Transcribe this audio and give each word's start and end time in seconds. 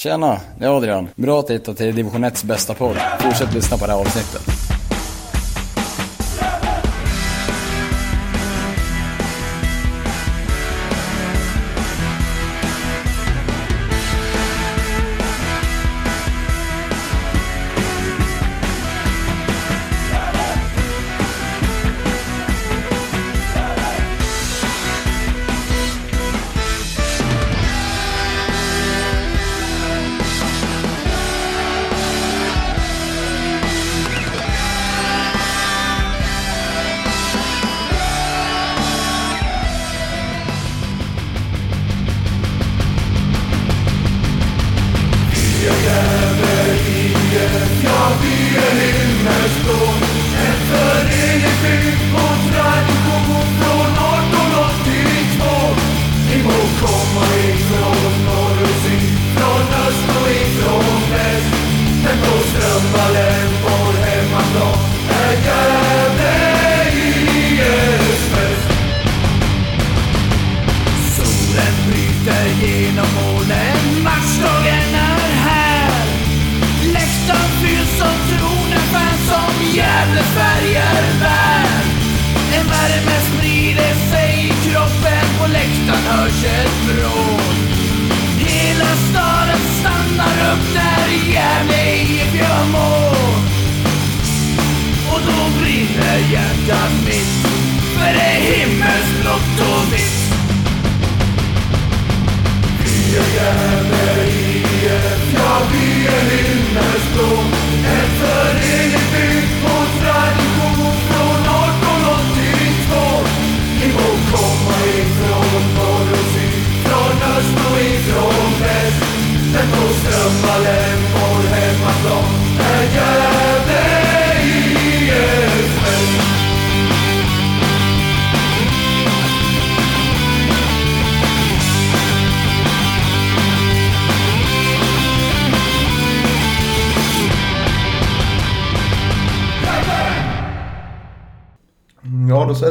Tjena, 0.00 0.40
det 0.58 0.64
är 0.64 0.76
Adrian. 0.76 1.08
Bra 1.14 1.40
att 1.40 1.50
hitta 1.50 1.74
till 1.74 1.94
division 1.94 2.24
1s 2.24 2.46
bästa 2.46 2.74
podd. 2.74 2.96
Fortsätt 3.20 3.54
lyssna 3.54 3.76
på 3.76 3.86
det 3.86 3.92
här 3.92 4.00
avsnittet. 4.00 4.69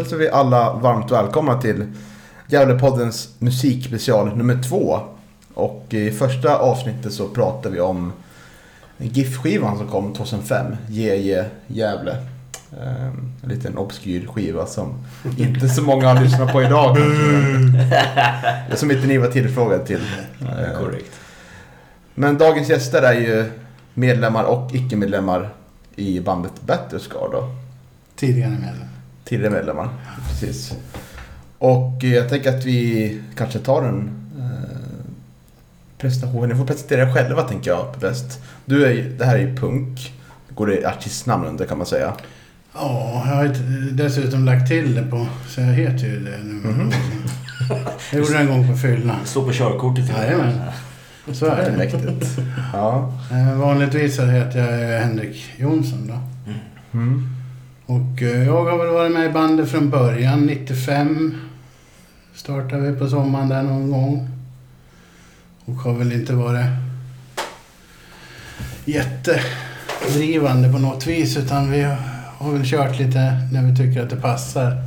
Hälsar 0.10 0.18
vi 0.18 0.30
alla 0.30 0.74
varmt 0.74 1.12
välkomna 1.12 1.62
till 1.62 1.86
Gävlepoddens 2.48 3.30
musikspecial 3.40 4.38
nummer 4.38 4.64
två. 4.64 5.00
Och 5.54 5.86
i 5.90 6.12
första 6.12 6.58
avsnittet 6.58 7.14
så 7.14 7.28
pratar 7.28 7.70
vi 7.70 7.80
om 7.80 8.14
GIF-skivan 8.98 9.78
som 9.78 9.88
kom 9.88 10.14
2005, 10.14 10.76
JJ 10.88 11.44
Gävle. 11.68 12.12
Ehm, 12.82 13.32
En 13.44 13.50
liten 13.50 13.78
obskyr 13.78 14.28
skiva 14.28 14.66
som 14.66 14.94
inte 15.38 15.70
så 15.70 15.82
många 15.82 16.14
har 16.14 16.24
lyssnat 16.24 16.52
på 16.52 16.64
idag. 16.64 16.98
kanske. 16.98 18.76
som 18.76 18.92
inte 18.92 19.08
ni 19.08 19.18
var 19.18 19.28
tillfrågade 19.28 19.86
till. 19.86 20.02
Korrekt. 20.80 21.12
Men 22.16 22.38
dagens 22.38 22.70
gäster 22.70 23.02
är 23.02 23.14
ju 23.14 23.46
medlemmar 23.94 24.44
och 24.44 24.76
icke-medlemmar 24.76 25.50
i 25.96 26.20
bandet 26.20 26.62
Batterscar 26.66 27.30
då. 27.32 27.56
Tidigare 28.16 28.50
medlem. 28.50 28.99
Tidigare 29.30 29.54
medlemmar. 29.54 29.90
Precis. 30.30 30.74
Och 31.58 32.04
eh, 32.04 32.14
jag 32.14 32.30
tänker 32.30 32.58
att 32.58 32.66
vi 32.66 33.22
kanske 33.38 33.60
tar 33.60 33.84
en 33.84 34.10
eh, 34.40 34.78
presentation. 35.98 36.50
Ni 36.50 36.56
får 36.56 36.66
presentera 36.66 37.02
er 37.10 37.14
själva 37.14 37.42
tänker 37.42 37.72
jag 37.72 37.96
bäst. 38.02 38.40
Du 38.66 38.86
är, 38.86 38.92
ju- 38.92 39.16
det 39.18 39.26
här 39.26 39.36
är 39.36 39.40
ju 39.40 39.56
punk. 39.56 40.14
Går 40.50 40.68
det 40.68 40.86
artistnamn 40.86 41.46
under 41.46 41.66
kan 41.66 41.78
man 41.78 41.88
säga. 41.88 42.14
Ja, 42.74 43.24
jag 43.28 43.36
har 43.36 43.48
dessutom 43.92 44.46
lagt 44.46 44.68
till 44.68 44.96
det 44.96 45.04
på, 45.04 45.28
så 45.48 45.62
jag 45.62 45.68
heter 45.68 46.06
ju 46.08 46.20
det 46.26 46.38
nu. 46.44 46.54
Mhm. 46.54 46.92
Jag 48.12 48.20
gjorde 48.20 48.34
det 48.34 48.40
en 48.40 48.48
gång 48.48 48.68
på 48.72 48.78
fyllan. 48.78 49.16
Står 49.26 49.46
på 49.46 49.52
körkortet. 49.54 50.10
Jajamän. 50.10 50.60
Så 51.32 51.46
Det 51.46 51.52
är 51.52 51.58
är 51.58 51.72
det. 51.72 51.78
mäktigt. 51.78 52.40
Ja. 52.74 53.14
Eh, 53.32 53.54
Vanligtvis 53.60 54.16
så 54.16 54.26
heter 54.26 54.60
jag 54.60 55.00
Henrik 55.02 55.46
Jonsson 55.58 56.08
då. 56.08 56.20
Mm. 57.00 57.36
Och 57.90 58.22
eh, 58.22 58.46
jag 58.46 58.66
har 58.66 58.78
väl 58.78 58.94
varit 58.94 59.12
med 59.12 59.30
i 59.30 59.34
bandet 59.34 59.72
från 59.72 59.90
början, 59.90 60.46
95. 60.46 61.36
Startade 62.34 62.92
vi 62.92 63.00
på 63.00 63.08
sommaren 63.08 63.50
där 63.50 63.64
någon 63.64 63.92
gång. 63.92 64.30
Och 65.66 65.74
har 65.74 65.94
väl 65.94 66.12
inte 66.12 66.34
varit 66.34 66.66
jättedrivande 68.86 70.72
på 70.72 70.80
något 70.80 71.08
vis 71.08 71.38
utan 71.38 71.72
vi 71.72 71.82
har 72.38 72.52
väl 72.52 72.66
kört 72.66 73.00
lite 73.00 73.48
när 73.54 73.64
vi 73.64 73.78
tycker 73.78 74.04
att 74.04 74.10
det 74.10 74.22
passar. 74.22 74.84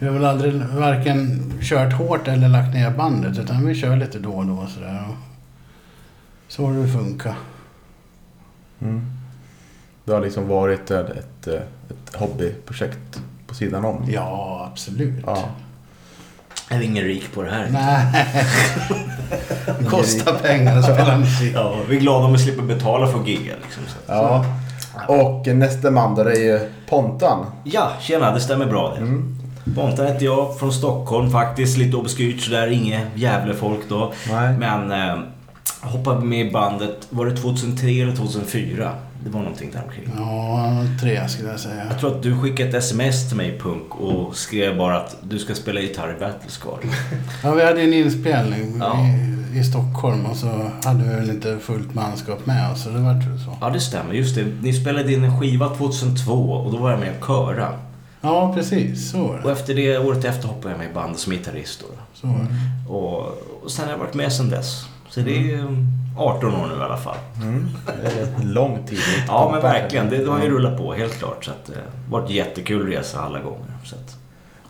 Vi 0.00 0.06
har 0.06 0.14
väl 0.14 0.24
aldrig 0.24 0.54
varken 0.54 1.52
kört 1.60 1.92
hårt 1.92 2.28
eller 2.28 2.48
lagt 2.48 2.74
ner 2.74 2.90
bandet 2.90 3.38
utan 3.38 3.66
vi 3.66 3.74
kör 3.74 3.96
lite 3.96 4.18
då 4.18 4.32
och 4.32 4.46
då 4.46 4.66
sådär. 4.66 5.04
Och 5.08 5.16
så 6.48 6.66
har 6.66 6.74
det 6.74 6.88
funkat. 6.88 7.36
Mm. 8.80 9.15
Det 10.06 10.12
har 10.12 10.20
liksom 10.20 10.48
varit 10.48 10.90
ett, 10.90 11.10
ett, 11.10 11.46
ett 11.46 12.14
hobbyprojekt 12.14 13.20
på 13.46 13.54
sidan 13.54 13.84
om. 13.84 14.04
Ja, 14.08 14.68
absolut. 14.72 15.24
Ja. 15.26 15.44
Är 16.68 16.78
vi 16.78 16.84
ingen 16.84 17.04
rik 17.04 17.34
på 17.34 17.42
det 17.42 17.50
här? 17.50 17.68
Nej. 17.70 18.26
Det 19.78 19.84
kostar 19.90 20.32
pengar 20.32 20.78
att 20.78 20.84
spela 20.84 21.18
musik. 21.18 21.52
Ja, 21.54 21.74
vi 21.88 21.96
är 21.96 22.00
glada 22.00 22.24
om 22.24 22.32
vi 22.32 22.38
slipper 22.38 22.62
betala 22.62 23.06
för 23.06 23.20
att 23.20 23.28
gigga 23.28 23.52
liksom. 23.62 23.82
Ja. 24.06 24.44
Och 25.08 25.46
nästa 25.46 25.90
man 25.90 26.14
det 26.14 26.22
är 26.22 26.44
ju 26.44 26.60
Pontan. 26.88 27.46
Ja, 27.64 27.90
tjena, 28.00 28.34
det 28.34 28.40
stämmer 28.40 28.66
bra 28.66 28.94
det. 28.94 29.00
Mm. 29.00 29.38
Bontan 29.64 30.06
heter 30.06 30.24
jag, 30.24 30.58
från 30.58 30.72
Stockholm 30.72 31.30
faktiskt. 31.30 31.78
Lite 31.78 31.96
obskyrt 31.96 32.40
sådär, 32.40 32.66
inget 32.66 33.02
jävla 33.14 33.54
folk 33.54 33.80
då. 33.88 34.12
Nej. 34.30 34.58
Men 34.58 34.92
eh, 34.92 35.18
hoppade 35.80 36.24
med 36.24 36.46
i 36.46 36.50
bandet, 36.50 37.06
var 37.10 37.26
det 37.26 37.36
2003 37.36 37.88
eller 37.88 38.16
2004? 38.16 38.92
Det 39.26 39.32
var 39.32 39.40
någonting 39.40 39.70
där 39.72 39.82
omkring. 39.86 40.10
Ja, 40.16 40.72
tre 41.00 41.28
skulle 41.28 41.48
jag 41.50 41.60
säga. 41.60 41.84
Jag 41.90 41.98
tror 42.00 42.16
att 42.16 42.22
du 42.22 42.40
skickade 42.40 42.68
ett 42.68 42.74
sms 42.74 43.28
till 43.28 43.36
mig 43.36 43.58
Punk 43.58 43.94
och 43.94 44.36
skrev 44.36 44.78
bara 44.78 44.96
att 44.96 45.16
du 45.22 45.38
ska 45.38 45.54
spela 45.54 45.80
gitarr 45.80 46.16
i 46.16 46.20
Battlescar. 46.20 46.78
Ja, 47.42 47.52
vi 47.54 47.64
hade 47.64 47.82
en 47.82 47.92
inspelning 47.94 48.76
Ja. 48.80 49.06
i, 49.54 49.58
i 49.58 49.64
Stockholm 49.64 50.26
och 50.26 50.36
så 50.36 50.70
hade 50.84 51.04
vi 51.04 51.14
väl 51.14 51.30
inte 51.30 51.58
fullt 51.58 51.94
manskap 51.94 52.46
med 52.46 52.72
oss. 52.72 52.82
Så 52.84 52.90
det 52.90 52.98
vart 52.98 53.24
väl 53.26 53.38
så. 53.44 53.56
Ja, 53.60 53.70
det 53.70 53.80
stämmer. 53.80 54.12
Just 54.14 54.34
det. 54.34 54.44
Ni 54.62 54.72
spelade 54.72 55.12
in 55.12 55.24
en 55.24 55.40
skiva 55.40 55.68
2002 55.76 56.32
och 56.32 56.72
då 56.72 56.78
var 56.78 56.90
jag 56.90 57.00
med 57.00 57.12
och 57.20 57.26
köra. 57.26 57.68
Ja, 58.20 58.52
precis. 58.54 59.10
Så 59.10 59.18
var 59.26 59.34
Och 59.38 59.42
det. 59.46 59.52
efter 59.52 59.74
det, 59.74 59.98
året 59.98 60.24
efter 60.24 60.48
hoppade 60.48 60.70
jag 60.74 60.78
med 60.78 60.90
i 60.90 60.94
bandet 60.94 61.18
som 61.20 61.32
gitarrist 61.32 61.80
då. 61.80 61.86
Så 62.14 62.26
var 62.26 62.34
det. 62.38 62.92
Och, 62.92 63.18
och 63.64 63.70
sen 63.70 63.84
har 63.84 63.92
jag 63.92 63.98
varit 63.98 64.14
med 64.14 64.32
sen 64.32 64.50
dess. 64.50 64.86
Så 65.16 65.22
det 65.22 65.36
är 65.36 65.40
ju 65.40 65.86
18 66.16 66.54
år 66.54 66.66
nu 66.66 66.80
i 66.80 66.84
alla 66.84 66.96
fall. 66.96 67.16
Mm. 67.42 67.68
Det 67.86 68.20
är 68.20 68.26
en 68.40 68.52
lång 68.52 68.86
tid. 68.86 68.98
Ja, 69.28 69.48
men 69.52 69.62
verkligen. 69.62 70.10
Det, 70.10 70.16
det 70.16 70.30
har 70.30 70.42
ju 70.42 70.50
rullat 70.50 70.76
på 70.76 70.92
helt 70.92 71.18
klart. 71.18 71.44
Så 71.44 71.50
att, 71.50 71.66
det 71.66 71.74
har 71.74 72.20
varit 72.20 72.30
jättekul 72.30 72.86
resa 72.86 73.20
alla 73.20 73.40
gånger. 73.40 73.66
Så 73.84 73.96
att, 73.96 74.16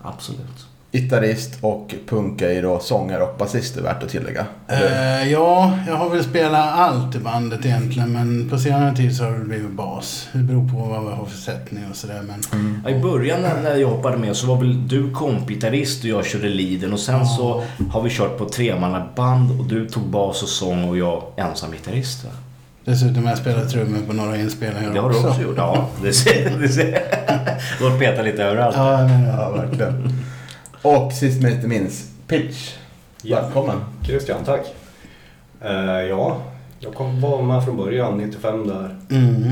absolut. 0.03 0.67
Gitarrist 1.01 1.59
och 1.61 1.95
Punk 2.09 2.43
är 2.43 2.51
ju 2.51 2.63
då 2.63 2.79
sångare 2.79 3.23
och 3.23 3.39
basist, 3.39 3.77
är 3.77 3.83
värt 3.83 4.03
att 4.03 4.09
tillägga. 4.09 4.47
Eh, 4.69 5.33
ja, 5.33 5.79
jag 5.89 5.95
har 5.95 6.11
väl 6.11 6.25
spelat 6.25 6.79
allt 6.79 7.15
i 7.15 7.19
bandet 7.19 7.67
egentligen. 7.67 8.13
Men 8.13 8.49
på 8.51 8.59
senare 8.59 8.97
tid 8.97 9.17
så 9.17 9.25
har 9.25 9.31
det 9.33 9.45
blivit 9.45 9.71
bas. 9.71 10.29
Det 10.33 10.39
beror 10.39 10.69
på 10.69 10.77
vad 10.77 11.05
vi 11.05 11.11
har 11.11 11.27
för 11.27 11.39
sättning 11.39 11.85
och 11.91 11.97
sådär. 11.97 12.23
Men 12.27 12.43
Ja, 12.85 12.91
I 12.91 13.01
början 13.03 13.41
när 13.63 13.77
jag 13.77 13.89
hoppade 13.89 14.17
med 14.17 14.37
så 14.37 14.47
var 14.47 14.57
väl 14.57 14.89
du 14.89 15.11
kompgitarrist 15.11 16.05
och 16.05 16.11
jag 16.11 16.27
körde 16.27 16.49
leaden 16.49 16.93
och 16.93 17.01
sen 17.01 17.27
så 17.27 17.63
har 17.91 18.03
vi 18.03 18.11
kört 18.11 18.39
på 18.39 18.49
tremannaband 18.49 19.61
och 19.61 19.67
du 19.67 19.89
tog 19.89 20.03
bas 20.03 20.43
och 20.43 20.49
sång 20.49 20.89
och 20.89 20.97
jag 20.97 21.23
ensam 21.37 21.73
gitarrist. 21.73 22.25
va? 22.25 22.31
dessutom 22.85 23.23
har 23.23 23.31
jag 23.31 23.39
spelat 23.39 23.71
trummor 23.71 23.99
på 24.07 24.13
några 24.13 24.37
inspelningar 24.37 24.95
Det 24.95 25.01
har 25.01 25.11
du 25.11 25.17
också 25.17 25.43
gjort? 25.43 25.55
Ja, 25.57 25.89
det 26.03 26.13
ser 26.13 26.59
det 26.61 26.69
ser. 26.69 27.03
Du 27.79 27.89
har 27.91 27.99
petat 27.99 28.25
lite 28.25 28.45
överallt. 28.45 28.77
Ja, 28.77 29.07
menar, 29.07 29.43
Ja, 29.43 29.51
verkligen. 29.51 30.13
Och 30.87 31.13
sist 31.13 31.43
men 31.43 31.53
inte 31.53 31.69
minst, 31.69 32.05
Pitch. 32.27 32.75
Ja. 33.23 33.41
Välkommen. 33.41 33.77
Christian, 34.05 34.45
tack. 34.45 34.75
Eh, 35.61 35.71
ja, 36.09 36.41
jag 36.81 36.95
kom, 36.95 37.21
var 37.21 37.43
med 37.43 37.65
från 37.65 37.77
början, 37.77 38.19
95 38.19 38.69
där. 38.69 38.97
Mm. 39.11 39.43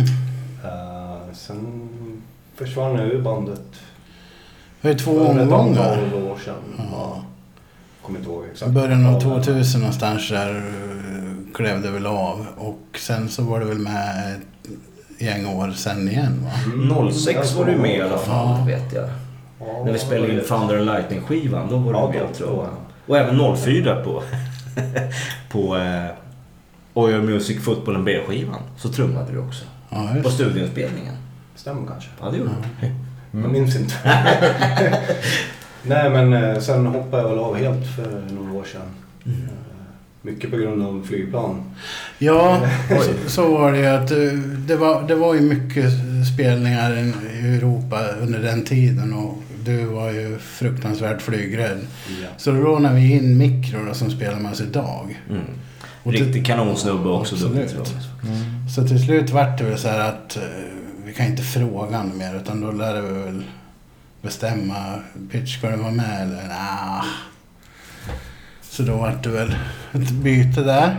Eh, 0.65 1.35
sen 1.35 1.89
försvann 2.57 2.95
jag 2.95 3.07
ur 3.09 3.23
bandet 3.23 3.61
Det 4.81 4.89
ju 4.89 4.99
två 4.99 5.13
för 5.27 5.33
ett 5.35 5.41
omgångar. 5.41 5.99
år 6.15 6.39
sedan. 6.45 6.55
Ja. 6.79 6.85
Ja. 6.93 7.23
Kommer 8.03 8.19
inte 8.19 8.31
ihåg 8.31 8.45
I 8.45 8.49
exakt. 8.53 8.71
början 8.73 9.07
av 9.07 9.13
Ja, 9.13 9.21
2000 9.21 9.81
någonstans 9.81 10.29
där 10.29 10.57
eh, 10.57 11.55
klev 11.55 11.83
det 11.83 11.91
väl 11.91 12.07
av. 12.07 12.47
Och 12.57 12.99
sen 12.99 13.29
så 13.29 13.43
var 13.43 13.61
det 13.61 13.67
väl 13.67 13.79
med 13.79 14.35
ett 14.37 14.71
gäng 15.23 15.47
år 15.47 15.71
sen 15.77 16.09
igen 16.09 16.45
va? 16.45 16.51
Mm. 16.75 17.13
06 17.13 17.55
var 17.55 17.65
du 17.65 17.77
med 17.77 17.97
i 17.97 18.01
alla 18.01 18.19
fall, 18.19 18.59
Ja. 18.59 18.65
vet 18.67 18.93
jag. 18.93 19.09
Ja, 19.67 19.85
När 19.85 19.93
vi 19.93 19.99
spelade 19.99 20.33
in 20.33 20.37
det- 20.39 20.45
Thunder 20.45 20.77
and 20.77 20.87
Lightning-skivan, 20.87 21.69
då 21.71 21.77
var 21.77 21.93
du 21.93 21.99
Ja, 21.99 22.09
med 22.11 22.21
då- 22.29 22.35
tror 22.35 22.65
jag. 22.65 22.75
Och 23.07 23.19
även 23.19 23.57
04 23.57 24.05
på, 24.05 24.23
på 25.51 25.77
eh, 25.77 26.05
Oyo 26.95 27.23
Music 27.23 27.65
Football 27.65 28.03
B-skivan. 28.03 28.61
Så 28.77 28.89
trummade 28.89 29.33
du 29.33 29.39
också. 29.39 29.65
Ja, 29.91 30.09
På 30.23 30.29
det. 30.29 30.35
studioinspelningen. 30.35 31.15
Stämmer 31.57 31.87
kanske. 31.89 32.11
Ja, 32.21 32.31
det 32.31 32.37
gjorde 32.37 32.51
du. 32.81 32.87
Jag 33.41 33.51
minns 33.53 33.77
inte. 33.77 33.95
Nej 35.83 36.11
men 36.11 36.33
eh, 36.33 36.59
sen 36.61 36.87
hoppade 36.87 37.23
jag 37.23 37.31
väl 37.31 37.39
av 37.39 37.57
helt 37.57 37.87
för 37.97 38.35
några 38.35 38.53
år 38.53 38.65
sedan. 38.65 38.81
Mm. 39.27 39.49
Mycket 40.23 40.51
på 40.51 40.57
grund 40.57 40.83
av 40.83 41.05
flygplan. 41.09 41.63
Ja, 42.19 42.61
så, 42.89 43.31
så 43.31 43.59
var 43.59 43.73
det 43.73 43.79
ju 43.79 43.87
att 43.87 44.11
eh, 44.11 44.19
det 44.67 44.77
var, 44.77 45.03
det 45.03 45.15
var 45.15 45.35
ju 45.35 45.41
mycket 45.41 45.85
spelningar 46.35 46.93
i 46.97 47.57
Europa 47.57 47.99
under 48.23 48.39
den 48.39 48.65
tiden 48.65 49.13
och 49.15 49.35
du 49.65 49.85
var 49.85 50.11
ju 50.11 50.39
fruktansvärt 50.39 51.23
flygrädd. 51.23 51.79
Ja. 52.23 52.29
Så 52.37 52.51
då 52.51 52.57
rånade 52.57 52.95
vi 52.95 53.13
in 53.13 53.39
mikro 53.39 53.85
då, 53.85 53.95
som 53.95 54.11
spelar 54.11 54.41
man 54.41 54.55
sig 54.55 54.67
idag. 54.67 55.21
Mm. 55.31 55.43
Och 56.03 56.13
Riktig 56.13 56.47
kanonsnubbe 56.47 57.09
också. 57.09 57.35
Absolut. 57.35 57.55
dubbeltrummis. 57.55 58.05
Så 58.77 58.89
till 58.89 59.05
slut 59.05 59.31
vart 59.31 59.59
det 59.59 59.65
väl 59.65 59.79
så 59.79 59.89
här 59.89 60.01
att 60.01 60.37
eh, 60.37 60.43
vi 61.05 61.13
kan 61.15 61.27
inte 61.27 61.43
fråga 61.43 61.97
honom 61.97 62.19
mer 62.19 62.35
utan 62.35 62.61
då 62.61 62.73
lärde 62.73 63.01
vi 63.01 63.13
väl 63.13 63.45
bestämma. 64.23 64.75
Pitch, 65.31 65.59
ska 65.59 65.71
du 65.71 65.77
vara 65.77 65.91
med 65.91 66.23
eller? 66.23 66.49
Nah. 66.49 67.05
Så 68.63 68.83
då 68.83 68.97
vart 68.97 69.25
det 69.25 69.31
väl 69.31 69.57
ett 69.93 70.11
byte 70.11 70.61
där. 70.63 70.97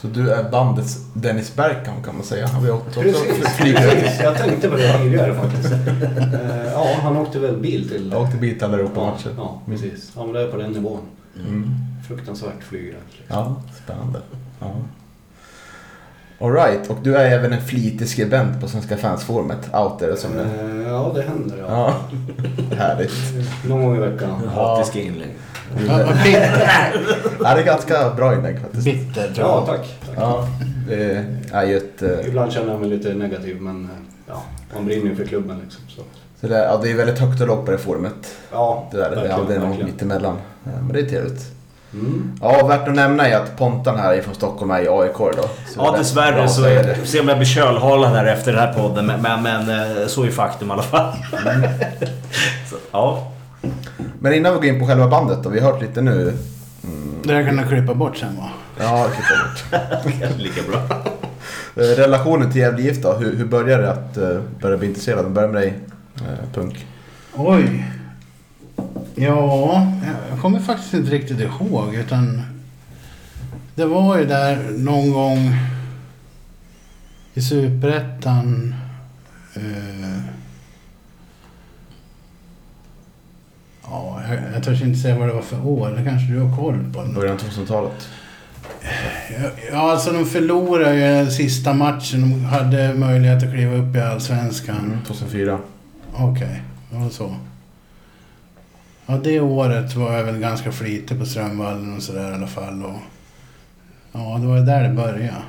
Så 0.00 0.06
du 0.06 0.30
är 0.30 0.50
bandets 0.50 0.98
Dennis 1.14 1.56
Bergkamp 1.56 2.04
kan 2.04 2.14
man 2.14 2.24
säga. 2.24 2.46
Han 2.46 2.64
har 2.64 2.70
också 2.70 3.00
Precis. 3.00 4.20
Jag 4.22 4.36
tänkte 4.38 4.68
på 4.68 4.76
det 4.76 4.98
tidigare 5.02 5.34
faktiskt. 5.34 5.72
Eh, 5.72 6.72
Ja, 6.72 6.86
han 7.02 7.16
åkte 7.16 7.38
väl 7.38 7.56
bil 7.56 7.88
till... 7.88 8.10
Jag 8.12 8.22
åkte 8.22 8.36
bit 8.36 8.62
alla 8.62 8.72
Ja, 8.72 8.78
Europa-matcher. 8.78 9.30
ja, 9.36 9.60
precis. 9.66 10.12
Han 10.16 10.26
var 10.26 10.34
där 10.34 10.46
på 10.50 10.56
den 10.56 10.70
nivån. 10.72 11.00
Mm. 11.48 11.70
Fruktansvärt 12.08 12.62
flygrädd. 12.62 13.00
liksom. 13.18 13.36
Ja, 13.36 13.56
spännande. 13.84 14.20
Ja. 14.60 14.72
Alright, 16.40 16.90
och 16.90 16.96
du 17.02 17.16
är 17.16 17.24
även 17.30 17.52
en 17.52 17.60
flitig 17.62 18.08
skribent 18.08 18.60
på 18.60 18.68
Svenska 18.68 18.96
fansforumet. 18.96 19.74
Out 19.74 19.98
there 19.98 20.16
som 20.16 20.34
det. 20.36 20.42
Eh, 20.42 20.88
Ja, 20.88 21.12
det 21.14 21.22
händer 21.22 21.56
ja. 21.58 21.66
Ja, 22.70 22.76
härligt. 22.76 23.12
Någon 23.68 23.82
gång 23.84 23.96
i 23.96 24.00
veckan. 24.00 24.48
Hatiska 24.54 25.00
inlägg. 25.00 25.30
Ja, 25.88 27.54
det 27.54 27.60
är 27.60 27.64
ganska 27.64 28.10
bra 28.10 28.34
inlägg 28.34 28.60
faktiskt. 28.60 28.84
bitter 28.84 29.32
Ja, 29.36 29.64
tack. 29.66 29.78
tack. 30.06 30.16
Ja, 30.18 30.46
det 30.88 31.24
är 31.52 31.64
ju 31.66 31.76
ett... 31.76 32.02
eh, 32.02 32.26
Ibland 32.28 32.52
känner 32.52 32.70
jag 32.72 32.80
mig 32.80 32.88
lite 32.90 33.14
negativ 33.14 33.60
men 33.60 33.84
eh, 33.84 33.90
ja, 34.28 34.42
man 34.74 34.84
brinner 34.84 35.10
ju 35.10 35.16
för 35.16 35.24
klubben 35.24 35.58
liksom. 35.64 35.82
Så. 35.96 36.02
Så 36.40 36.46
det, 36.46 36.56
är- 36.58 36.64
ja, 36.64 36.80
det 36.82 36.90
är 36.90 36.94
väldigt 36.96 37.18
högt 37.18 37.40
och 37.40 37.46
lågt 37.46 37.64
på 37.66 37.70
det 37.72 37.78
forumet. 37.78 38.34
Ja, 38.52 38.88
Det, 38.90 38.96
där, 38.96 39.02
det 39.02 39.06
är 39.10 39.14
verkligen, 39.16 39.40
aldrig 39.40 39.60
något 39.60 39.68
verkligen. 39.68 39.90
mittemellan. 39.90 40.36
Ja, 40.64 40.70
Men 40.80 40.92
det 40.92 41.00
är 41.00 41.04
trevligt. 41.08 41.42
Mm. 41.94 42.32
Ja, 42.42 42.66
värt 42.66 42.88
att 42.88 42.94
nämna 42.94 43.28
är 43.28 43.36
att 43.36 43.56
Pontan 43.58 43.98
här 43.98 44.12
är 44.14 44.22
från 44.22 44.34
Stockholm 44.34 44.70
är 44.70 44.80
i 44.80 44.88
AIK 44.88 45.16
då. 45.18 45.26
Ja, 45.76 45.90
det 45.90 45.96
är 45.96 45.98
dessvärre 45.98 46.48
så 46.48 46.62
säga 46.62 46.80
är 46.80 46.84
det. 46.84 46.96
det. 47.00 47.06
Se 47.06 47.20
om 47.20 47.28
jag 47.28 47.38
blir 47.38 47.46
kölhalad 47.48 48.10
här 48.10 48.24
efter 48.26 48.52
den 48.52 48.60
här 48.60 48.72
podden. 48.72 49.06
Men, 49.06 49.22
men, 49.22 49.42
men 49.42 50.00
eh, 50.00 50.06
så 50.06 50.24
är 50.24 50.30
faktum 50.30 50.68
i 50.68 50.72
alla 50.72 50.82
fall. 50.82 51.12
så, 52.70 52.76
ja. 52.92 53.29
Men 54.22 54.34
innan 54.34 54.52
vi 54.52 54.58
går 54.58 54.74
in 54.74 54.80
på 54.80 54.86
själva 54.86 55.08
bandet 55.08 55.42
då. 55.42 55.48
Vi 55.48 55.60
har 55.60 55.72
hört 55.72 55.82
lite 55.82 56.02
nu. 56.02 56.36
Det 57.22 57.32
där 57.32 57.44
kan 57.44 57.56
du 57.56 57.68
klippa 57.68 57.94
bort 57.94 58.16
sen 58.16 58.36
va? 58.36 58.50
Ja, 58.78 59.08
klippa 59.08 59.34
bort. 59.44 60.38
Lika 60.38 60.60
bra. 60.70 60.80
Eh, 61.76 61.96
Relationen 61.96 62.52
till 62.52 62.60
Gävle 62.60 62.82
IF 62.82 63.02
då? 63.02 63.12
Hur, 63.12 63.36
hur 63.36 63.44
började 63.44 63.82
det 63.82 63.90
att 63.90 64.18
uh, 64.18 64.40
börja 64.60 64.76
bli 64.76 64.88
intresserad? 64.88 65.24
Vi 65.24 65.30
börjar 65.30 65.48
med 65.48 65.62
dig, 65.62 65.74
eh, 66.16 66.52
Punk. 66.54 66.86
Oj. 67.34 67.86
Ja, 69.14 69.86
jag 70.30 70.40
kommer 70.40 70.60
faktiskt 70.60 70.94
inte 70.94 71.10
riktigt 71.10 71.40
ihåg 71.40 71.94
utan 71.94 72.42
det 73.74 73.84
var 73.84 74.18
ju 74.18 74.26
där 74.26 74.70
någon 74.70 75.12
gång 75.12 75.56
i 77.34 77.42
Superettan. 77.42 78.74
Eh, 79.54 80.39
ja, 83.90 84.20
jag, 84.28 84.38
jag 84.54 84.64
törs 84.64 84.82
inte 84.82 84.98
säga 84.98 85.18
vad 85.18 85.28
det 85.28 85.34
var 85.34 85.42
för 85.42 85.66
år. 85.66 85.90
Det 85.90 86.04
kanske 86.04 86.32
du 86.32 86.40
har 86.40 86.56
koll 86.56 86.92
på. 86.94 87.12
Början 87.14 87.34
av 87.34 87.40
2000-talet. 87.40 88.08
Ja, 89.72 89.92
alltså 89.92 90.12
de 90.12 90.26
förlorade 90.26 91.20
ju 91.20 91.30
sista 91.30 91.72
matchen. 91.72 92.20
De 92.20 92.44
hade 92.44 92.94
möjlighet 92.94 93.42
att 93.42 93.52
kliva 93.52 93.74
upp 93.74 93.96
i 93.96 94.00
Allsvenskan. 94.00 94.78
Mm, 94.78 95.04
2004. 95.06 95.58
Okej, 96.14 96.62
det 96.90 96.98
var 96.98 97.10
så. 97.10 97.36
Ja, 99.06 99.18
det 99.24 99.40
året 99.40 99.94
var 99.94 100.12
jag 100.12 100.24
väl 100.24 100.38
ganska 100.38 100.72
flitig 100.72 101.18
på 101.18 101.26
Strömvallen 101.26 101.96
och 101.96 102.02
sådär 102.02 102.30
i 102.30 102.34
alla 102.34 102.46
fall. 102.46 102.84
Och, 102.84 102.96
ja, 104.12 104.38
det 104.40 104.46
var 104.46 104.60
där 104.60 104.82
det 104.82 104.94
började. 104.94 105.42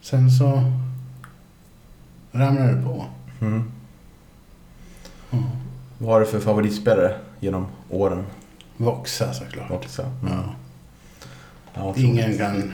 Sen 0.00 0.30
så 0.30 0.72
ramlade 2.32 2.74
det 2.74 2.82
på. 2.82 3.04
Mm. 3.40 3.72
Vad 6.04 6.12
har 6.12 6.20
du 6.20 6.26
för 6.26 6.40
favoritspelare 6.40 7.14
genom 7.40 7.66
åren? 7.90 8.24
Voxa 8.76 9.32
såklart. 9.32 9.70
Också. 9.70 10.02
Mm. 10.02 10.38
Ja. 11.74 11.94
Ingen 11.96 12.38
kan 12.38 12.72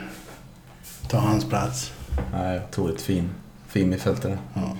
ta 1.07 1.17
hans 1.17 1.49
plats. 1.49 1.93
Nej, 2.33 2.61
otroligt 2.69 3.01
fin. 3.01 3.29
Fin 3.67 3.89
mittfältare. 3.89 4.37
Ja. 4.53 4.77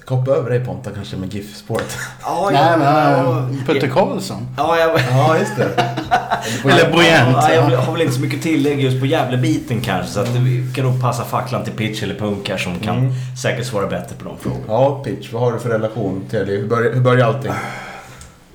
Ska 0.00 0.14
hoppa 0.14 0.30
över 0.30 0.50
dig 0.50 0.64
Ponta 0.64 0.90
kanske 0.90 1.16
med 1.16 1.34
GIF-spåret. 1.34 1.96
Ja, 2.22 2.50
Nej, 2.52 2.78
men 2.78 3.26
äh, 3.26 3.64
Putte 3.66 3.88
Karlsson. 3.88 4.46
Ja, 4.56 4.78
jag, 4.78 5.00
ja, 5.10 5.38
just 5.38 5.56
det. 5.56 5.64
Eller 6.64 6.92
Bojent. 6.92 7.28
ja, 7.32 7.52
jag 7.72 7.78
har 7.78 7.92
väl 7.92 8.02
inte 8.02 8.14
så 8.14 8.20
mycket 8.20 8.42
tillägg 8.42 8.80
just 8.80 9.00
på 9.00 9.06
Gävlebiten 9.06 9.80
kanske. 9.80 10.12
Så 10.12 10.20
att 10.20 10.28
vi 10.28 10.72
kan 10.74 10.84
nog 10.84 11.00
passa 11.00 11.24
facklan 11.24 11.64
till 11.64 11.72
pitch 11.72 12.02
eller 12.02 12.14
punk 12.14 12.48
här 12.48 12.56
som 12.58 12.78
kan 12.78 12.98
Mm. 12.98 13.12
säkert 13.42 13.66
svara 13.66 13.86
bättre 13.86 14.16
på 14.18 14.24
de 14.24 14.38
frågorna. 14.38 14.64
Ja, 14.68 15.02
Pitch. 15.04 15.32
Vad 15.32 15.42
har 15.42 15.52
du 15.52 15.58
för 15.58 15.68
relation 15.68 16.24
till 16.30 16.38
det? 16.38 16.52
Hur 16.52 16.68
börjar, 16.68 16.92
hur 16.92 17.00
börjar 17.00 17.26
allting? 17.26 17.52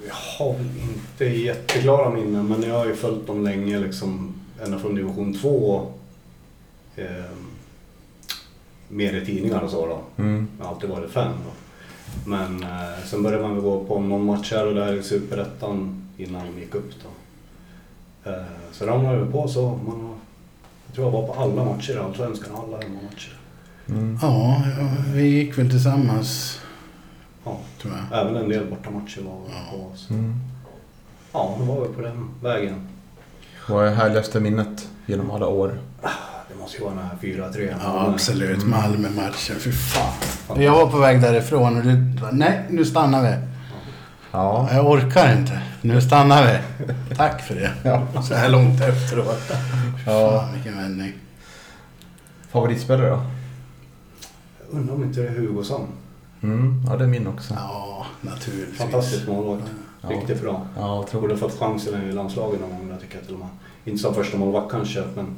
Jag 0.08 0.16
har 0.46 0.54
väl 0.54 0.68
inte 0.84 1.26
jätteklara 1.26 2.10
minnen 2.10 2.48
men 2.48 2.70
jag 2.70 2.78
har 2.78 2.86
ju 2.86 2.96
följt 2.96 3.28
dem 3.28 3.44
länge 3.44 3.80
liksom. 3.80 4.34
Ända 4.66 4.80
från 4.80 4.96
division 4.96 5.38
2. 5.42 5.88
Eh, 6.96 7.04
mer 8.88 9.14
i 9.14 9.26
tidningar 9.26 9.62
och 9.62 9.70
så 9.70 9.86
då. 9.88 10.24
Mm. 10.24 10.48
Jag 10.58 10.66
har 10.66 10.74
alltid 10.74 10.90
varit 10.90 11.12
fan 11.12 11.34
då. 11.46 11.52
Men 12.30 12.64
eh, 12.64 13.04
sen 13.06 13.24
började 13.24 13.44
man 13.44 13.54
väl 13.56 13.64
gå 13.64 13.84
på 13.84 14.00
någon 14.00 14.26
match 14.26 14.52
här 14.52 14.68
och 14.68 14.76
där 14.76 14.94
i 14.94 15.04
Superettan 15.04 16.02
innan 16.18 16.42
de 16.56 16.60
gick 16.62 16.76
upp 16.76 16.92
då. 17.04 17.10
Eh, 18.32 18.44
så 18.72 18.86
ramlade 18.86 19.20
det 19.26 19.32
på 19.32 19.48
så. 19.48 19.80
Man 19.88 20.02
har, 20.02 20.14
jag 20.86 20.96
tror 20.96 21.08
jag 21.08 21.12
var 21.12 21.28
på 21.28 21.34
alla 21.42 21.66
matcher 21.66 21.94
i 21.94 21.98
Allsvenskan, 21.98 22.50
alla 22.56 22.78
hemmamatcher. 22.82 23.40
Mm. 23.90 24.20
Ja, 24.22 24.62
ja, 24.80 24.88
vi 25.14 25.24
gick 25.28 25.58
väl 25.58 25.70
tillsammans 25.70 26.62
Ja, 27.44 27.58
tror 27.82 27.94
jag. 28.12 28.22
även 28.22 28.36
en 28.36 28.50
del 28.50 28.66
bortamatcher 28.66 29.22
var 29.22 29.38
vi 29.48 29.78
på. 29.78 29.92
Så. 29.96 30.14
Mm. 30.14 30.34
Ja, 31.32 31.56
det 31.60 31.66
var 31.66 31.82
vi 31.88 31.94
på 31.94 32.02
den 32.02 32.30
vägen. 32.44 32.88
Vad 33.70 33.88
är 33.88 33.96
härligaste 33.96 34.40
minnet 34.40 34.90
genom 35.06 35.32
alla 35.32 35.48
år? 35.48 35.80
Det 36.56 36.62
måste 36.62 36.78
ju 36.78 36.84
vara 36.84 36.96
den 36.96 37.04
här 37.04 37.18
4-3. 37.52 37.76
Ja, 37.84 38.12
absolut. 38.14 38.66
Malmö-matchen. 38.66 39.56
Fy 39.60 39.72
fan. 39.72 40.62
Jag 40.62 40.72
var 40.72 40.88
på 40.88 40.98
väg 40.98 41.22
därifrån 41.22 41.78
och 41.78 41.84
du... 41.84 42.14
Nej, 42.32 42.66
nu 42.70 42.86
stannar 42.86 43.22
vi. 43.24 43.36
Ja. 44.32 44.70
Jag 44.72 44.92
orkar 44.92 45.38
inte. 45.38 45.62
Nu 45.82 46.02
stannar 46.02 46.46
vi. 46.46 46.60
Tack 47.16 47.42
för 47.42 47.56
det. 47.56 47.72
Ja. 47.84 48.22
Så 48.22 48.34
här 48.34 48.50
långt 48.50 48.82
efteråt. 48.82 49.52
Ja. 50.06 50.40
Fan, 50.40 50.54
vilken 50.54 50.78
vändning. 50.78 51.14
Favoritspelare 52.52 53.10
då? 53.10 53.22
Jag 54.60 54.80
undrar 54.80 54.96
om 54.96 55.04
inte 55.04 55.22
det 55.22 55.28
är 55.28 55.40
Hugosson. 55.40 55.88
Mm, 56.42 56.84
ja, 56.88 56.98
det 56.98 57.04
är 57.04 57.08
min 57.08 57.28
också. 57.28 57.54
Ja, 57.54 58.06
naturligtvis. 58.22 58.78
Fantastisk 58.78 59.28
målvakt. 59.28 59.72
Ja. 60.02 60.10
Riktigt 60.10 60.42
bra. 60.42 60.62
Ja, 60.78 60.96
jag 60.96 61.08
tror 61.08 61.22
Borde 61.22 61.38
fått 61.38 61.60
chansen 61.60 62.10
i 62.10 62.12
landslaget 62.12 62.62
någon 62.62 62.70
gång, 62.70 62.90
jag 62.90 63.02
tycker 63.02 63.16
jag 63.16 63.26
till 63.26 63.34
och 63.34 63.40
med. 63.40 63.50
Inte 63.86 64.02
som 64.02 64.14
första 64.14 64.38
målvakt 64.38 64.72
kanske, 64.72 65.04
men 65.16 65.36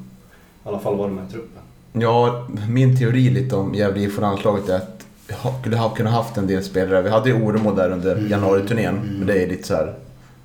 i 0.68 0.70
alla 0.70 0.80
fall 0.80 0.96
var 0.98 1.08
med 1.08 1.26
i 1.30 1.32
truppen. 1.32 1.62
Ja, 1.94 2.48
min 2.70 2.98
teori 2.98 3.30
lite 3.30 3.56
om 3.56 3.74
Gävle 3.76 4.02
IF 4.02 4.20
landslaget 4.20 4.70
är 4.70 4.76
att 4.76 5.06
vi 5.28 5.34
ha- 5.34 5.60
skulle 5.62 5.78
ha 5.78 5.90
kunnat 5.90 6.14
haft 6.14 6.38
en 6.38 6.48
del 6.48 6.64
spelare. 6.64 7.02
Vi 7.02 7.10
hade 7.10 7.30
ju 7.30 7.44
Oremo 7.44 7.72
där 7.76 7.92
under 7.92 8.16
Mm. 8.16 8.30
januariturnén, 8.30 8.96
Mm. 8.98 9.08
men 9.18 9.28
det 9.28 9.44
är 9.44 9.48
lite 9.48 9.68
så 9.68 9.76
här 9.76 9.94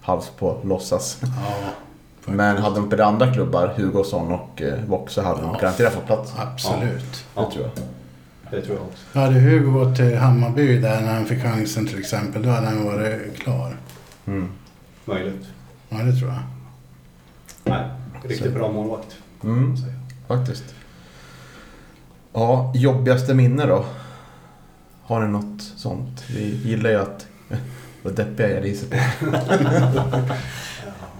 halvt 0.02 0.32
på 0.38 0.56
låtsas. 0.64 1.18
Ja, 1.22 1.28
Men 2.32 2.56
hade 2.56 2.74
de 2.76 2.90
på 2.90 3.02
andra 3.02 3.32
klubbar, 3.32 3.74
Hugosson 3.76 4.32
och 4.32 4.62
eh, 4.62 4.74
Vox, 4.86 5.12
så 5.12 5.22
hade 5.22 5.40
de 5.40 5.50
Ja. 5.52 5.58
garanterat 5.60 5.92
fått 5.92 6.06
plats. 6.06 6.32
absolut. 6.36 7.24
Det 7.34 7.50
tror 7.50 7.62
jag. 7.62 7.70
Det 8.50 8.62
tror 8.66 8.76
jag 8.76 8.86
också. 8.86 9.18
Hade 9.18 9.34
Hugo 9.40 9.70
gått 9.70 9.96
till 9.96 10.16
Hammarby 10.18 10.78
där 10.78 11.00
när 11.00 11.14
han 11.14 11.24
fick 11.24 11.42
chansen 11.42 11.86
till 11.86 11.98
exempel, 11.98 12.42
då 12.42 12.48
hade 12.50 12.66
han 12.66 12.84
varit 12.84 13.38
klar. 13.38 13.76
Mm. 14.26 14.48
Möjligt. 15.04 15.46
Ja, 15.88 15.96
det 15.96 16.12
tror 16.12 16.30
jag. 16.30 16.38
Nej, 17.64 17.84
riktigt 18.22 18.52
Så. 18.52 18.58
bra 18.58 18.72
målvakt. 18.72 19.16
Mm. 19.44 19.74
Faktiskt. 20.36 20.64
Ja, 22.32 22.72
jobbigaste 22.74 23.34
minne 23.34 23.66
då? 23.66 23.84
Har 25.02 25.20
ni 25.20 25.28
något 25.32 25.62
sånt? 25.76 26.24
Vi 26.30 26.60
gillar 26.64 26.90
ju 26.90 26.96
att 26.96 27.26
vara 28.02 28.14
deppiga 28.14 28.50
jag 28.50 28.66
gissar 28.66 28.88
på. 28.88 28.96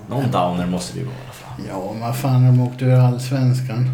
Någon 0.09 0.31
downer 0.31 0.67
måste 0.67 0.99
ju 0.99 1.05
vara 1.05 1.15
i 1.15 1.19
alla 1.25 1.33
fall. 1.33 1.65
Ja, 1.69 1.93
men 1.93 2.01
vad 2.01 2.17
fan, 2.17 2.47
de 2.47 2.61
åkte 2.61 2.85
ur 2.85 2.93
Allsvenskan. 2.93 3.89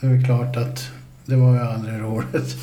Det 0.00 0.06
är 0.06 0.10
väl 0.10 0.24
klart 0.24 0.56
att 0.56 0.90
det 1.24 1.36
var 1.36 1.54
ju 1.54 1.60
aldrig 1.60 2.00
roligt. 2.00 2.56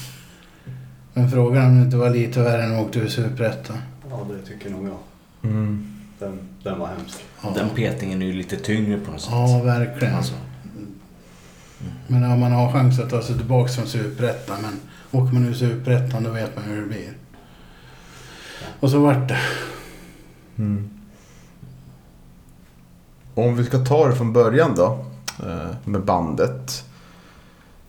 Men 1.13 1.31
frågan 1.31 1.65
om 1.65 1.77
det 1.77 1.85
inte 1.85 1.97
var 1.97 2.09
lite 2.09 2.41
värre 2.41 2.63
än 2.63 2.75
att 2.75 2.87
åka 2.87 2.99
ur 2.99 3.07
Superettan. 3.07 3.77
Ja, 4.09 4.27
det 4.29 4.47
tycker 4.47 4.69
nog 4.69 4.87
jag. 4.87 4.97
Mm. 5.51 5.87
Den, 6.19 6.39
den 6.63 6.79
var 6.79 6.87
hemsk. 6.87 7.17
Ja. 7.43 7.49
Den 7.55 7.69
petningen 7.69 8.21
är 8.21 8.25
ju 8.25 8.33
lite 8.33 8.55
tyngre 8.57 8.97
på 8.97 9.11
något 9.11 9.21
sätt. 9.21 9.31
Ja, 9.31 9.61
verkligen. 9.63 10.15
Alltså, 10.15 10.33
Men 12.07 12.31
om 12.31 12.39
man 12.39 12.51
har 12.51 12.71
chans 12.71 12.99
att 12.99 13.09
ta 13.09 13.21
sig 13.21 13.37
tillbaka 13.37 13.73
från 13.73 13.87
Superettan. 13.87 14.57
Men 14.61 14.79
åker 15.21 15.33
man 15.33 15.45
ur 15.45 15.53
Superettan 15.53 16.23
då 16.23 16.29
vet 16.29 16.55
man 16.55 16.65
hur 16.65 16.81
det 16.81 16.87
blir. 16.87 17.13
Och 18.79 18.89
så 18.89 18.99
vart 18.99 19.27
det. 19.27 19.39
Mm. 20.57 20.89
Om 23.35 23.55
vi 23.55 23.63
ska 23.63 23.77
ta 23.77 24.07
det 24.07 24.15
från 24.15 24.33
början 24.33 24.75
då, 24.75 25.05
eh, 25.39 25.75
med 25.85 26.01
bandet. 26.01 26.85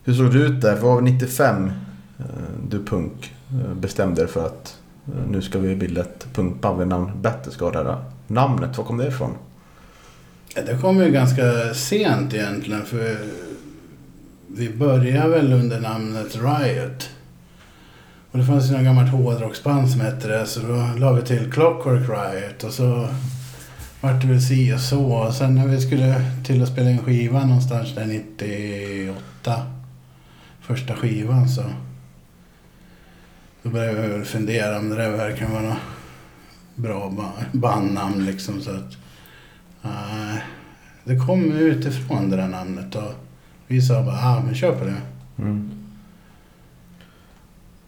Hur 0.03 0.13
såg 0.13 0.33
det 0.33 0.39
ut 0.39 0.61
där? 0.61 0.75
För 0.75 0.87
var 0.87 1.01
95 1.01 1.71
eh, 2.19 2.25
du 2.69 2.85
Punk 2.85 3.33
eh, 3.49 3.73
bestämde 3.73 4.21
dig 4.21 4.27
för 4.31 4.45
att 4.45 4.77
nu 5.29 5.41
ska 5.41 5.59
vi 5.59 5.75
bilda 5.75 6.01
ett 6.01 6.27
punkband 6.33 6.79
vid 6.79 6.87
namn 6.87 7.11
Battlescar. 7.21 8.03
Namnet, 8.27 8.77
var 8.77 8.85
kom 8.85 8.97
det 8.97 9.07
ifrån? 9.07 9.31
Det 10.55 10.81
kom 10.81 10.97
ju 10.97 11.11
ganska 11.11 11.73
sent 11.73 12.33
egentligen. 12.33 12.85
För 12.85 13.17
vi 14.47 14.69
började 14.69 15.29
väl 15.29 15.53
under 15.53 15.79
namnet 15.79 16.35
Riot. 16.35 17.09
Och 18.31 18.37
det 18.37 18.45
fanns 18.45 18.67
ju 18.67 18.71
några 18.71 18.83
gammalt 18.83 19.11
hårdrocksband 19.11 19.89
som 19.89 20.01
hette 20.01 20.27
det. 20.27 20.45
Så 20.45 20.59
då 20.59 20.89
la 20.97 21.13
vi 21.13 21.21
till 21.21 21.51
Clockwork 21.51 22.09
Riot. 22.09 22.63
Och 22.63 22.73
så 22.73 23.09
vart 24.01 24.21
det 24.21 24.27
väl 24.27 24.41
si 24.41 24.73
och 24.73 24.79
så. 24.79 25.05
Och 25.05 25.33
sen 25.33 25.55
när 25.55 25.67
vi 25.67 25.81
skulle 25.81 26.21
till 26.45 26.63
att 26.63 26.69
spela 26.69 26.89
in 26.89 26.97
skivan 26.97 27.47
någonstans 27.47 27.95
där 27.95 28.05
98. 28.05 29.61
Första 30.61 30.95
skivan 30.95 31.49
så. 31.49 31.63
Då 33.63 33.69
började 33.69 34.01
vi 34.01 34.07
väl 34.07 34.25
fundera 34.25 34.79
om 34.79 34.89
det 34.89 34.95
där 34.95 35.09
verkligen 35.09 35.53
var 35.53 35.61
något 35.61 35.77
bra 36.75 37.33
bandnamn 37.51 38.25
liksom. 38.25 38.61
Så 38.61 38.71
att, 38.71 38.97
nej, 39.81 40.43
det 41.03 41.17
kom 41.17 41.51
utifrån 41.51 42.29
det 42.29 42.37
där 42.37 42.47
namnet. 42.47 42.95
Och 42.95 43.13
vi 43.67 43.81
sa 43.81 44.03
bara, 44.03 44.15
ah 44.15 44.41
men 44.45 44.55
kör 44.55 44.71
på 44.75 44.85
det. 44.85 44.95
Mm. 45.39 45.71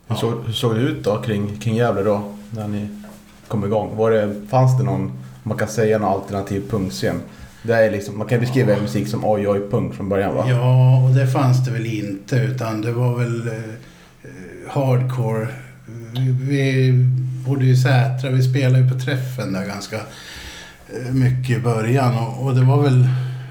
Hur, 0.08 0.16
Ja. 0.16 0.22
såg, 0.22 0.34
hur 0.46 0.54
såg 0.54 0.76
det 0.76 0.82
ut 0.82 1.04
då 1.04 1.18
kring, 1.22 1.58
kring 1.58 1.76
Gävle 1.76 2.02
då? 2.04 2.34
När 2.52 2.68
ni 2.68 2.88
kom 3.48 3.66
igång? 3.66 3.96
Var 3.96 4.12
det, 4.12 4.36
fanns 4.50 4.78
det 4.78 4.84
någon, 4.84 5.12
man 5.44 5.58
kan 5.58 5.68
säga 5.68 5.98
någon 5.98 6.14
alternativ 6.14 6.64
punkscen? 6.70 7.22
Det 7.64 7.74
är 7.74 7.92
liksom, 7.92 8.18
man 8.18 8.28
kan 8.28 8.40
beskriva 8.40 8.74
er 8.74 8.82
musik 8.82 9.08
som 9.08 9.26
oj 9.26 9.48
oj 9.48 9.70
punk 9.72 9.94
från 9.96 10.10
början 10.10 10.36
va? 10.36 10.46
Ja, 10.50 11.04
och 11.04 11.16
det 11.16 11.28
fanns 11.28 11.66
det 11.66 11.72
väl 11.72 11.86
inte. 11.86 12.36
Utan 12.36 12.82
det 12.82 12.92
var 12.92 13.18
väl 13.18 13.48
eh, 13.48 13.54
hardcore. 14.70 15.48
Vi, 16.14 16.32
vi 16.32 16.94
bodde 17.46 17.66
ju 17.66 17.72
i 17.72 17.78
Sätra. 17.78 18.30
Vi 18.32 18.44
spelade 18.44 18.80
ju 18.84 18.90
på 18.92 19.00
träffen 19.00 19.54
där 19.54 19.66
ganska 19.66 19.96
eh, 19.96 21.14
mycket 21.14 21.58
i 21.58 21.62
början. 21.62 22.18
Och, 22.18 22.46
och 22.46 22.56
det 22.56 22.64
var 22.64 22.82
väl 22.84 23.08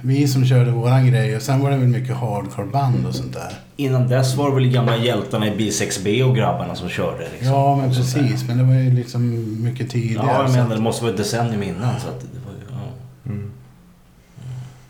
vi 0.06 0.28
som 0.28 0.44
körde 0.44 0.70
våran 0.70 1.06
grej. 1.06 1.36
Och 1.36 1.42
sen 1.42 1.60
var 1.60 1.70
det 1.70 1.76
väl 1.76 1.88
mycket 1.88 2.16
hardcore-band 2.16 3.06
och 3.06 3.14
sånt 3.14 3.32
där. 3.34 3.52
innan 3.76 4.08
dess 4.08 4.34
var 4.36 4.48
det 4.48 4.54
väl 4.54 4.68
gamla 4.72 4.96
hjältarna 4.96 5.46
i 5.46 5.50
B6B 5.50 6.22
och 6.22 6.36
grabbarna 6.36 6.74
som 6.74 6.88
körde. 6.88 7.28
Liksom. 7.32 7.48
Ja, 7.52 7.76
men 7.76 7.88
precis. 7.90 8.44
Men 8.48 8.58
det 8.58 8.64
var 8.64 8.74
ju 8.74 8.90
liksom 8.90 9.44
mycket 9.64 9.90
tidigare. 9.90 10.26
Ja, 10.26 10.42
jag 10.42 10.50
menar 10.52 10.64
att- 10.70 10.76
det 10.76 10.82
måste 10.82 11.02
vara 11.04 11.12
ett 11.12 11.18
decennium 11.18 11.62
innan. 11.62 12.00
Så 12.00 12.08
att 12.08 12.20
det 12.20 12.38
var 12.46 12.52
ju, 12.52 12.58
ja. 12.70 13.30
Mm. 13.32 13.50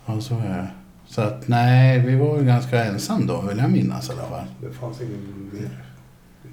Ja, 0.05 0.21
så 0.21 0.33
är 0.35 0.39
det. 0.49 0.67
Så 1.07 1.21
att 1.21 1.47
nej, 1.47 1.99
vi 1.99 2.15
var 2.15 2.41
ganska 2.41 2.85
ensam 2.85 3.27
då, 3.27 3.41
vill 3.41 3.57
jag 3.57 3.71
minnas 3.71 4.09
i 4.09 4.11
alla 4.11 4.21
fall. 4.29 4.45
Det 4.61 4.73
fanns 4.79 5.01
ingen 5.01 5.49
mer 5.53 5.69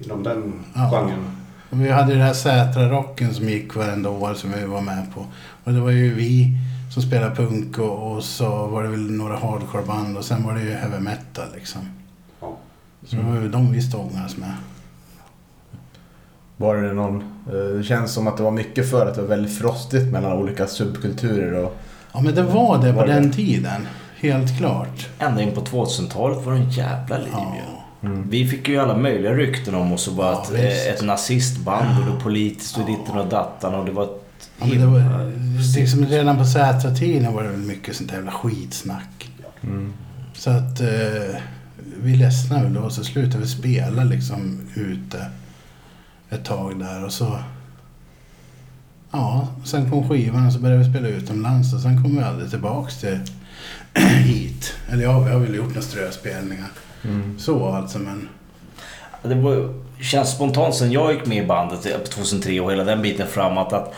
inom 0.05 0.23
den 0.23 0.53
Ja. 0.73 0.89
genren. 0.91 1.25
Och 1.69 1.81
vi 1.81 1.89
hade 1.91 2.11
ju 2.11 2.17
den 2.17 2.27
här 2.27 2.33
Sätra-rocken 2.33 3.33
som 3.33 3.49
gick 3.49 3.75
varenda 3.75 4.09
år 4.09 4.33
som 4.33 4.51
vi 4.59 4.65
var 4.65 4.81
med 4.81 5.05
på. 5.13 5.25
Och 5.63 5.73
det 5.73 5.79
var 5.79 5.91
ju 5.91 6.13
vi 6.13 6.57
som 6.95 7.01
spelade 7.03 7.35
punk 7.35 7.79
och, 7.79 8.11
och 8.15 8.23
så 8.23 8.67
var 8.67 8.83
det 8.83 8.89
väl 8.89 9.11
några 9.11 9.37
hardcore-band 9.37 10.17
och 10.17 10.25
sen 10.25 10.43
var 10.43 10.53
det 10.53 10.61
ju 10.61 10.71
heavy 10.73 10.99
metal 10.99 11.45
liksom. 11.55 11.81
Ja. 12.41 12.57
Så 13.05 13.15
det 13.15 13.21
var 13.21 13.35
ju 13.35 13.49
de 13.49 13.71
vi 13.71 13.81
stångades 13.81 14.37
med. 14.37 14.51
Var 16.57 16.75
det 16.75 16.93
någon, 16.93 17.21
eh, 17.47 17.77
det 17.77 17.83
känns 17.83 18.13
som 18.13 18.27
att 18.27 18.37
det 18.37 18.43
var 18.43 18.51
mycket 18.51 18.89
för 18.91 19.05
att 19.07 19.15
det 19.15 19.21
var 19.21 19.27
väldigt 19.29 19.57
frostigt 19.57 20.11
mellan 20.11 20.31
olika 20.33 20.67
subkulturer 20.67 21.63
och 21.65 21.75
Ja 22.13 22.21
men 22.21 22.35
det 22.35 22.43
var 22.43 22.77
det 22.83 22.91
på 22.93 22.97
Var 22.99 23.07
det? 23.07 23.13
den 23.13 23.31
tiden. 23.31 23.87
Helt 24.19 24.57
klart. 24.57 25.09
Ända 25.19 25.41
in 25.41 25.51
på 25.55 25.61
2000-talet 25.61 26.45
var 26.45 26.53
det 26.53 26.59
en 26.59 26.69
jävla 26.69 27.17
liv 27.17 27.27
Ja. 27.33 27.53
ju. 28.01 28.07
mm. 28.09 28.29
Vi 28.29 28.47
fick 28.47 28.67
ju 28.67 28.79
alla 28.79 28.97
möjliga 28.97 29.33
rykten 29.33 29.75
om 29.75 29.93
oss 29.93 30.07
och 30.07 30.13
bara 30.13 30.31
Ja, 30.31 30.41
att 30.41 30.51
visst. 30.51 30.87
eh, 30.87 30.93
ett 30.93 31.03
nazistband 31.03 31.99
och 31.99 32.13
det 32.15 32.19
politiskt 32.23 32.77
och 32.77 32.85
ditten 32.85 33.17
och 33.17 33.27
dattan 33.27 33.75
och 33.75 33.85
det 33.85 33.91
var 33.91 34.03
ett 34.03 34.24
Ja, 34.59 34.65
men 34.65 34.79
det 34.79 34.85
var, 34.85 35.31
liksom 35.77 36.05
redan 36.05 36.37
på 36.37 36.45
Sätra-tiden 36.45 37.33
var 37.33 37.43
det 37.43 37.49
väl 37.49 37.59
mycket 37.59 37.95
sånt 37.95 38.11
jävla 38.11 38.31
skitsnack. 38.31 39.29
Mm. 39.63 39.93
Så 40.33 40.49
att 40.49 40.81
eh, 40.81 41.35
vi 42.01 42.15
ledsnade 42.15 42.63
väl 42.63 42.77
och 42.77 42.91
så 42.91 43.03
slutade 43.03 43.43
vi 43.43 43.47
spela 43.47 44.03
liksom 44.03 44.59
ute 44.75 45.25
ett 46.29 46.45
tag 46.45 46.79
där 46.79 47.05
och 47.05 47.11
så... 47.11 47.39
Ja, 49.11 49.47
sen 49.63 49.89
kom 49.89 50.09
skivan 50.09 50.47
och 50.47 50.53
så 50.53 50.59
började 50.59 50.83
vi 50.83 50.89
spela 50.89 51.07
utomlands 51.07 51.73
och 51.73 51.79
sen 51.79 52.03
kom 52.03 52.17
vi 52.17 52.23
aldrig 52.23 52.49
tillbaks 52.49 52.99
till 52.99 53.19
hit. 54.23 54.73
Eller 54.89 55.03
ja, 55.03 55.19
vi 55.19 55.31
har 55.31 55.39
väl 55.39 55.55
gjort 55.55 55.67
några 55.67 55.81
ströspelningar. 55.81 56.67
Mm. 57.03 57.39
Så 57.39 57.67
alltså, 57.67 57.99
men... 57.99 58.29
Det 59.23 59.35
var, 59.35 59.73
känns 60.01 60.31
spontant 60.31 60.75
sen 60.75 60.91
jag 60.91 61.13
gick 61.13 61.25
med 61.25 61.43
i 61.43 61.47
bandet 61.47 61.85
eh, 61.85 61.97
på 61.97 62.05
2003 62.05 62.59
och 62.59 62.71
hela 62.71 62.83
den 62.83 63.01
biten 63.01 63.27
framåt 63.27 63.73
att 63.73 63.93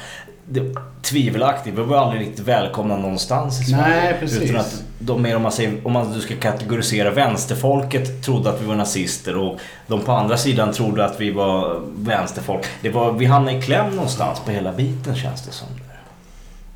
det, 0.49 0.75
tvivelaktigt, 1.01 1.77
vi 1.77 1.81
var 1.81 1.97
aldrig 1.97 2.21
riktigt 2.21 2.47
välkomna 2.47 2.97
någonstans 2.97 3.61
i 3.61 3.63
Sverige. 3.63 4.03
Nej, 4.03 4.17
precis. 4.19 4.41
Utan 4.41 4.55
att 4.55 4.83
de 4.99 5.21
mer 5.21 5.35
om 5.35 5.41
man 5.41 5.51
säger, 5.51 5.87
om 5.87 5.93
man 5.93 6.13
du 6.13 6.21
ska 6.21 6.35
kategorisera 6.35 7.11
vänsterfolket 7.11 8.23
trodde 8.23 8.49
att 8.49 8.61
vi 8.61 8.65
var 8.65 8.75
nazister 8.75 9.37
och 9.37 9.59
de 9.87 10.01
på 10.01 10.11
andra 10.11 10.37
sidan 10.37 10.73
trodde 10.73 11.05
att 11.05 11.21
vi 11.21 11.31
var 11.31 11.81
vänsterfolk. 11.97 12.65
Det 12.81 12.89
var, 12.89 13.13
vi 13.13 13.25
hamnade 13.25 13.57
i 13.57 13.61
kläm 13.61 13.95
någonstans 13.95 14.39
på 14.45 14.51
hela 14.51 14.73
biten 14.73 15.15
känns 15.15 15.45
det 15.45 15.51
som. 15.51 15.67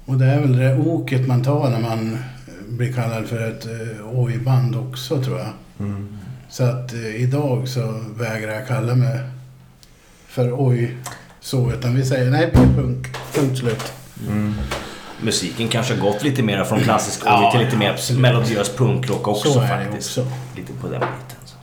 Och 0.05 0.17
det 0.17 0.25
är 0.25 0.39
väl 0.39 0.57
det 0.57 0.75
oket 0.75 1.27
man 1.27 1.43
tar 1.43 1.69
när 1.69 1.79
man 1.79 2.17
blir 2.67 2.93
kallad 2.93 3.25
för 3.25 3.49
ett 3.49 3.65
eh, 3.65 4.19
oj-band 4.19 4.75
också 4.75 5.23
tror 5.23 5.37
jag. 5.37 5.49
Mm. 5.79 6.17
Så 6.49 6.63
att 6.63 6.93
eh, 6.93 7.15
idag 7.15 7.67
så 7.67 8.01
vägrar 8.17 8.53
jag 8.53 8.67
kalla 8.67 8.95
mig 8.95 9.19
för 10.27 10.67
oj 10.67 10.97
så. 11.41 11.71
Utan 11.71 11.95
vi 11.95 12.05
säger 12.05 12.31
nej, 12.31 12.51
punk. 12.53 13.07
Punkt 13.33 13.57
slut. 13.57 13.93
Mm. 14.27 14.53
Musiken 15.21 15.67
kanske 15.67 15.93
har 15.93 16.01
gått 16.01 16.23
lite 16.23 16.43
mer 16.43 16.63
från 16.63 16.79
klassisk 16.79 17.21
Ja, 17.25 17.51
till 17.51 17.61
lite 17.65 17.77
mer 17.77 17.89
absolut. 17.89 18.21
melodiös 18.21 18.75
punkrock 18.75 19.27
också 19.27 19.51
Så 19.53 19.61
det 19.61 19.67
faktiskt. 19.67 20.17
också. 20.17 20.31
Lite 20.55 20.73
på 20.73 20.87
den 20.87 20.99
biten. 20.99 21.39
Så. 21.45 21.55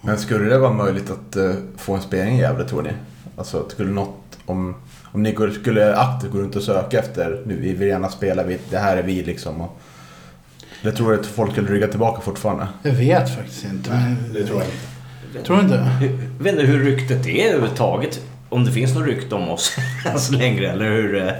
Men 0.00 0.18
skulle 0.18 0.44
det 0.50 0.58
vara 0.58 0.72
möjligt 0.72 1.10
att 1.10 1.36
eh, 1.36 1.52
få 1.76 1.94
en 1.94 2.02
spelning 2.02 2.36
i 2.38 2.40
Gävle 2.40 2.64
tror 2.68 2.82
ni? 2.82 2.90
Alltså 3.36 3.68
skulle 3.68 3.90
något, 3.90 4.38
om 4.46 4.74
om 5.12 5.22
ni 5.22 5.36
skulle 5.60 5.96
aktivt 5.96 6.32
gå 6.32 6.38
runt 6.38 6.56
och 6.56 6.62
söka 6.62 6.98
efter, 6.98 7.42
nu 7.46 7.56
vi 7.60 7.72
vill 7.72 7.88
gärna 7.88 8.08
spela, 8.08 8.42
vi, 8.42 8.58
det 8.70 8.78
här 8.78 8.96
är 8.96 9.02
vi 9.02 9.22
liksom. 9.22 9.60
Och, 9.60 9.80
jag 10.82 10.96
tror 10.96 11.14
att 11.20 11.26
folk 11.26 11.52
skulle 11.52 11.68
rygga 11.68 11.86
tillbaka 11.88 12.20
fortfarande. 12.20 12.68
Jag 12.82 12.92
vet 12.92 13.34
faktiskt 13.36 13.64
inte. 13.64 13.90
Men... 13.90 14.32
Det 14.34 14.46
tror 14.46 14.58
jag 14.62 14.66
inte. 14.68 15.46
Tror 15.46 15.56
du 15.56 15.62
inte? 15.62 15.76
Hur- 15.78 16.08
Jag 16.38 16.44
vet 16.44 16.52
inte 16.52 16.66
hur 16.66 16.84
ryktet 16.84 17.26
är 17.26 17.48
överhuvudtaget. 17.48 18.20
Om 18.50 18.64
det 18.64 18.72
finns 18.72 18.94
något 18.94 19.06
rykte 19.06 19.34
om 19.34 19.48
oss 19.48 19.76
ens 20.06 20.30
längre 20.30 20.70
eller 20.70 20.84
hur... 20.90 21.16
eh, 21.16 21.32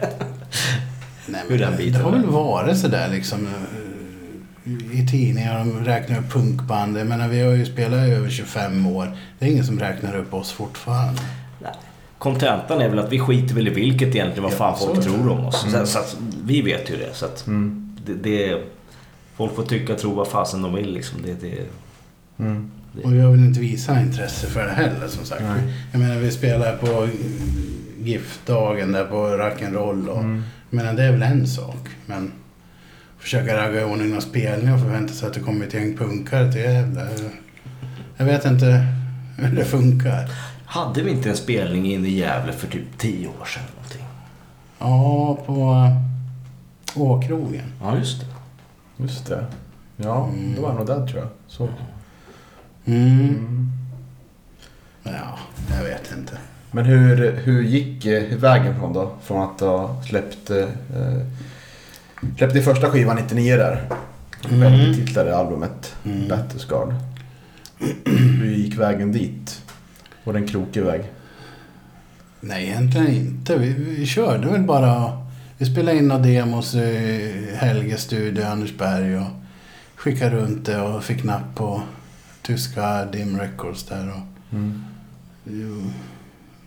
Nej, 1.26 1.40
Hur 1.49 1.59
den 1.59 1.76
biten 1.76 1.93
det 1.93 1.99
har 2.05 2.11
väl 2.12 2.26
varit 2.26 2.79
sådär 2.79 3.09
liksom 3.09 3.47
eh, 3.47 5.00
i 5.00 5.07
tidningar. 5.11 5.59
De 5.59 5.85
räknar 5.85 6.19
upp 6.19 6.31
punkband. 6.33 6.99
Jag 6.99 7.07
menar, 7.07 7.29
vi 7.29 7.40
har 7.43 7.52
ju 7.52 7.67
spelat 7.67 8.09
i 8.09 8.11
över 8.11 8.31
25 8.31 8.87
år. 8.87 9.17
Det 9.38 9.47
är 9.47 9.50
ingen 9.50 9.64
som 9.64 9.79
räknar 9.81 10.17
upp 10.17 10.35
oss 10.35 10.52
fortfarande. 10.52 11.21
Nej. 11.62 11.73
Kontentan 12.19 12.81
är 12.81 12.88
väl 12.88 12.99
att 12.99 13.12
vi 13.12 13.19
skiter 13.21 13.55
väl 13.55 13.69
i 13.69 13.71
vilket 13.71 14.09
egentligen 14.14 14.43
vad 14.43 14.52
Ja, 14.52 14.57
fan 14.57 14.79
så 14.79 14.87
folk 14.87 15.02
tror 15.05 15.29
om 15.31 15.47
oss. 15.47 15.67
Så, 15.73 15.87
så 15.87 15.99
att, 15.99 16.17
vi 16.45 16.62
vet 16.62 16.90
ju 16.90 16.97
det. 16.97 17.14
Så 17.14 17.25
att 17.25 17.47
Mm. 17.47 17.97
det, 18.07 18.14
det, 18.14 18.62
folk 19.37 19.55
får 19.57 19.62
tycka 19.62 19.93
och 19.93 19.99
tro 19.99 20.14
vad 20.14 20.29
fasen 20.29 20.62
de 20.62 20.75
vill 20.75 20.93
liksom. 20.93 21.19
Det, 21.23 21.40
det, 21.49 21.59
Mm. 22.38 22.71
Och 23.04 23.16
jag 23.16 23.30
vill 23.30 23.44
inte 23.44 23.61
visa 23.61 24.00
intresse 24.00 24.47
för 24.47 24.66
det 24.66 24.73
heller 24.73 25.09
som 25.09 25.25
sagt. 25.25 25.42
Nej. 25.42 25.75
Jag 25.92 26.00
menar, 26.00 26.16
vi 26.16 26.30
spelar 26.30 26.76
på 26.76 27.09
GIF-dagen 28.04 28.92
där 28.92 29.04
på 29.04 29.16
rock'n'roll. 29.16 30.06
Och, 30.09 30.18
Mm. 30.18 30.42
Jag 30.70 30.76
menar, 30.76 30.92
det 30.92 31.02
är 31.04 31.12
väl 31.12 31.23
en 31.23 31.47
sak. 31.47 31.88
Men 32.06 32.32
försöka 33.18 33.56
ragga 33.56 33.80
i 33.80 33.85
ordning 33.85 34.11
någon 34.11 34.23
spelning 34.23 34.75
och 34.75 34.80
förvänta 34.80 35.14
sig 35.14 35.28
att 35.28 35.35
det 35.35 35.40
kommer 35.40 35.66
ett 35.66 35.75
gäng 35.75 35.97
punkare. 35.97 36.44
Det 36.44 36.61
är 36.66 36.73
jävla... 36.73 37.06
Jag 38.16 38.25
vet 38.25 38.44
inte 38.44 38.87
hur 39.38 39.56
det 39.56 39.64
funkar. 39.64 40.30
hade 40.66 41.02
vi 41.02 41.11
inte 41.11 41.30
en 41.30 41.37
spelning 41.37 41.92
in 41.92 42.06
i 42.06 42.11
Gävle 42.11 42.52
för 42.52 42.66
typ 42.66 42.99
10 42.99 43.26
år 43.28 43.44
sedan? 43.44 43.62
Någonting? 43.76 44.04
Ja, 44.78 45.38
på 45.47 45.87
Åkrogen. 47.00 47.73
Ja, 47.82 47.97
just 47.99 48.20
det. 48.20 48.26
Just 49.02 49.26
det. 49.26 49.47
Ja, 49.97 50.30
det 50.56 50.61
var 50.61 50.73
nog 50.75 50.87
där 50.87 51.06
tror 51.06 51.18
jag. 51.20 51.28
Så. 51.47 51.68
Mm. 52.90 53.20
Mm. 53.20 53.70
Men 55.02 55.14
Ja, 55.14 55.38
jag 55.76 55.85
vet 55.85 56.12
inte. 56.18 56.32
Men 56.70 56.85
hur, 56.85 57.32
hur 57.44 57.62
gick 57.62 58.06
eh, 58.06 58.37
vägen 58.38 58.78
från 58.78 58.92
då? 58.92 59.12
Från 59.23 59.42
att 59.42 59.61
ha 59.61 60.02
släppt, 60.02 60.50
eh, 60.50 60.68
släppt 62.37 62.56
i 62.56 62.62
första 62.62 62.90
skivan 62.90 63.16
99 63.16 63.56
där. 63.56 63.88
Mm. 64.49 64.61
Väldigt 64.61 65.06
titlade 65.06 65.37
albumet 65.37 65.94
Mm. 66.04 66.28
Battlescard. 66.28 66.94
Hur 68.04 68.50
gick 68.50 68.78
vägen 68.78 69.12
dit? 69.12 69.62
Var 70.25 70.32
det 70.32 70.38
en 70.38 70.49
krokig 70.49 70.82
väg? 70.82 71.02
Nej, 72.40 72.64
egentligen 72.66 73.09
inte. 73.09 73.56
Vi, 73.59 73.73
vi 73.73 74.06
körde 74.06 74.49
väl 74.49 74.62
bara... 74.62 75.18
Vi 75.59 75.66
spelade 75.66 75.99
in 75.99 76.09
några 76.09 76.23
demos 76.23 76.75
i 76.75 77.47
Helges 77.56 78.00
studio, 78.02 78.44
Andersberg 78.44 79.16
och 79.18 79.26
skickade 79.97 80.37
runt 80.37 80.66
det 80.66 80.80
och 80.80 81.04
fick 81.04 81.25
napp 81.25 81.54
på 81.54 81.82
tyska 82.50 83.04
Dim 83.04 83.38
Records 83.40 83.85
där. 83.85 84.09
Och, 84.09 84.54
Mm. 84.57 84.85
jo, 85.45 85.83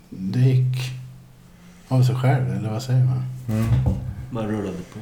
det 0.09 0.39
gick 0.39 0.77
av 1.87 2.03
sig 2.03 2.15
själv, 2.15 2.53
eller 2.57 2.69
vad 2.69 2.83
säger 2.83 3.03
man? 3.05 3.23
Mm. 3.49 3.65
Bara 4.31 4.47
rullade 4.47 4.77
på. 4.93 4.99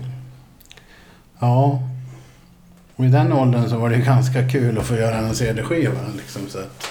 Ja. 1.39 1.81
Och 2.95 3.05
i 3.05 3.07
den 3.07 3.33
åldern 3.33 3.69
så 3.69 3.77
var 3.77 3.89
det 3.89 3.95
ju 3.95 4.03
ganska 4.03 4.49
kul 4.49 4.77
att 4.77 4.85
få 4.85 4.95
göra 4.95 5.17
en 5.17 5.35
CD-skiva. 5.35 5.99
Liksom, 6.17 6.41
så 6.49 6.59
att, 6.59 6.87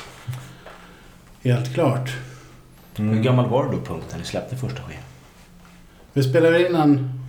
helt 1.45 1.75
klart. 1.75 2.11
Mm. 2.99 3.15
Hur 3.17 3.23
gammal 3.23 3.49
var 3.49 3.65
du 3.65 3.71
då 3.71 3.85
punkt 3.85 4.07
när 4.11 4.19
ni 4.19 4.25
släppte 4.25 4.57
första 4.57 4.83
skivan? 4.83 5.03
Vi 6.13 6.23
spelade 6.23 6.67
in 6.69 6.73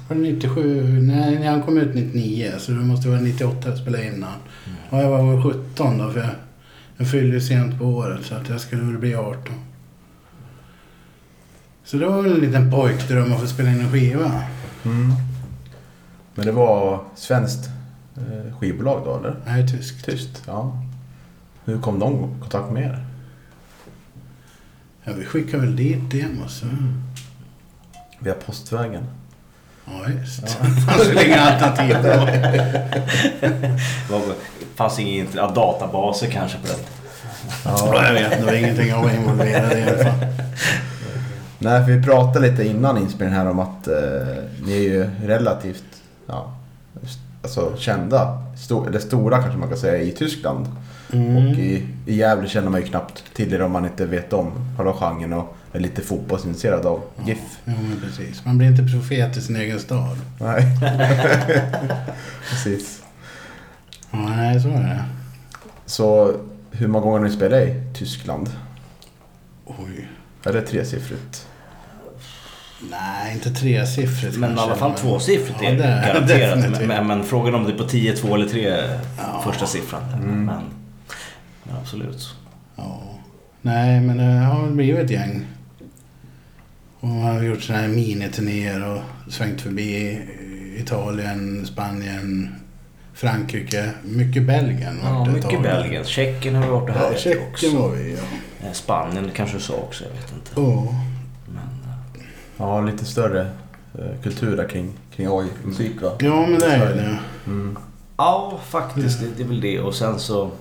var 0.10 0.15
det 0.15 0.22
97? 0.22 0.84
Nej, 1.01 1.46
han 1.48 1.62
kom 1.63 1.77
ut 1.77 1.96
99. 1.96 2.51
Så 2.58 2.72
det 2.72 2.77
måste 2.77 3.08
vara 3.10 3.20
98 3.20 3.70
jag 3.70 3.77
spelade 3.77 4.06
in 4.08 4.24
han. 4.24 4.39
Och 4.89 4.98
jag 5.06 5.10
var 5.10 5.34
väl 5.34 5.44
17 5.53 5.98
då, 5.98 6.12
för 6.12 6.20
jag, 6.20 6.30
jag 7.01 7.10
fyllde 7.10 7.41
sent 7.41 7.77
på 7.77 7.86
året. 7.86 8.25
Så 8.25 8.36
att 8.36 8.50
jag 8.50 8.62
skulle 8.62 8.84
väl 8.84 8.98
bli 8.98 9.16
18. 9.16 9.42
Så 11.83 11.98
det 11.98 12.05
var 12.05 12.22
väl 12.22 12.31
en 12.31 12.40
liten 12.40 12.72
pojkdröm 12.72 13.33
att 13.33 13.40
få 13.40 13.48
spela 13.48 13.70
in 13.70 13.81
en 13.81 13.92
skiva. 13.92 14.44
Mm. 14.85 15.11
Men 16.35 16.46
det 16.46 16.51
var 16.51 17.03
svenskt 17.16 17.70
eh, 18.18 18.57
skivbolag 18.57 19.01
då 19.05 19.18
eller? 19.18 19.35
Nej, 19.46 19.68
tyskt. 19.68 20.05
Tyst? 20.05 20.44
Ja. 20.48 20.83
Hur 21.66 21.81
kom 21.81 22.00
de 22.00 22.14
i 22.14 22.40
kontakt 22.42 22.72
med 22.72 22.83
er? 22.83 23.05
Ja, 25.03 25.14
vi 25.18 25.25
skickade 25.25 25.66
väl 25.66 25.75
dit 25.75 26.11
demos. 26.11 26.59
Så. 26.59 26.66
Via 28.20 28.33
postvägen? 28.33 29.03
Ja, 29.92 30.06
visst. 30.22 30.42
Det 30.62 30.82
fanns 30.82 31.08
väl 31.08 31.27
inga 31.27 31.42
alternativ 31.42 31.96
då. 32.04 32.10
Det 34.08 34.10
var- 34.10 34.22
fanns 34.75 35.00
inga 35.00 35.25
ja, 35.36 35.48
databaser 35.56 36.27
kanske 36.27 36.58
på 36.58 36.68
den. 36.68 36.80
Ja, 37.66 38.06
jag 38.06 38.14
vet. 38.14 38.40
Det 38.40 38.46
var 38.46 38.54
ingenting 38.54 38.88
jag 38.90 39.01
var 39.01 39.10
involverad 39.10 39.72
i 39.77 39.80
i 39.80 39.84
alla 39.84 40.04
fall. 40.04 40.27
Nej, 41.60 41.86
för 41.86 41.92
vi 41.92 42.04
pratade 42.04 42.50
lite 42.51 42.68
innan 42.68 42.98
inspelningen 42.98 43.40
här 43.42 43.51
om 43.51 43.60
att 43.60 43.88
eh, 43.88 43.94
ni 44.66 44.74
är 44.74 44.82
ju 44.82 45.10
relativt 45.25 45.84
ja, 46.27 46.51
alltså, 47.44 47.74
kända, 47.77 48.42
sto- 48.56 48.88
eller 48.88 49.00
stora 49.00 49.42
kanske 49.42 49.60
man 49.60 49.70
kan 49.70 49.77
säga, 49.77 49.98
i 50.04 50.12
Tyskland. 50.12 50.68
Mm. 51.14 51.36
Och 51.38 51.44
i, 51.60 51.88
i 52.06 52.16
Gävle 52.16 52.50
känner 52.50 52.70
man 52.70 52.82
ju 52.82 52.88
knappt 52.88 53.24
till 53.34 53.54
er 53.54 53.62
om 53.62 53.72
man 53.72 53.86
inte 53.86 54.06
vet 54.06 54.34
om 54.34 54.51
själva 54.77 54.94
genren 54.94 55.34
och 55.34 55.56
är 55.74 55.80
lite 55.80 56.01
fotbollsintresserad 56.01 56.86
av 56.86 57.01
GIF. 57.25 57.38
Jo, 57.66 57.74
men 57.90 58.00
precis. 58.01 58.46
Man 58.46 58.58
blir 58.58 58.68
inte 58.68 58.84
profet 58.84 59.38
i 59.38 59.42
sin 59.42 59.56
egen 59.56 59.80
stad. 59.80 60.18
Nej. 60.40 60.66
Precis. 62.50 63.04
Ja, 64.12 64.18
nej, 64.20 64.62
så 64.62 64.68
är 64.70 64.74
det. 64.74 65.06
Så 65.86 66.34
hur 66.72 66.88
många 66.88 67.06
gånger 67.06 67.20
har 67.20 67.25
ni 67.25 67.32
spelat 67.34 67.60
i 67.60 67.84
Tyskland? 67.94 68.50
Oj. 69.66 70.10
Är 70.44 70.54
det 70.54 70.62
tresiffrigt? 70.62 71.48
Nej, 72.89 73.33
inte 73.33 73.50
tresiffrigt 73.51 74.37
Men 74.37 74.51
i 74.51 74.55
kanske, 74.55 74.65
alla 74.72 74.75
fall 74.79 74.89
men- 74.91 75.00
tvåsiffrigt 75.00 75.59
Ja, 75.61 75.70
är 75.70 75.75
det 75.75 75.83
är 75.83 76.13
garanterat. 76.13 76.87
Men, 76.87 77.07
men 77.07 77.24
frågan 77.24 77.55
om 77.55 77.63
det 77.63 77.74
är 77.74 77.77
på 77.77 77.83
10, 77.87 78.15
2 78.15 78.35
eller 78.35 78.48
3 78.50 78.74
Ja. 79.17 79.41
första 79.46 79.65
siffran. 79.65 80.01
Mm. 80.13 80.46
Men, 80.46 80.46
men 81.63 81.75
absolut. 81.81 82.35
Ja. 82.75 83.01
Nej, 83.61 84.01
men 84.01 84.17
det 84.17 84.24
har 84.24 84.61
väl 84.63 84.72
blivit 84.75 85.05
ett 85.05 85.11
gäng. 85.11 85.46
Och 87.00 87.07
man 87.07 87.22
har 87.22 87.41
gjort 87.44 87.61
sådana 87.63 87.81
här 87.83 87.89
miniturnéer 87.89 88.85
och 88.87 89.01
svängt 89.33 89.61
förbi 89.61 90.20
Italien, 90.77 91.65
Spanien, 91.65 92.55
Frankrike. 93.13 93.89
Mycket 94.03 94.44
Belgien. 94.44 95.00
Ja, 95.03 95.25
mycket 95.25 95.50
tag. 95.50 95.61
Belgien. 95.63 96.05
Tjeckien 96.05 96.55
har 96.55 96.63
vi 96.63 96.70
varit 96.70 96.89
och 96.89 96.96
Ja, 96.96 97.00
härjat 97.00 97.20
Tjeckien 97.20 97.51
också. 97.51 97.77
var 97.77 97.89
vi, 97.89 98.13
ja. 98.13 98.67
Eh, 98.67 98.72
Spanien 98.74 99.31
kanske 99.35 99.57
du 99.57 99.61
sa 99.63 99.74
också, 99.74 100.03
jag 100.03 100.11
vet 100.11 100.31
inte. 100.33 100.61
Oh. 100.61 100.94
Ja, 102.61 102.81
lite 102.81 103.05
större 103.05 103.41
eh, 104.00 104.21
kultur 104.24 104.57
där 104.57 104.67
kring, 104.67 104.93
kring 105.15 105.29
oj-musik 105.29 106.01
va? 106.01 106.11
Ja, 106.19 106.45
men 106.47 106.59
det 106.59 106.65
är 106.65 106.95
det. 106.95 107.19
Mm. 107.45 107.77
ja, 108.17 108.59
faktiskt. 108.69 109.19
Det, 109.19 109.27
det 109.37 109.43
är 109.43 109.47
väl 109.47 109.61
det. 109.61 109.79
Och 109.79 109.95
sen 109.95 110.19
så... 110.19 110.51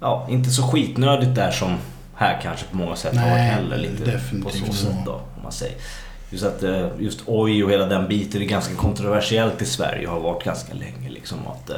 Ja, 0.00 0.26
inte 0.30 0.50
så 0.50 0.62
skitnödigt 0.62 1.34
där 1.34 1.50
som 1.50 1.76
här 2.14 2.40
kanske 2.42 2.66
på 2.66 2.76
många 2.76 2.96
sätt 2.96 3.16
har 3.16 3.22
varit 3.22 3.34
Nej, 3.34 3.50
heller. 3.50 3.78
Lite 3.78 4.04
definitivt 4.04 4.66
på 4.66 4.72
så 4.72 4.72
så. 4.72 4.86
sätt 4.86 4.96
då, 5.06 5.12
om 5.12 5.42
man 5.42 5.52
säger. 5.52 5.76
Just 6.30 6.44
att 6.44 6.62
eh, 6.62 6.86
just 6.98 7.20
oj 7.26 7.64
och 7.64 7.70
hela 7.70 7.86
den 7.86 8.08
biten 8.08 8.42
är 8.42 8.46
ganska 8.46 8.74
kontroversiellt 8.74 9.62
i 9.62 9.66
Sverige 9.66 10.06
och 10.06 10.12
har 10.12 10.20
varit 10.20 10.44
ganska 10.44 10.74
länge. 10.74 11.10
Liksom, 11.10 11.38
att, 11.46 11.70
eh, 11.70 11.76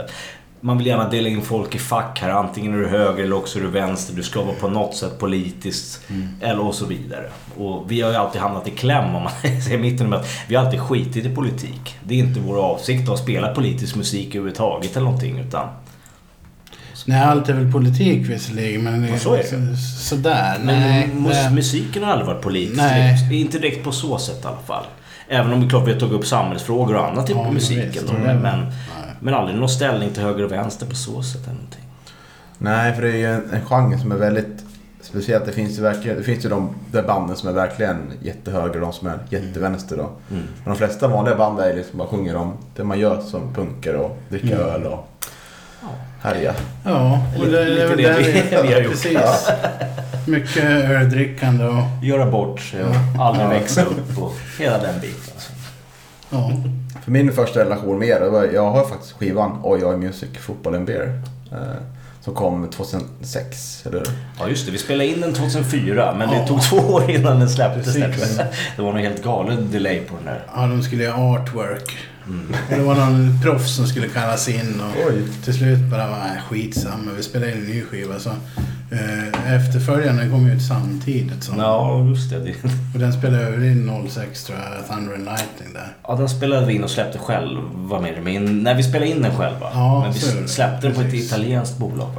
man 0.65 0.79
vill 0.79 0.87
gärna 0.87 1.09
dela 1.09 1.29
in 1.29 1.43
folk 1.43 1.75
i 1.75 1.79
fack 1.79 2.19
här. 2.23 2.31
Antingen 2.31 2.75
är 2.75 2.79
du 2.79 2.87
höger 2.89 3.25
eller 3.25 3.37
också 3.37 3.59
är 3.59 3.63
du 3.63 3.69
vänster. 3.69 4.15
Du 4.15 4.23
ska 4.23 4.43
vara 4.43 4.55
på 4.55 4.69
något 4.69 4.97
sätt 4.97 5.19
politiskt. 5.19 6.01
Eller 6.41 6.61
och 6.67 6.75
så 6.75 6.87
vidare. 6.87 7.25
Och 7.59 7.85
vi 7.89 8.01
har 8.01 8.11
ju 8.11 8.17
alltid 8.17 8.41
hamnat 8.41 8.69
i 8.69 8.71
kläm 8.71 9.15
om 9.17 9.23
man 9.23 9.33
säger 9.63 9.79
mitten 9.79 10.11
med 10.11 10.19
att 10.19 10.27
vi 10.49 10.55
har 10.55 10.65
alltid 10.65 10.81
skitit 10.81 11.27
i 11.27 11.35
politik. 11.35 11.97
Det 12.05 12.15
är 12.15 12.19
inte 12.19 12.41
vår 12.41 12.59
avsikt 12.65 13.09
att 13.09 13.19
spela 13.19 13.55
politisk 13.55 13.97
musik 13.97 14.29
överhuvudtaget 14.29 14.97
eller 14.97 15.05
någonting. 15.05 15.39
Utan 15.39 15.69
Nej, 17.07 17.21
allt 17.23 17.49
är 17.49 17.53
väl 17.55 17.73
politik 17.73 18.29
visserligen, 18.29 18.85
men 18.85 19.03
det 19.03 19.09
Ja, 19.09 19.19
så 19.19 19.35
är 19.35 19.39
det. 19.39 19.77
så, 19.77 20.01
sådär. 20.17 20.59
Men 20.65 20.81
Nej, 20.81 21.11
nej. 21.17 21.51
musiken 21.55 22.03
har 22.05 22.11
aldrig 22.11 22.27
varit 22.27 22.43
politisk. 22.43 22.77
Nej. 22.77 23.41
Inte 23.41 23.59
direkt 23.59 23.85
på 23.85 23.93
så 23.93 24.19
sätt 24.19 24.45
i 24.45 24.47
alla 24.47 24.57
fall. 24.67 24.85
Även 25.29 25.53
om 25.53 25.63
är 25.63 25.69
klart 25.69 25.87
vi 25.89 25.93
har 25.93 26.01
tagit 26.01 26.15
upp 26.15 26.27
samhällsfrågor 26.27 26.97
och 26.97 27.09
annat 27.09 27.31
i 27.31 27.33
Ja, 27.33 27.43
men 27.43 27.55
musiken. 27.55 27.91
visst, 27.93 28.07
då, 28.07 28.13
men, 28.13 28.43
Nej. 28.43 28.73
Men 29.25 29.35
aldrig 29.35 29.59
någon 29.59 29.69
ställning 29.69 30.11
till 30.11 30.23
höger 30.23 30.45
och 30.45 30.53
vänster 30.53 30.87
på 30.87 30.95
så 30.95 31.23
sätt 31.23 31.43
eller 31.43 31.53
någonting. 31.55 31.81
Nej, 32.59 32.95
för 32.95 33.03
det 33.03 33.09
är 33.09 33.17
ju 33.17 33.27
en, 33.35 33.51
en 33.53 33.65
genre 33.65 33.99
som 33.99 34.13
är 34.13 34.17
väldigt 34.17 34.65
speciellt. 35.01 35.47
Det 35.47 35.53
finns 35.53 35.79
ju, 35.79 35.83
verkligen, 35.83 36.17
det 36.17 36.23
finns 36.25 36.45
ju 36.45 36.49
de 36.49 36.75
där 36.93 37.03
banden 37.03 37.37
som 37.37 37.49
är 37.49 37.53
verkligen 37.53 38.13
jättehöger 38.23 38.75
och 38.75 38.81
de 38.81 38.93
som 38.93 39.09
är 39.09 39.19
jättevänster. 39.29 39.97
Då. 39.97 40.03
Mm. 40.03 40.43
Men 40.65 40.73
de 40.73 40.77
flesta 40.77 41.09
vanliga 41.09 41.37
band 41.37 41.61
är 41.61 41.75
liksom 41.75 41.99
bara 41.99 42.09
sjunger 42.09 42.37
om 42.37 42.53
det 42.77 42.85
man 42.85 42.99
gör 42.99 43.21
som 43.21 43.55
punker 43.55 43.95
och 43.97 44.19
dricka 44.29 44.47
Mm. 44.55 44.61
öl 44.69 44.83
och 44.87 45.09
härja. 46.23 46.55
Ja, 46.85 47.19
och 47.39 47.47
det, 47.47 47.65
det 47.65 47.83
är 47.83 47.89
väl 47.89 47.97
Lite 47.97 48.11
där 48.13 48.19
det 48.19 48.23
vi- 48.61 48.63
vi 48.69 48.73
har 48.75 48.81
gjort. 48.81 48.91
Precis. 48.93 49.49
Mycket 50.29 50.65
öldrickande 50.91 51.65
och... 51.65 51.83
Göra 52.03 52.31
bort 52.31 52.61
sig 52.61 52.85
och 52.85 53.25
aldrig 53.25 53.49
växa 53.49 53.83
upp 53.85 54.19
och 54.23 54.33
hela 54.59 54.79
den 54.79 55.01
biten. 55.01 55.34
Ja. 56.35 56.53
För 57.05 57.11
min 57.11 57.33
första 57.33 57.61
relation 57.61 57.99
med 57.99 58.09
er, 58.09 58.29
var, 58.31 58.45
jag 58.45 58.71
har 58.71 58.85
faktiskt 58.89 59.13
skivan 59.13 59.59
Oj 59.63 59.85
Oj 59.85 59.97
Music 59.97 60.29
Football 60.41 60.75
and 60.75 60.87
Beer. 60.87 61.21
Eh, 61.53 61.59
som 62.21 62.35
kom 62.35 62.69
2006, 62.71 63.87
eller? 63.87 64.03
Ja 64.41 64.49
just 64.49 64.67
det, 64.67 64.73
vi 64.73 64.79
spelade 64.79 65.07
in 65.09 65.21
den 65.21 65.35
2004 65.35 66.15
men 66.19 66.29
det 66.29 66.37
Ja. 66.37 66.47
tog 66.47 66.63
två 66.63 66.77
år 66.77 67.11
innan 67.11 67.39
den 67.41 67.49
släpptes. 67.51 67.95
Det 68.77 68.83
var 68.83 68.93
nog 68.93 69.01
helt 69.01 69.25
galen 69.25 69.71
delay 69.71 70.01
på 70.01 70.15
den 70.17 70.25
där. 70.25 70.47
ja, 70.55 70.67
de 70.67 70.83
skulle 70.83 71.05
göra 71.05 71.15
artwork. 71.17 71.97
Och 72.71 72.77
det 72.77 72.83
var 72.83 72.95
någon 72.95 73.41
proffs 73.43 73.77
som 73.77 73.87
skulle 73.87 74.09
kallas 74.09 74.49
in 74.49 74.81
och 74.81 75.07
Oj. 75.09 75.23
till 75.45 75.55
slut 75.55 75.79
bara, 75.91 76.07
nej 76.07 76.41
skitsamma, 76.49 77.11
vi 77.17 77.23
spelar 77.23 77.47
in 77.49 77.53
en 77.55 77.65
ny 77.65 77.83
skiva. 77.83 78.19
Så, 78.19 78.31
eh, 78.91 79.55
efterföljaren 79.55 80.31
kom 80.31 80.47
ut 80.47 80.63
samtidigt. 80.63 81.45
Som, 81.45 81.59
Ja, 81.59 82.05
just 82.05 82.31
det. 82.31 82.39
det. 82.39 82.55
Och 82.95 82.99
den 83.01 83.13
spelade 83.13 83.43
över 83.43 83.65
in 83.67 84.09
06 84.09 84.45
tror 84.45 84.59
jag, 84.59 84.89
Thunder 84.89 85.15
and 85.15 85.25
Lightning 85.25 85.73
där. 85.75 85.89
Ja, 86.03 86.17
den 86.17 86.29
spelade 86.29 86.67
vi 86.67 86.75
in 86.75 86.85
och 86.85 86.91
släppte 86.91 87.19
själv, 87.19 87.59
var 87.75 88.01
med 88.01 88.23
men 88.25 88.63
när 88.63 88.75
vi 88.75 88.83
spelade 88.83 89.11
in 89.11 89.23
den 89.23 89.37
själva. 89.37 89.71
Ja, 89.73 90.01
men 90.01 90.13
vi 90.13 90.49
släppte 90.49 90.87
den 90.87 90.95
på 90.97 91.01
ett 91.01 91.15
italienskt 91.15 91.79
bolag. 91.79 92.11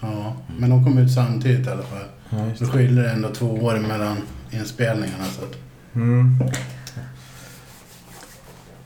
Ja, 0.00 0.32
men 0.58 0.70
de 0.70 0.84
kom 0.84 0.98
ut 0.98 1.12
samtidigt 1.12 1.66
i 1.66 1.70
alla 1.70 1.82
fall. 1.82 2.04
Ja, 2.30 2.38
det. 2.58 2.64
skiljer 2.66 3.02
det 3.04 3.10
ändå 3.10 3.28
två 3.28 3.46
år 3.46 3.76
mellan 3.78 4.16
inspelningarna. 4.50 5.24
Så 5.24 5.42
att, 5.44 5.54
Mm. 5.94 6.38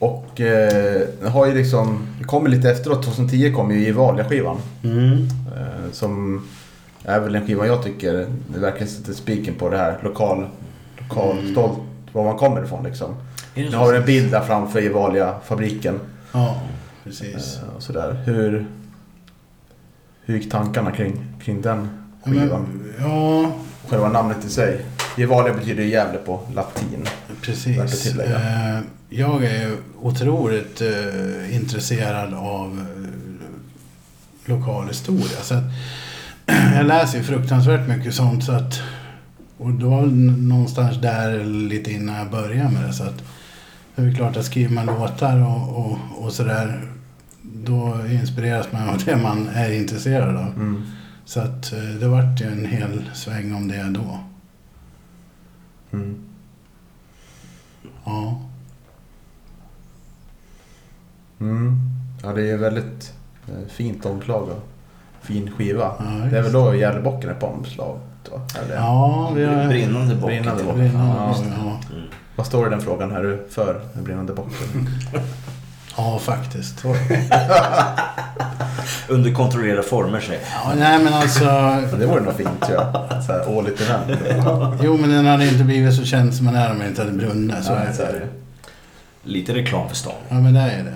Och 0.03 0.41
eh, 0.41 1.07
har 1.29 1.45
ju 1.45 1.53
liksom, 1.53 2.07
det 2.19 2.23
kommer 2.23 2.49
lite 2.49 2.69
efteråt, 2.71 3.03
2010 3.03 3.53
kom 3.53 3.71
ju 3.71 3.85
Gevalia-skivan. 3.85 4.57
Eh, 4.83 5.91
som 5.91 6.43
är 7.05 7.19
väl 7.19 7.33
den 7.33 7.47
skivan 7.47 7.67
jag 7.67 7.83
tycker 7.83 8.27
det 8.47 8.59
verkligen 8.59 8.87
sätter 8.87 9.13
spiken 9.13 9.55
på 9.55 9.69
det 9.69 9.77
här 9.77 9.99
lokal, 10.03 10.47
lokal 10.97 11.37
Mm. 11.37 11.51
stolt 11.51 11.79
var 12.11 12.23
man 12.23 12.37
kommer 12.37 12.63
ifrån 12.63 12.83
liksom. 12.83 13.15
Nu 13.55 13.75
har 13.75 13.91
vi 13.91 13.97
en 13.97 14.05
bild 14.05 14.31
där 14.31 14.41
framför 14.41 14.81
Gevalia-fabriken. 14.81 15.99
Ja, 16.31 16.61
precis. 17.03 17.59
Eh, 17.63 17.75
och 17.75 17.83
sådär. 17.83 18.23
Hur, 18.25 18.65
hur 20.25 20.37
gick 20.37 20.51
tankarna 20.51 20.91
kring, 20.91 21.25
kring 21.43 21.61
den 21.61 21.89
skivan? 22.25 22.91
men, 22.97 23.09
ja, 23.09 23.51
Själva 23.89 24.09
namnet 24.09 24.45
i 24.45 24.49
sig. 24.49 24.85
Gevalia 25.17 25.53
betyder 25.53 25.83
ju 25.83 25.89
Gävle 25.89 26.17
på 26.17 26.39
latin. 26.55 27.07
Värt 27.47 27.85
att 27.85 27.91
precis. 27.91 28.11
tillägga. 28.11 28.35
Eh, 28.35 28.81
Jag 29.09 29.43
är 29.43 29.71
otroligt 30.01 30.81
eh, 30.81 31.55
intresserad 31.55 32.33
av 32.33 32.79
eh, 32.79 34.49
lokal 34.49 34.87
historia. 34.87 35.41
Så 35.41 35.53
att, 35.53 35.63
jag 36.75 36.85
läser 36.85 37.17
ju 37.17 37.23
fruktansvärt 37.23 37.87
mycket 37.87 38.13
sånt. 38.15 38.43
Så 38.43 38.51
att, 38.51 38.81
och 39.57 39.71
det 39.71 39.85
var 39.85 40.05
någonstans 40.47 41.01
där 41.01 41.43
lite 41.43 41.91
innan 41.91 42.15
jag 42.15 42.31
började 42.31 42.69
med 42.69 42.83
det. 42.83 42.93
Så 42.93 43.03
att, 43.03 43.23
det 43.95 44.01
är 44.01 44.15
klart 44.15 44.37
att 44.37 44.45
skriver 44.45 44.73
man 44.73 44.85
låtar 44.85 45.41
och, 45.41 45.85
och, 45.85 45.97
och 46.17 46.33
sådär. 46.33 46.81
Då 47.41 47.97
inspireras 48.09 48.71
man 48.71 48.89
av 48.89 48.97
det 49.05 49.17
man 49.17 49.49
är 49.53 49.71
intresserad 49.71 50.35
av. 50.35 50.53
Mm. 50.55 50.83
Så 51.25 51.39
att 51.39 51.71
det 51.99 52.07
vart 52.07 52.41
ju 52.41 52.45
en 52.45 52.65
hel 52.65 53.09
sväng 53.13 53.53
om 53.53 53.67
det 53.67 53.83
då. 53.83 54.19
Mm. 55.93 56.15
Ja. 58.05 58.39
Mm. 61.39 61.79
Ja, 62.23 62.33
det 62.33 62.51
är 62.51 62.57
väldigt 62.57 63.13
eh, 63.47 63.67
fint 63.69 64.05
omslag 64.05 64.49
och 64.49 64.63
fin 65.21 65.51
skiva. 65.51 65.91
Ja, 65.99 66.05
det 66.31 66.37
är 66.37 66.41
väl 66.41 66.51
då 66.51 66.75
Gävlebocken 66.75 67.29
är 67.29 67.33
på 67.33 67.47
omslaget? 67.47 68.01
va? 68.31 68.41
Eller? 68.63 68.75
Ja, 68.75 69.31
vi 69.35 69.45
har... 69.45 69.67
Brinnande 69.67 70.15
bock. 70.15 70.25
Brinnande 70.29 70.63
bock. 70.63 70.75
Brinnande 70.75 71.13
Ja, 71.15 71.35
ja. 71.57 71.79
Vad 72.35 72.45
står 72.47 72.61
det 72.63 72.67
i 72.67 72.69
den 72.69 72.81
frågan? 72.81 73.11
Är 73.11 73.23
du 73.23 73.47
för 73.49 73.81
den 73.93 74.03
brinnande 74.03 74.33
bocken? 74.33 74.89
ja, 75.97 76.19
faktiskt. 76.19 76.83
Under 79.09 79.31
kontrollerade 79.33 79.83
former 79.83 80.19
sig. 80.19 80.39
Ja, 80.65 80.71
nej, 80.77 80.99
men 81.03 81.13
alltså... 81.13 81.45
det 81.99 82.05
vore 82.05 82.21
nog 82.21 82.33
fint 82.33 82.61
tror 82.61 82.73
jag. 82.77 83.23
Så 83.23 83.31
här 83.31 83.49
årligt 83.49 83.81
event. 83.81 84.21
Jo, 84.83 84.97
men 84.97 85.09
den 85.09 85.25
hade 85.25 85.47
inte 85.47 85.63
blivit 85.63 85.95
så 85.95 86.03
känd 86.05 86.33
som 86.33 86.45
den 86.45 86.55
är 86.55 86.71
om 86.71 86.79
den 86.79 86.87
inte 86.87 87.01
hade 87.01 87.13
brunnit. 87.13 87.63
Så 87.63 87.71
Ja, 87.71 87.77
är 87.77 87.93
så 87.93 88.01
är 88.01 88.13
det. 88.13 88.27
Lite 89.29 89.53
reklam 89.53 89.89
för 89.89 89.95
stan. 89.95 90.13
Ja, 90.29 90.35
men 90.39 90.53
det 90.53 90.59
är 90.59 90.83
det. 90.83 90.93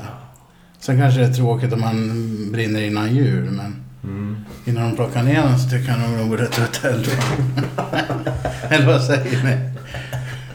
Sen 0.79 0.97
kanske 0.99 1.19
det 1.19 1.25
är 1.25 1.33
tråkigt 1.33 1.73
om 1.73 1.81
man 1.81 2.27
brinner 2.51 2.81
innan 2.81 3.15
jul, 3.15 3.43
men 3.51 3.83
Mm. 4.03 4.37
innan 4.65 4.83
de 4.89 4.95
plockar 4.95 5.23
ner 5.23 5.41
den 5.41 5.59
så 5.59 5.69
tycker 5.69 5.89
jag 5.91 5.99
nog 5.99 6.17
de 6.19 6.29
borde 6.29 6.45
ta 6.47 6.61
ett 6.63 6.85
eld. 6.85 7.07
Eller 8.69 8.85
vad 8.87 9.01
säger 9.03 9.43
ni? 9.43 9.57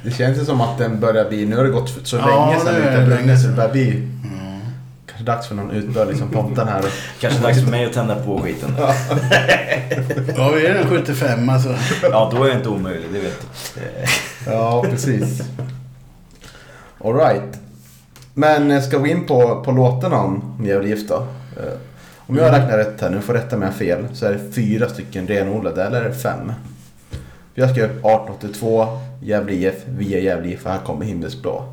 Det 0.04 0.10
känns 0.10 0.38
ju 0.38 0.44
som 0.44 0.60
att 0.60 0.78
den 0.78 1.00
börjar 1.00 1.28
bli... 1.28 1.46
Nu 1.46 1.56
har 1.56 1.64
det 1.64 1.70
gått 1.70 1.94
så 2.04 2.16
Ja, 2.16 2.46
länge 2.46 2.60
sedan 2.60 3.38
sedan. 3.38 3.56
börjar 3.56 3.70
bli 3.72 4.08
Ja. 4.24 4.28
Kanske 5.22 5.32
dags 5.32 5.46
för 5.48 5.54
någon 5.54 5.70
utbörd 5.70 6.08
liksom 6.08 6.28
pontan 6.30 6.68
här. 6.68 6.84
Kanske 7.20 7.42
dags 7.42 7.62
för 7.64 7.70
mig 7.70 7.84
att 7.86 7.92
tända 7.92 8.16
på 8.16 8.38
skiten. 8.38 8.74
Ja, 10.36 10.50
vi 10.54 10.66
är 10.66 10.74
en 10.74 10.88
75 10.88 11.48
alltså. 11.48 11.74
Ja, 12.02 12.30
då 12.34 12.44
är 12.44 12.48
jag 12.48 12.56
inte 12.56 12.68
omöjlig, 12.68 13.08
det 13.12 13.18
vet 13.20 13.46
du. 13.74 13.80
ja, 14.50 14.82
precis. 14.90 15.42
Alright. 17.04 17.58
Men 18.34 18.70
eh, 18.70 18.80
ska 18.82 18.98
vi 18.98 19.10
in 19.10 19.26
på, 19.26 19.62
på 19.64 19.72
låtarna 19.72 20.16
om 20.16 20.62
Gävle 20.64 20.88
Gift 20.88 21.08
då? 21.08 21.14
Eh, 21.56 21.72
Om 22.26 22.36
jag 22.36 22.52
räknar 22.52 22.76
rätt 22.78 23.00
här, 23.00 23.10
nu 23.10 23.20
får 23.20 23.34
rätta 23.34 23.56
mig 23.56 23.72
fel, 23.72 24.06
så 24.12 24.26
är 24.26 24.32
det 24.32 24.52
fyra 24.54 24.88
stycken 24.88 25.26
renodlade, 25.26 25.84
eller 25.84 26.02
är 26.02 26.08
det 26.08 26.14
fem? 26.14 26.52
Jag 27.54 27.70
skrev 27.70 27.84
upp 27.84 27.90
1882, 27.90 28.98
Gävle 29.22 29.52
IF, 29.52 29.74
Vi 29.86 30.14
är 30.14 30.18
Gävle 30.20 30.48
IF, 30.48 30.66
här 30.66 30.78
kommer 30.78 31.04
Himmelsblå. 31.06 31.64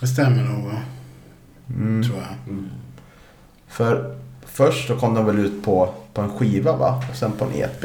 Det 0.00 0.06
stämmer 0.06 0.42
nog, 0.42 0.64
va? 0.64 0.78
Mm. 1.76 2.02
tror 2.02 2.18
jag. 2.18 2.56
För 3.68 4.16
först 4.46 4.88
så 4.88 4.96
kom 4.96 5.14
de 5.14 5.26
väl 5.26 5.38
ut 5.38 5.64
på, 5.64 5.94
på 6.14 6.20
en 6.20 6.30
skiva 6.30 6.76
va? 6.76 7.02
Och 7.10 7.16
sen 7.16 7.32
på 7.32 7.44
en 7.44 7.50
EP. 7.54 7.84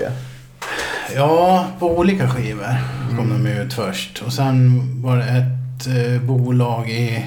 Ja, 1.15 1.65
på 1.79 1.97
olika 1.97 2.29
skivor 2.29 2.75
kom 3.17 3.29
de 3.29 3.47
ut 3.49 3.73
först. 3.73 4.21
Och 4.25 4.33
sen 4.33 4.81
var 5.01 5.17
det 5.17 5.23
ett 5.23 5.87
eh, 6.15 6.21
bolag 6.21 6.89
i 6.89 7.25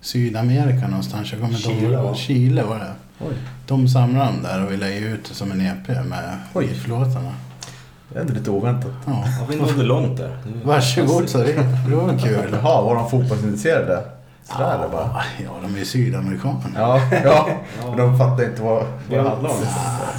Sydamerika 0.00 0.88
någonstans. 0.88 1.32
Jag 1.32 1.40
kommer 1.40 1.54
inte 1.56 1.68
Chile, 1.68 1.94
ihåg. 1.94 2.04
va? 2.04 2.14
Chile 2.14 2.62
var 2.62 2.78
det. 2.78 2.92
Oj. 3.20 3.34
De 3.66 3.88
samlade 3.88 4.24
dem 4.32 4.42
där 4.42 4.64
och 4.66 4.72
ville 4.72 4.90
ge 4.90 4.98
ut 5.06 5.24
det 5.28 5.34
som 5.34 5.52
en 5.52 5.60
EP 5.60 5.88
med 5.88 6.38
Oj. 6.54 6.66
GIF-låtarna. 6.66 7.32
Det 8.08 8.16
är 8.18 8.20
ändå 8.20 8.34
lite 8.34 8.50
oväntat. 8.50 8.92
Ja. 9.06 9.24
Ja, 9.40 9.46
vi 9.50 9.56
nådde 9.56 9.82
långt 9.82 10.16
där. 10.18 10.36
Varsågod 10.64 11.28
så 11.28 11.38
det, 11.38 11.52
det 11.88 11.94
var 11.96 12.18
kul. 12.18 12.50
Jaha, 12.62 12.82
var 12.82 12.94
de 12.94 13.10
fotbollsintresserade? 13.10 14.02
Sådär 14.52 14.74
eller 14.78 14.88
bara? 14.88 15.22
Ja, 15.44 15.50
de 15.62 15.74
är 15.74 15.78
ju 15.78 15.84
sydamerikaner. 15.84 16.70
Ja, 16.76 17.00
ja. 17.24 17.48
Men 17.88 17.96
de 17.96 18.18
fattar 18.18 18.44
inte 18.44 18.62
vad, 18.62 18.74
vad 18.76 18.86
det 19.08 19.28
handlar 19.28 19.50
om. 19.50 19.56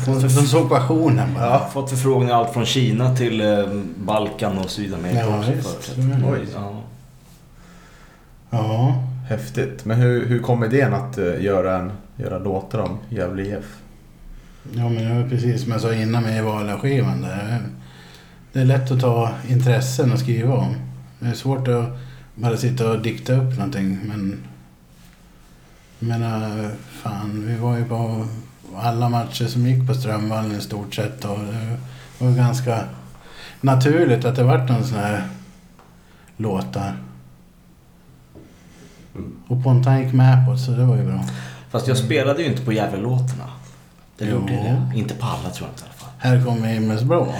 De, 0.06 0.14
de 0.22 0.30
såg 0.30 0.70
passionen 0.70 1.34
bara. 1.34 1.46
Ja. 1.46 1.70
Fått 1.74 1.90
förfrågningar 1.90 2.36
allt 2.36 2.54
från 2.54 2.66
Kina 2.66 3.16
till 3.16 3.42
eh, 3.42 3.66
Balkan 3.98 4.58
och 4.58 4.70
Sydamerika 4.70 5.20
Ja, 5.20 5.38
också. 5.40 5.52
visst. 5.52 5.96
det. 5.96 6.02
Oj. 6.32 6.40
Ja. 6.56 6.72
Ja. 8.50 9.04
Häftigt. 9.30 9.86
Men 9.86 9.98
hur, 10.02 10.26
hur 10.26 10.40
kom 10.40 10.64
idén 10.64 10.94
att 10.94 11.18
eh, 11.18 11.42
göra, 11.44 11.76
en, 11.78 11.92
göra 12.16 12.40
låtar 12.40 12.80
om 12.80 12.98
Gävle 13.10 13.44
IF? 13.44 13.76
Ja, 14.74 14.90
men 14.90 14.96
det 15.10 15.22
var 15.24 15.30
precis 15.30 15.64
som 15.64 15.72
jag 15.72 15.82
sa 15.82 15.94
innan 15.94 16.24
med 16.24 16.44
Vala-skivan. 16.44 17.28
Det 18.54 18.60
är 18.62 18.66
lätt 18.66 18.92
att 18.92 19.02
ta 19.02 19.30
intressen 19.48 20.12
och 20.14 20.20
skriva 20.20 20.54
om. 20.54 20.76
Det 21.20 21.28
är 21.28 21.34
svårt 21.34 21.68
att 21.68 21.86
bara 22.38 22.58
sitta 22.58 22.92
och 22.92 23.02
dikta 23.02 23.34
upp 23.34 23.58
någonting, 23.58 24.00
men... 24.04 24.40
Jag 26.00 26.08
menar, 26.10 26.72
fan, 26.92 27.44
vi 27.48 27.56
var 27.56 27.78
ju 27.78 27.86
på 27.86 28.28
alla 28.76 29.10
matcher 29.10 29.46
som 29.46 29.68
gick 29.68 29.88
på 29.88 29.94
Strömvallen 29.94 30.56
i 30.56 30.62
stort 30.62 30.96
sett 30.96 31.26
och 31.26 31.40
det 31.40 32.26
var 32.26 32.32
ganska 32.32 32.84
naturligt 33.62 34.26
att 34.26 34.36
det 34.36 34.44
vart 34.44 34.70
någon 34.70 34.84
sån 34.84 34.98
här 34.98 35.28
låtar. 36.38 36.98
Mm. 39.16 39.34
Och 39.48 39.64
Pontan 39.64 40.04
gick 40.04 40.14
med 40.14 40.46
på 40.46 40.52
det, 40.52 40.60
så 40.60 40.72
det 40.72 40.86
var 40.86 40.98
ju 40.98 41.04
bra. 41.04 41.24
Fast 41.72 41.88
jag 41.88 41.98
spelade 41.98 42.44
ju 42.44 42.50
inte 42.50 42.66
på 42.66 42.72
Gävle-låtarna. 42.72 43.50
Det 44.18 44.26
Jo. 44.26 44.32
gjorde 44.32 44.54
jag 44.54 44.64
det. 44.64 45.00
Inte 45.00 45.14
på 45.16 45.26
alla 45.26 45.50
tror 45.50 45.68
jag 45.68 45.74
inte 45.74 45.84
i 45.84 45.86
alla 45.86 45.94
fall. 45.94 46.10
Här 46.18 46.46
kommer 46.46 46.68
Himmelsblå. 46.68 47.34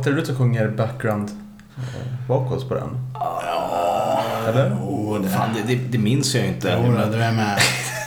Vad 0.00 0.04
tror 0.04 0.14
du 0.14 0.26
som 0.26 0.36
sjunger 0.36 0.68
background 0.68 1.30
eh, 1.76 2.28
vocals 2.28 2.64
på 2.64 2.74
den? 2.74 2.88
Eller? 4.48 4.72
Oh, 4.72 5.20
det, 5.20 5.28
Fan, 5.28 5.48
det, 5.54 5.74
det, 5.74 5.80
det 5.90 5.98
minns 5.98 6.34
jag 6.34 6.46
inte. 6.46 6.78
Jo, 6.86 6.92
du 7.12 7.22
är 7.22 7.32
med. 7.32 7.58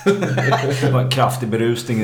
Det 0.81 0.91
var 0.91 1.01
en 1.01 1.09
kraftig 1.09 1.49
berusning. 1.49 1.99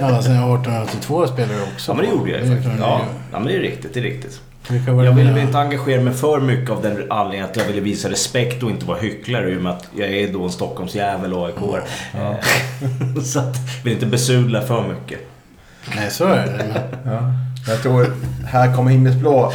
Ja, 0.00 0.22
sen 0.22 0.32
1882 0.32 1.26
spelar 1.26 1.54
du 1.54 1.62
också. 1.62 1.92
Ja 1.92 1.94
men 1.94 2.04
det 2.04 2.10
gjorde 2.10 2.30
jag 2.30 2.40
ju 2.40 2.46
Det 2.46 2.56
faktiskt. 2.56 2.78
Ja, 2.80 3.00
ja 3.32 3.38
men 3.38 3.48
det 3.48 3.56
är 3.56 3.60
riktigt, 3.60 3.94
det 3.94 4.00
är 4.00 4.04
riktigt. 4.04 4.40
det 4.68 4.76
Jag 4.86 5.12
ville 5.12 5.32
väl 5.32 5.42
inte 5.42 5.58
engagera 5.58 6.02
mig 6.02 6.14
för 6.14 6.40
mycket 6.40 6.70
av 6.70 6.82
den 6.82 7.06
anledningen 7.10 7.50
att 7.50 7.56
jag 7.56 7.64
ville 7.64 7.80
visa 7.80 8.10
respekt 8.10 8.62
och 8.62 8.70
inte 8.70 8.86
vara 8.86 8.98
hycklare 8.98 9.50
i 9.50 9.58
och 9.58 9.62
med 9.62 9.72
att 9.72 9.88
jag 9.96 10.08
är 10.08 10.32
då 10.32 10.44
en 10.44 10.52
Stockholmsjävel 10.52 11.34
och 11.34 11.46
aik 11.46 11.54
Ja. 12.14 12.36
Så 13.24 13.38
att 13.38 13.56
jag 13.76 13.84
vill 13.84 13.92
inte 13.92 14.06
besudla 14.06 14.62
för 14.62 14.88
mycket. 14.88 15.20
Nej, 15.96 16.10
så 16.10 16.24
är 16.24 16.46
det. 16.46 16.64
Men... 17.04 17.12
Ja. 17.14 17.43
Jag 17.66 17.82
tror 17.82 18.14
här 18.46 18.74
kommer 18.74 18.90
himmelsblå 18.90 19.52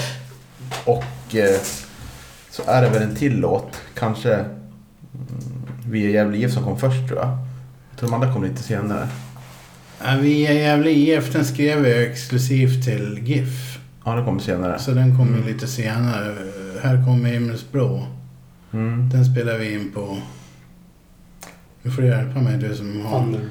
och 0.86 1.36
eh, 1.36 1.60
så 2.50 2.64
är 2.68 2.82
det 2.82 2.90
väl 2.90 3.02
en 3.02 3.16
till 3.16 3.40
låt. 3.40 3.82
Kanske 3.96 4.34
mm, 4.34 4.48
Vi 5.86 6.06
är 6.06 6.10
Gävle 6.10 6.38
IF 6.38 6.54
som 6.54 6.64
kom 6.64 6.80
först 6.80 7.08
tror 7.08 7.20
jag. 7.20 7.38
Jag 7.90 8.00
tror 8.00 8.10
de 8.10 8.16
andra 8.16 8.34
kom 8.34 8.44
lite 8.44 8.64
senare. 8.64 9.08
Ja, 10.04 10.18
vi 10.22 10.48
är 10.48 10.54
Gävle 10.54 10.92
IF, 10.92 11.34
den 11.34 11.46
skrev 11.46 11.88
jag 11.88 12.04
exklusivt 12.04 12.84
till 12.84 13.20
GIF. 13.24 13.80
Ja, 14.06 14.16
det 14.16 14.24
kommer 14.24 14.40
senare. 14.40 14.80
Så 14.80 14.92
den 14.92 15.18
kommer 15.18 15.48
lite 15.48 15.68
senare. 15.68 16.36
Här 16.84 17.06
kommer 17.06 17.30
Himmelsblå. 17.30 18.08
Mm. 18.74 19.10
Den 19.10 19.26
spelar 19.26 19.58
vi 19.58 19.74
in 19.74 19.92
på... 19.92 20.18
Du 21.84 21.92
får 21.92 22.04
hjälpa 22.04 22.40
mig 22.40 22.58
du 22.58 22.76
som 22.76 23.06
har... 23.06 23.20
Thunder. 23.20 23.42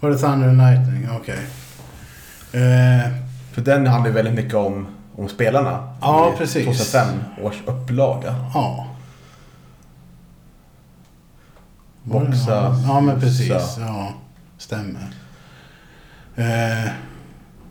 Var 0.00 0.10
det 0.10 0.18
Thunder 0.18 0.48
and 0.48 0.58
Lightning? 0.58 1.08
Okej. 1.10 1.38
Eh, 2.52 3.27
För 3.58 3.64
den 3.64 3.86
handlar 3.86 4.08
ju 4.10 4.14
väldigt 4.14 4.34
mycket 4.34 4.54
om, 4.54 4.86
om 5.16 5.28
spelarna. 5.28 5.92
Ja, 6.00 6.32
I 6.34 6.38
precis. 6.38 6.64
2005 6.64 7.08
års 7.42 7.56
upplaga. 7.66 8.34
ja. 8.54 8.86
Boxa. 12.02 12.76
Ja, 12.86 13.00
men 13.00 13.20
precis. 13.20 13.48
Ja, 13.78 14.14
stämmer. 14.58 15.06
Eh, 16.36 16.84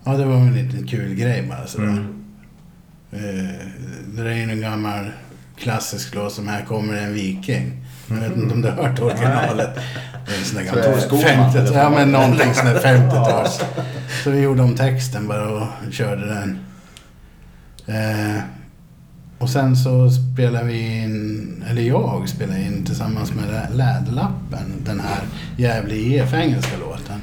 ja, 0.04 0.12
det 0.18 0.26
var 0.26 0.36
en 0.36 0.54
liten 0.54 0.88
kul 0.88 1.16
grej 1.16 1.48
bara 1.50 1.68
sådär. 1.68 1.88
Mm. 1.88 2.24
Eh, 3.12 3.68
det 4.16 4.22
är 4.22 4.36
ju 4.36 4.52
en 4.52 4.62
gammal 4.62 5.12
klassisk 5.58 6.16
låt 6.16 6.34
som 6.34 6.48
Här 6.48 6.66
kommer 6.66 6.94
en 6.94 7.14
viking. 7.14 7.86
Jag 8.10 8.16
vet 8.16 8.38
inte 8.38 8.54
om 8.54 8.62
du 8.62 8.70
har 8.70 8.84
hört 8.84 9.00
originalet. 9.00 9.70
Det 10.26 10.34
är 10.34 10.38
en 10.40 10.46
sån 10.46 10.56
där 10.58 10.64
gammal 10.64 10.82
det 10.96 11.02
Skåne, 11.02 11.22
50 11.24 11.58
eller? 11.58 11.74
Ja, 11.74 11.90
men 11.90 12.12
någonting 12.12 12.54
sån 12.54 12.66
där 12.66 12.80
50-tals. 12.80 13.62
Så 14.24 14.30
vi 14.30 14.40
gjorde 14.42 14.62
om 14.62 14.76
texten 14.76 15.28
bara 15.28 15.48
och 15.50 15.68
körde 15.92 16.26
den. 16.28 16.60
Eh, 17.86 18.42
och 19.38 19.50
sen 19.50 19.76
så 19.76 20.10
spelade 20.12 20.66
vi 20.66 21.04
in, 21.04 21.64
eller 21.70 21.82
jag 21.82 22.30
spelade 22.30 22.62
in 22.62 22.86
tillsammans 22.86 23.34
med 23.34 23.46
Lä- 23.50 23.70
Läderlappen 23.76 24.74
den 24.86 25.00
här 25.00 25.20
Gävle 25.58 25.96
IF 25.96 26.34
engelska 26.34 26.78
låten. 26.78 27.22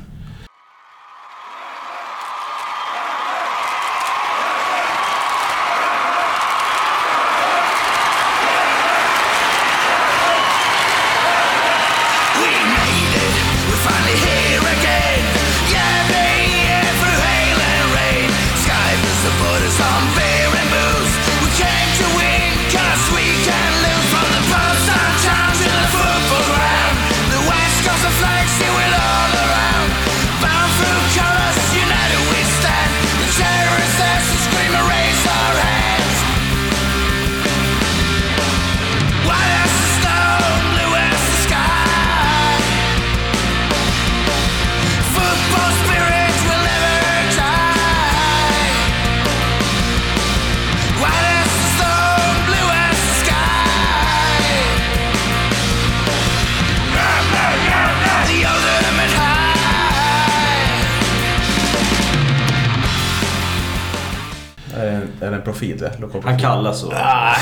Det? 65.60 65.92
Lokal 66.00 66.22
Han 66.24 66.38
kallas 66.38 66.80
så. 66.80 66.92
Ah, 66.92 67.34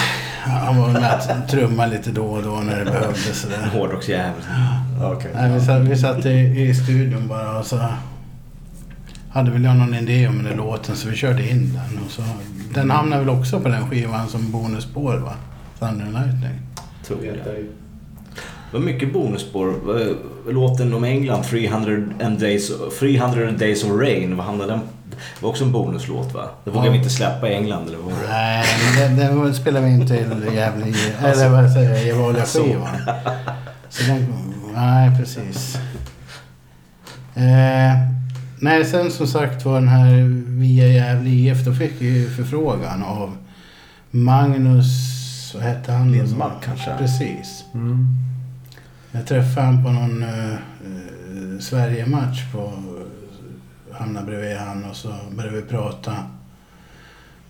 han 0.45 0.77
var 0.81 0.89
med 0.89 1.05
att 1.15 1.49
trumma 1.49 1.87
lite 1.87 2.11
då 2.11 2.25
och 2.25 2.43
då 2.43 2.51
när 2.51 2.79
det 2.79 2.91
behövdes. 2.91 3.47
Hårdrocksjävel. 3.73 4.33
Nej, 5.35 5.53
vi 5.53 5.61
satt, 5.61 5.81
vi 5.81 5.97
satt 5.97 6.27
i, 6.27 6.31
i 6.61 6.75
studion 6.75 7.29
bara 7.29 7.59
och 7.59 7.67
så 7.67 7.81
hade 9.31 9.51
väl 9.51 9.65
jag 9.65 9.77
någon 9.77 9.95
idé 9.95 10.29
om 10.29 10.37
den 10.37 10.45
där 10.45 10.57
låten 10.57 10.97
så 10.97 11.09
vi 11.09 11.17
körde 11.17 11.49
in 11.51 11.73
den. 11.75 12.05
Och 12.05 12.11
så, 12.11 12.23
den 12.75 12.91
hamnade 12.91 13.25
väl 13.25 13.31
också 13.39 13.61
på 13.61 13.69
den 13.69 13.91
skivan 13.91 14.29
som 14.29 14.51
bonusspår 14.53 15.17
va? 15.17 15.33
Thunder 15.79 16.05
and 16.05 16.13
Lightning. 16.15 16.61
Tror 17.07 17.25
jag. 17.25 17.35
Det 17.35 18.79
var 18.79 18.81
mycket 18.81 19.13
bonusspår. 19.13 19.69
Eh, 20.01 20.07
Låten 20.53 20.95
om 20.95 21.05
England, 21.05 21.43
300 21.43 21.93
and 22.27 22.41
days, 22.41 22.71
300 22.99 23.51
days 23.51 23.85
of 23.85 23.91
rain, 23.91 24.37
vad 24.37 24.47
handlade 24.47 24.73
den? 24.73 24.81
Det 25.17 25.43
var 25.43 25.51
också 25.51 25.65
en 25.65 25.73
bonuslåt 25.73 26.35
va? 26.35 26.49
Det 26.65 26.71
vågade 26.71 26.87
Ja. 26.87 26.93
vi 26.93 26.99
inte 26.99 27.11
släppa 27.11 27.49
i 27.49 27.55
England 27.55 27.89
eller 27.89 27.99
vad 27.99 28.13
var 28.13 28.23
det? 28.23 28.29
Nej, 28.29 28.65
den, 28.99 29.17
den 29.17 29.55
spelade 29.55 29.87
vi 29.87 29.93
in 29.93 30.07
till 30.07 30.55
Gävle, 30.55 30.87
eller 31.25 31.49
vad 31.49 31.73
säger 31.73 31.91
jag, 31.91 32.05
Gevalia 32.07 32.45
skivan. 32.45 32.97
Så 33.89 34.03
den, 34.03 34.27
nej 34.75 35.19
precis. 35.19 35.79
Eh, 37.35 37.97
nej, 38.61 38.85
sen 38.85 39.11
som 39.11 39.27
sagt 39.27 39.65
var 39.65 39.75
den 39.75 39.89
här 39.89 40.23
via 40.61 40.87
Gävle 40.87 41.31
IF, 41.31 41.65
då 41.65 41.75
fick 41.75 41.93
vi 41.99 42.07
ju 42.07 42.31
förfrågan 42.31 43.03
av 43.03 43.37
Magnus, 44.11 44.89
vad 45.55 45.63
hette 45.63 45.93
han? 45.93 46.13
Lindmark 46.13 46.65
kanske? 46.65 46.91
Precis. 46.99 47.65
Mm. 47.75 48.07
Jag 49.13 49.27
träffade 49.27 49.67
han 49.67 49.85
på 49.85 49.91
någon 49.91 50.23
uh, 50.23 51.59
Sverige-match 51.61 52.45
på 52.53 52.73
hamnade 53.95 54.27
bredvid 54.27 54.57
han 54.57 54.85
och 54.85 54.97
så 54.97 55.15
började 55.37 55.57
vi 55.57 55.63
prata. 55.63 56.17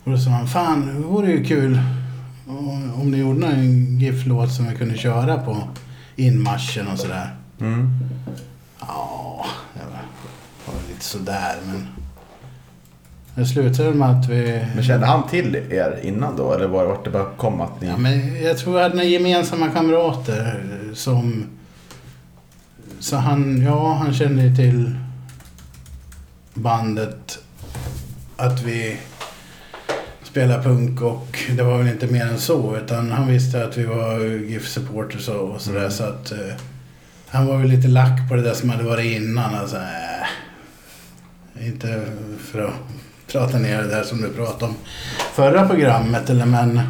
Och 0.04 0.10
då 0.10 0.18
sa 0.18 0.30
han, 0.30 0.48
fan 0.48 0.86
det 0.86 0.92
vore 1.06 1.30
ju 1.30 1.44
kul 1.44 1.80
om, 2.46 2.92
om 3.00 3.10
ni 3.10 3.18
gjorde 3.18 3.46
en 3.46 3.98
GIF-låt 4.00 4.52
som 4.52 4.68
vi 4.68 4.76
kunde 4.76 4.96
köra 4.96 5.38
på 5.38 5.68
inmarschen 6.16 6.88
och 6.88 6.98
sådär. 6.98 7.34
Mm. 7.60 7.90
Ja, 8.80 9.46
det 9.74 9.80
var, 10.66 10.88
lite 10.88 11.04
sådär 11.04 11.56
men... 11.66 11.86
Det 13.34 13.46
slutade 13.46 13.94
med 13.94 14.10
att 14.10 14.28
vi... 14.28 14.66
Men 14.74 14.84
kände 14.84 15.06
han 15.06 15.28
till 15.28 15.54
er 15.54 16.00
innan 16.02 16.36
då? 16.36 16.52
Eller 16.52 16.68
var 16.68 16.98
det 17.04 17.10
bara 17.10 17.24
kom 17.24 17.60
att 17.60 17.80
ni... 17.80 17.88
Ja, 17.88 17.96
men 17.96 18.42
jag 18.42 18.58
tror 18.58 18.74
vi 18.74 18.82
hade 18.82 18.94
några 18.94 19.08
gemensamma 19.08 19.68
kamrater 19.68 20.62
som... 20.94 21.44
Så 22.98 23.16
han, 23.16 23.62
ja, 23.62 23.94
han 23.94 24.14
kände 24.14 24.56
till 24.56 24.96
bandet. 26.54 27.38
Att 28.36 28.62
vi 28.62 28.96
spelar 30.22 30.62
punk 30.62 31.00
och 31.02 31.38
det 31.56 31.62
var 31.62 31.78
väl 31.78 31.88
inte 31.88 32.06
mer 32.06 32.26
än 32.26 32.38
så. 32.38 32.76
Utan 32.76 33.10
han 33.10 33.28
visste 33.28 33.64
att 33.64 33.76
vi 33.78 33.84
var 33.84 34.18
GIF-supporters 34.20 35.28
och, 35.28 35.50
och 35.50 35.60
sådär. 35.60 35.78
Mm. 35.78 35.90
Så 35.90 36.04
att 36.04 36.32
eh, 36.32 36.54
han 37.28 37.46
var 37.46 37.58
väl 37.58 37.68
lite 37.68 37.88
lack 37.88 38.28
på 38.28 38.34
det 38.36 38.42
där 38.42 38.54
som 38.54 38.70
hade 38.70 38.84
varit 38.84 39.16
innan. 39.22 39.54
Alltså, 39.54 39.76
äh, 39.76 41.66
inte 41.66 42.06
för 42.50 42.64
att 42.68 42.74
prata 43.32 43.58
ner 43.58 43.82
det 43.82 43.88
där 43.88 44.02
som 44.02 44.20
du 44.20 44.28
pratade 44.28 44.64
om 44.64 44.74
förra 45.34 45.68
programmet. 45.68 46.30
Eller, 46.30 46.46
men 46.46 46.80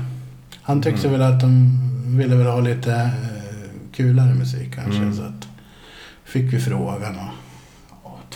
han 0.63 0.83
tyckte 0.83 1.09
Mm. 1.09 1.21
väl 1.21 1.33
att 1.33 1.41
de 1.41 1.79
ville 2.17 2.37
väl 2.37 2.47
ha 2.47 2.61
lite 2.61 2.93
eh, 2.95 3.93
kulare 3.97 4.35
musik 4.35 4.75
kanske. 4.75 5.03
Mm. 5.03 5.15
Så 5.17 5.23
att 5.23 5.49
fick 6.25 6.53
vi 6.53 6.61
frågan 6.61 7.17
och 7.19 7.33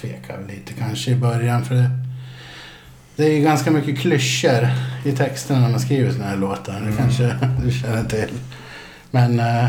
väl 0.05 0.47
lite 0.49 0.73
kanske 0.73 1.11
i 1.11 1.17
början. 1.17 1.65
För 1.65 1.75
det, 1.75 1.91
det 3.17 3.25
är 3.25 3.33
ju 3.33 3.41
ganska 3.43 3.71
mycket 3.71 3.99
klyschor 3.99 4.69
i 5.05 5.13
texterna 5.13 5.61
när 5.61 5.69
man 5.69 5.81
skriver 5.81 6.13
såna 6.13 6.25
här 6.25 6.37
låtar. 6.37 6.73
Det 6.73 6.79
Mm. 6.79 6.97
kanske 6.97 7.37
du 7.65 7.71
känner 7.73 8.05
till. 8.05 8.29
Men 9.11 9.41
eh, 9.41 9.67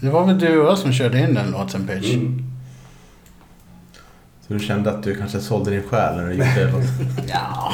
det 0.00 0.10
var 0.10 0.26
väl 0.26 0.38
du 0.38 0.58
och 0.58 0.66
jag 0.70 0.78
som 0.78 0.92
körde 0.92 1.18
in 1.20 1.34
den 1.34 1.50
låten 1.50 1.86
Pitch? 1.86 2.14
Mm. 2.14 2.44
Så 4.46 4.52
du 4.54 4.60
kände 4.60 4.90
att 4.90 5.02
du 5.02 5.14
kanske 5.16 5.40
sålde 5.40 5.70
din 5.70 5.82
själ 5.82 6.16
när 6.16 6.24
du 6.26 6.30
gick 6.32 6.42
det? 6.54 6.72
Ja. 7.32 7.72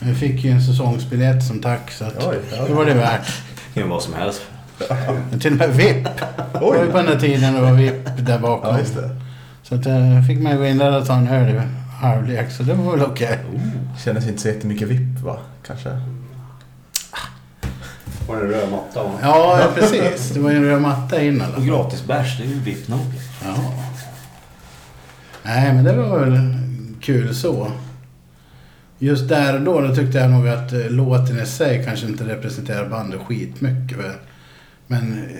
Vi 0.00 0.14
fick 0.14 0.44
ju 0.44 0.50
en 0.50 0.62
säsongsbiljett 0.62 1.44
som 1.46 1.58
tack 1.60 1.90
så 1.90 2.04
att 2.04 2.26
Oj, 2.26 2.36
ja. 2.56 2.64
det 2.66 2.74
var 2.74 2.84
det 2.84 2.94
värt. 2.94 3.42
Det 3.74 3.80
vara 3.80 3.90
vad 3.90 4.02
som 4.02 4.14
helst. 4.14 4.42
Till 5.40 5.52
och 5.52 5.58
med 5.58 5.70
VIP. 5.76 6.04
Det 6.52 6.58
var 6.60 6.76
ju 6.84 6.90
på 6.90 6.96
den 6.96 7.06
där 7.06 7.20
tiden 7.20 7.54
det 7.54 7.60
var 7.60 7.72
VIP 7.72 8.06
där 8.18 8.38
bakom. 8.38 8.70
Ja, 8.74 8.78
just 8.80 8.94
det. 8.94 9.10
Så 9.68 9.74
att, 9.74 9.86
eh, 9.86 10.22
fick 10.22 10.38
man 10.38 10.52
ju 10.52 10.58
gå 10.58 10.66
in 10.66 10.78
där 10.78 10.98
och 10.98 11.06
ta 11.06 11.14
en 11.14 11.28
öl 11.28 11.54
i 11.54 11.60
halvlek. 12.00 12.50
Så 12.50 12.62
det 12.62 12.74
var 12.74 12.96
väl 12.96 13.06
okej. 13.06 13.38
Kändes 14.04 14.28
inte 14.28 14.42
så 14.42 14.48
jättemycket 14.48 14.88
vipp 14.88 15.20
va? 15.20 15.38
Kanske? 15.66 15.88
Var 18.28 18.36
det 18.36 18.42
en 18.42 18.50
röd 18.50 18.70
matta 18.70 19.02
va? 19.02 19.10
Ja, 19.22 19.60
ja, 19.60 19.68
precis. 19.74 20.30
Det 20.30 20.40
var 20.40 20.50
ju 20.50 20.56
en 20.56 20.64
röd 20.64 20.82
matta 20.82 21.22
in 21.22 21.36
i 21.36 21.40
alla 21.40 21.56
Och 21.56 21.66
gratis 21.66 22.04
bärs, 22.06 22.38
det 22.38 22.44
är 22.44 22.48
ju 22.48 22.60
vipp 22.60 22.88
nog. 22.88 23.00
Ja. 23.44 23.54
Nej, 25.42 25.74
men 25.74 25.84
det 25.84 25.92
var 25.92 26.18
väl 26.18 26.54
kul 27.00 27.34
så. 27.34 27.72
Just 28.98 29.28
där 29.28 29.54
och 29.54 29.60
då, 29.60 29.80
då 29.80 29.94
tyckte 29.94 30.18
jag 30.18 30.30
nog 30.30 30.48
att 30.48 30.72
eh, 30.72 30.90
låten 30.90 31.40
i 31.40 31.46
sig 31.46 31.84
kanske 31.84 32.06
inte 32.06 32.24
representerar 32.24 32.88
bandet 32.88 33.20
skitmycket. 33.20 33.98
Men, 33.98 34.12
men 34.86 35.12
eh, 35.12 35.36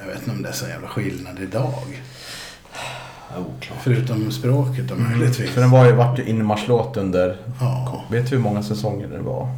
jag 0.00 0.06
vet 0.06 0.18
inte 0.18 0.30
om 0.30 0.42
det 0.42 0.48
är 0.48 0.52
så 0.52 0.68
jävla 0.68 0.88
skillnad 0.88 1.38
idag. 1.38 2.02
Oklart. 3.38 3.78
Förutom 3.82 4.30
språket 4.30 4.88
då 4.88 4.94
möjligtvis. 4.94 5.50
För 5.50 5.60
den 5.60 5.70
var 5.70 5.86
ju, 5.86 5.92
vart 5.92 6.18
ju 6.18 6.24
inmarschlåt 6.24 6.96
under... 6.96 7.36
Ja. 7.60 8.04
Vet 8.10 8.30
du 8.30 8.36
hur 8.36 8.42
många 8.42 8.62
säsonger 8.62 9.08
det 9.08 9.18
var? 9.18 9.48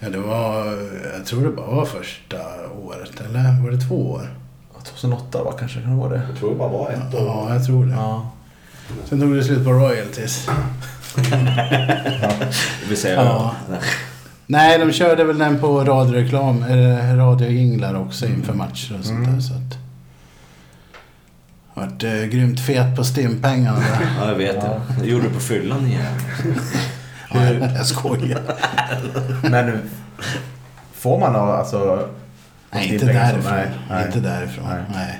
ja, 0.00 0.08
det 0.10 0.18
var... 0.18 0.66
Jag 1.16 1.26
tror 1.26 1.44
det 1.44 1.50
bara 1.50 1.66
var 1.66 1.84
första 1.84 2.36
året. 2.84 3.20
Eller 3.20 3.62
var 3.62 3.70
det 3.70 3.80
två 3.80 4.10
år? 4.10 4.30
2008 4.84 5.44
va 5.44 5.52
kanske? 5.58 5.80
Kan 5.80 5.90
det 5.90 5.96
vara 5.96 6.12
det? 6.12 6.22
Jag 6.28 6.38
tror 6.38 6.50
det 6.50 6.56
bara 6.56 6.68
var 6.68 6.90
ett 6.90 7.14
år. 7.14 7.26
Ja, 7.26 7.54
jag 7.54 7.66
tror 7.66 7.86
det. 7.86 7.92
Ja. 7.92 8.30
Sen 9.04 9.20
tog 9.20 9.34
det 9.34 9.44
slut 9.44 9.64
på 9.64 9.70
royalties. 9.72 10.48
Det 12.80 12.88
vill 12.88 12.96
säga... 12.96 13.14
Ja. 13.14 13.54
Nej, 14.46 14.78
de 14.78 14.92
körde 14.92 15.24
väl 15.24 15.38
den 15.38 15.58
på 15.58 15.84
radioreklam, 15.84 16.62
eller 16.62 17.16
radioinglar 17.16 17.94
också 17.94 18.26
inför 18.26 18.54
matcher 18.54 18.96
och 18.98 19.04
sånt 19.04 19.26
där. 19.26 19.40
Så 19.40 19.54
att... 19.54 19.87
Vart 21.78 22.02
eh, 22.04 22.12
grymt 22.12 22.60
fet 22.60 22.96
på 22.96 23.04
stimpengarna 23.04 23.78
där. 23.78 24.08
Ja, 24.20 24.28
jag 24.28 24.34
vet 24.34 24.60
det. 24.60 24.80
Det 25.00 25.06
gjorde 25.06 25.24
du 25.28 25.34
på 25.34 25.40
fyllan 25.40 25.86
igen. 25.86 26.04
Ja, 27.34 27.44
jag 27.76 27.86
skojar. 27.86 28.40
Men 29.50 29.90
får 30.94 31.18
man 31.18 31.34
ha, 31.34 31.56
alltså... 31.56 32.08
Nej, 32.70 32.84
inte 32.84 32.98
stimpengar 32.98 33.28
som- 33.32 33.42
därifrån. 33.42 33.54
Nej, 33.56 33.68
nej. 33.90 34.06
Inte 34.06 34.20
därifrån. 34.20 34.64
Nej. 34.68 34.82
Nej. 34.94 35.18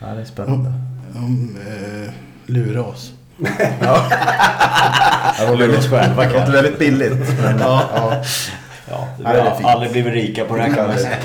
Ja, 0.00 0.06
det 0.14 0.20
är 0.20 0.24
spännande. 0.24 0.72
De 1.14 1.56
eh, 1.66 2.10
lurar 2.46 2.80
oss. 2.88 3.12
Det 5.38 5.46
var 5.48 5.56
väldigt 5.56 5.90
själva. 5.90 6.22
Det 6.24 6.32
låter 6.32 6.52
väldigt 6.52 6.78
billigt. 6.78 7.40
Men, 7.42 7.58
ja. 7.58 7.82
Ja. 7.94 8.22
Ja, 8.90 9.08
vi 9.18 9.24
Nej, 9.24 9.32
det 9.32 9.38
är 9.40 9.44
har 9.44 9.56
fint. 9.56 9.68
aldrig 9.68 9.92
blivit 9.92 10.12
rika 10.14 10.44
på 10.44 10.56
det 10.56 10.62
här 10.62 10.74
kan 10.74 10.98
säga. 10.98 11.16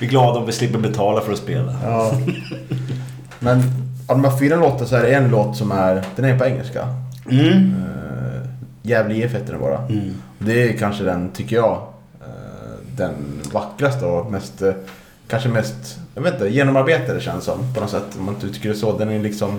Vi 0.00 0.06
är 0.06 0.10
glada 0.10 0.38
om 0.38 0.46
vi 0.46 0.52
slipper 0.52 0.78
betala 0.78 1.20
för 1.20 1.32
att 1.32 1.38
spela. 1.38 1.74
Ja. 1.84 2.12
Men 3.38 3.62
av 4.06 4.16
de 4.16 4.24
här 4.24 4.38
fyra 4.38 4.56
låtarna 4.56 4.86
så 4.86 4.96
är 4.96 5.02
det 5.02 5.14
en 5.14 5.28
låt 5.28 5.56
som 5.56 5.72
är, 5.72 6.04
den 6.16 6.24
är 6.24 6.38
på 6.38 6.44
engelska. 6.44 6.88
Mm. 7.30 7.46
Uh, 7.46 8.48
Gävle 8.82 9.14
IF 9.14 9.34
heter 9.34 9.52
den 9.52 9.60
bara. 9.60 9.78
Mm. 9.78 10.14
Det 10.38 10.68
är 10.68 10.78
kanske 10.78 11.04
den, 11.04 11.28
tycker 11.28 11.56
jag, 11.56 11.82
eh, 12.20 12.96
den 12.96 13.14
vackraste 13.52 14.06
och 14.06 14.32
mest, 14.32 14.62
eh, 14.62 14.72
kanske 15.28 15.48
mest, 15.48 15.98
jag 16.14 16.22
vet 16.22 16.34
inte, 16.34 16.48
genomarbetade 16.48 17.20
känns 17.20 17.44
som 17.44 17.74
på 17.74 17.80
något 17.80 17.90
sätt. 17.90 18.16
Om 18.18 18.24
man 18.24 18.34
inte 18.34 18.50
tycker 18.50 18.68
det 18.68 18.74
så. 18.74 18.98
Den 18.98 19.08
är 19.08 19.18
liksom, 19.18 19.58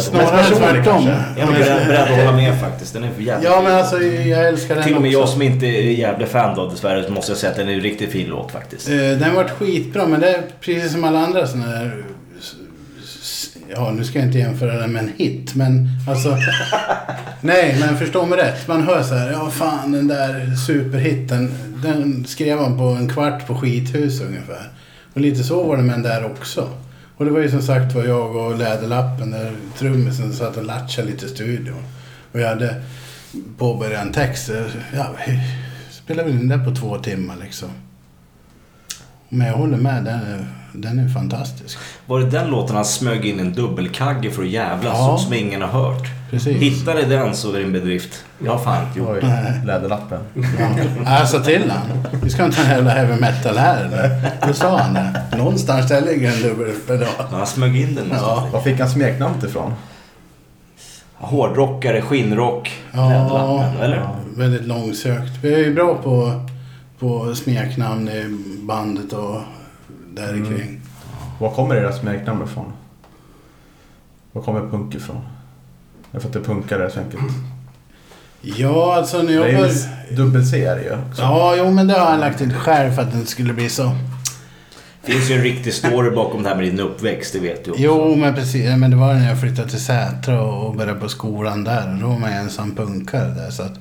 Snarare 0.00 0.44
tvärtom. 0.56 1.08
jag 1.36 1.48
är 1.48 1.52
beredd, 1.52 1.86
beredd 1.86 2.00
att 2.00 2.08
hålla 2.10 2.32
med 2.32 2.60
faktiskt. 2.60 2.92
Den 2.92 3.04
är 3.04 3.10
för 3.10 3.22
jävla 3.22 3.48
Ja, 3.50 3.60
men 3.62 3.72
alltså 3.78 4.02
jag 4.02 4.48
älskar 4.48 4.74
den 4.74 4.84
Till 4.84 4.94
och 4.96 5.02
med 5.02 5.08
också. 5.08 5.18
jag 5.20 5.28
som 5.28 5.42
inte 5.42 5.66
är 5.66 5.90
jävla 5.92 6.26
fan 6.26 6.56
då 6.56 6.66
dessvärre 6.70 7.10
måste 7.10 7.30
jag 7.32 7.38
säga 7.38 7.50
att 7.50 7.56
den 7.56 7.68
är 7.68 7.72
en 7.72 7.80
riktigt 7.80 8.12
fin 8.12 8.26
låt 8.28 8.50
faktiskt. 8.52 8.88
Eh, 8.88 8.94
Den 8.96 9.34
varit 9.34 9.50
skitbra, 9.50 10.06
men 10.06 10.20
det 10.20 10.28
är 10.30 10.42
precis 10.60 10.92
som 10.92 11.04
alla 11.04 11.18
andra 11.18 11.46
sådana 11.46 11.90
s- 13.02 13.56
Ja, 13.74 13.90
nu 13.96 14.04
ska 14.04 14.18
jag 14.18 14.28
inte 14.28 14.38
jämföra 14.38 14.74
den 14.78 14.92
med 14.92 15.02
en 15.02 15.12
hit, 15.16 15.54
men 15.54 15.88
alltså... 16.08 16.36
nej, 17.40 17.76
men 17.80 17.98
förstå 17.98 18.26
mig 18.26 18.38
rätt. 18.38 18.68
Man 18.68 18.82
hör 18.82 19.02
så 19.02 19.14
här, 19.14 19.30
ja 19.32 19.50
fan 19.50 19.92
den 19.92 20.08
där 20.08 20.54
superhitten, 20.66 21.54
den 21.82 22.24
skrev 22.28 22.58
han 22.58 22.78
på 22.78 22.84
en 22.84 23.08
kvart 23.08 23.46
på 23.46 23.54
skithus 23.54 24.20
ungefär. 24.20 24.70
Och 25.14 25.20
lite 25.20 25.42
så 25.44 25.62
var 25.62 25.76
det 25.76 25.82
med 25.82 25.94
den 25.94 26.02
där 26.02 26.24
också. 26.24 26.68
Och 27.18 27.24
det 27.24 27.30
var 27.30 27.40
ju 27.40 27.50
som 27.50 27.62
sagt 27.62 27.94
var 27.94 28.04
jag 28.04 28.36
och 28.36 28.58
Läderlappen, 28.58 29.30
där 29.30 29.52
trummisen 29.78 30.32
satt 30.32 30.56
och 30.56 30.64
latchade 30.64 31.08
lite 31.08 31.26
i 31.26 31.28
studion. 31.28 31.84
Och 32.32 32.40
jag 32.40 32.48
hade 32.48 32.82
påbörjat 33.58 34.06
en 34.06 34.12
text. 34.12 34.50
Ja, 34.94 35.10
vi 35.26 35.40
spelade 35.90 36.28
väl 36.28 36.40
in 36.40 36.48
det 36.48 36.58
på 36.58 36.74
två 36.74 36.98
timmar 36.98 37.36
liksom. 37.36 37.68
Men 39.28 39.46
jag 39.46 39.54
håller 39.54 39.76
med, 39.76 40.04
den 40.04 40.46
den 40.72 40.98
är 40.98 41.08
fantastisk. 41.08 41.78
Var 42.06 42.20
det 42.20 42.26
den 42.30 42.50
låten 42.50 42.76
han 42.76 42.84
smög 42.84 43.26
in 43.26 43.40
en 43.40 43.52
dubbelkagge 43.52 44.30
för 44.30 44.42
att 44.42 44.48
jävlas 44.48 44.94
Ja. 44.98 45.18
som 45.18 45.32
ingen 45.34 45.62
har 45.62 45.68
hört? 45.68 46.06
Precis. 46.30 46.56
Hittade 46.62 47.02
den 47.02 47.34
så 47.36 47.52
är 47.52 47.58
det 47.58 47.64
en 47.64 47.72
bedrift. 47.72 48.24
Jag 48.44 48.52
har 48.52 48.58
fan 48.58 48.86
inte 48.86 48.98
gjort 48.98 49.20
det. 49.20 49.62
läderlappen. 49.66 50.20
Ja, 51.04 51.18
jag 51.18 51.28
sa 51.28 51.40
till 51.40 51.70
han. 51.70 52.04
Vi 52.22 52.30
ska 52.30 52.44
inte 52.44 52.56
ha 52.56 52.64
en 52.64 52.70
jävla 52.70 52.90
heavy 52.90 53.20
metal 53.20 53.56
här 53.56 53.84
eller? 53.84 54.30
Då 54.46 54.52
sa 54.52 54.78
han 54.78 54.94
det. 54.94 55.22
Någonstans 55.36 55.88
där 55.88 56.00
ligger 56.00 56.32
en 56.32 56.42
dubbelpedal. 56.42 57.08
Han 57.30 57.46
smög 57.46 57.76
in 57.80 57.94
den 57.94 58.04
någonstans. 58.04 58.52
Var 58.52 58.60
fick 58.60 58.80
han 58.80 58.90
smeknamnet 58.90 59.44
ifrån? 59.44 59.72
Hårdrockare, 61.14 62.02
skinnrock, 62.02 62.70
Ja, 62.92 63.08
Läderlappen, 63.08 63.80
eller? 63.82 64.08
väldigt 64.36 64.66
långsökt. 64.66 65.32
Vi 65.42 65.54
är 65.54 65.58
ju 65.58 65.74
bra 65.74 65.94
på, 65.94 66.40
på 66.98 67.34
smeknamn 67.34 68.08
i 68.08 68.24
bandet 68.62 69.12
och 69.12 69.40
där 70.18 70.34
Mm. 70.34 70.46
kring. 70.58 70.80
Var 71.38 71.50
kommer 71.50 71.74
deras 71.74 71.98
smeknamn 72.00 72.44
ifrån? 72.44 72.72
Var 74.32 74.42
kommer 74.42 74.60
punk 74.60 74.94
ifrån? 74.94 75.20
Jag 76.12 76.22
för 76.22 76.28
att 76.28 76.32
det 76.32 76.38
är 76.38 76.44
punkare 76.44 76.90
så 76.90 77.00
enkelt. 77.00 77.22
Ja, 78.40 78.94
alltså 78.96 79.22
när 79.22 79.32
jag 79.32 79.44
Det 79.44 79.50
är 79.50 79.56
började... 79.56 79.74
det 80.74 80.82
ju. 80.82 80.92
också. 81.10 81.22
Ja, 81.22 81.54
jo 81.58 81.70
men 81.70 81.86
det 81.86 81.94
har 81.98 82.06
han 82.10 82.20
lagt 82.20 82.38
till 82.38 82.54
själv 82.54 82.92
för 82.92 83.02
att 83.02 83.12
det 83.12 83.26
skulle 83.26 83.52
bli 83.52 83.68
så. 83.68 83.90
Det 85.04 85.12
finns 85.12 85.30
ju 85.30 85.34
en 85.34 85.42
riktig 85.42 85.74
story 85.74 86.10
bakom 86.10 86.42
det 86.42 86.48
här 86.48 86.56
med 86.56 86.64
din 86.64 86.80
uppväxt, 86.80 87.32
det 87.32 87.38
vet 87.38 87.64
du 87.64 87.70
också. 87.70 87.82
Jo, 87.82 88.16
men 88.16 88.34
precis. 88.34 88.76
Men 88.76 88.90
det 88.90 88.96
var 88.96 89.14
när 89.14 89.28
jag 89.28 89.40
flyttade 89.40 89.68
till 89.68 89.80
Sätra 89.84 90.42
och 90.42 90.74
började 90.76 91.00
på 91.00 91.08
skolan 91.08 91.64
där. 91.64 91.92
Och 91.94 91.98
då 92.00 92.06
var 92.06 92.18
man 92.18 92.30
ensam 92.32 92.74
punkare 92.74 93.28
där. 93.34 93.50
Så 93.50 93.62
att 93.62 93.72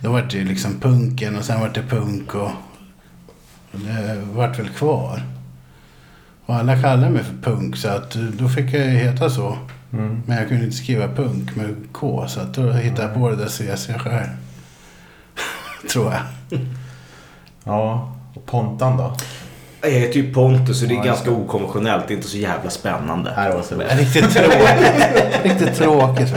då 0.00 0.10
var 0.12 0.22
det 0.22 0.36
ju 0.36 0.44
liksom 0.44 0.80
punken 0.80 1.36
och 1.36 1.44
sen 1.44 1.60
var 1.60 1.68
det 1.74 1.82
punk 1.82 2.34
och, 2.34 2.42
och 3.72 3.78
det 3.80 4.22
vart 4.32 4.58
väl 4.58 4.68
kvar. 4.68 5.22
Och 6.46 6.54
alla 6.54 6.80
kallade 6.80 7.10
mig 7.10 7.24
för 7.24 7.50
punk 7.50 7.76
så 7.76 7.88
att 7.88 8.10
då 8.10 8.48
fick 8.48 8.74
jag 8.74 8.86
ju 8.86 8.90
heta 8.90 9.30
så. 9.30 9.58
Mm. 9.92 10.22
Men 10.26 10.36
jag 10.36 10.48
kunde 10.48 10.64
inte 10.64 10.76
skriva 10.76 11.08
punk 11.08 11.56
med 11.56 11.74
K 11.92 12.24
så 12.28 12.40
att 12.40 12.54
då 12.54 12.72
hittade 12.72 13.02
jag 13.02 13.14
på 13.14 13.30
det 13.30 13.36
där 13.36 13.48
CC 13.48 13.86
själv. 13.98 14.28
Tror 15.92 16.12
jag. 16.12 16.22
Ja, 17.64 18.12
och 18.34 18.46
Pontan 18.46 18.96
då? 18.96 19.16
Jag 19.84 19.90
heter 19.90 20.16
ju 20.16 20.32
Pontus 20.32 20.82
och 20.82 20.88
det 20.88 20.94
är 20.94 20.96
Ja, 20.96 21.04
ganska 21.04 21.30
okonventionellt. 21.30 22.08
Det 22.08 22.14
är 22.14 22.16
inte 22.16 22.28
så 22.28 22.36
jävla 22.36 22.70
spännande. 22.70 23.30
Det 23.30 23.54
var 23.54 23.62
så 23.62 23.74
Riktigt 23.74 24.30
tråkigt. 24.30 25.42
Riktigt 25.42 25.74
tråkigt. 25.74 26.28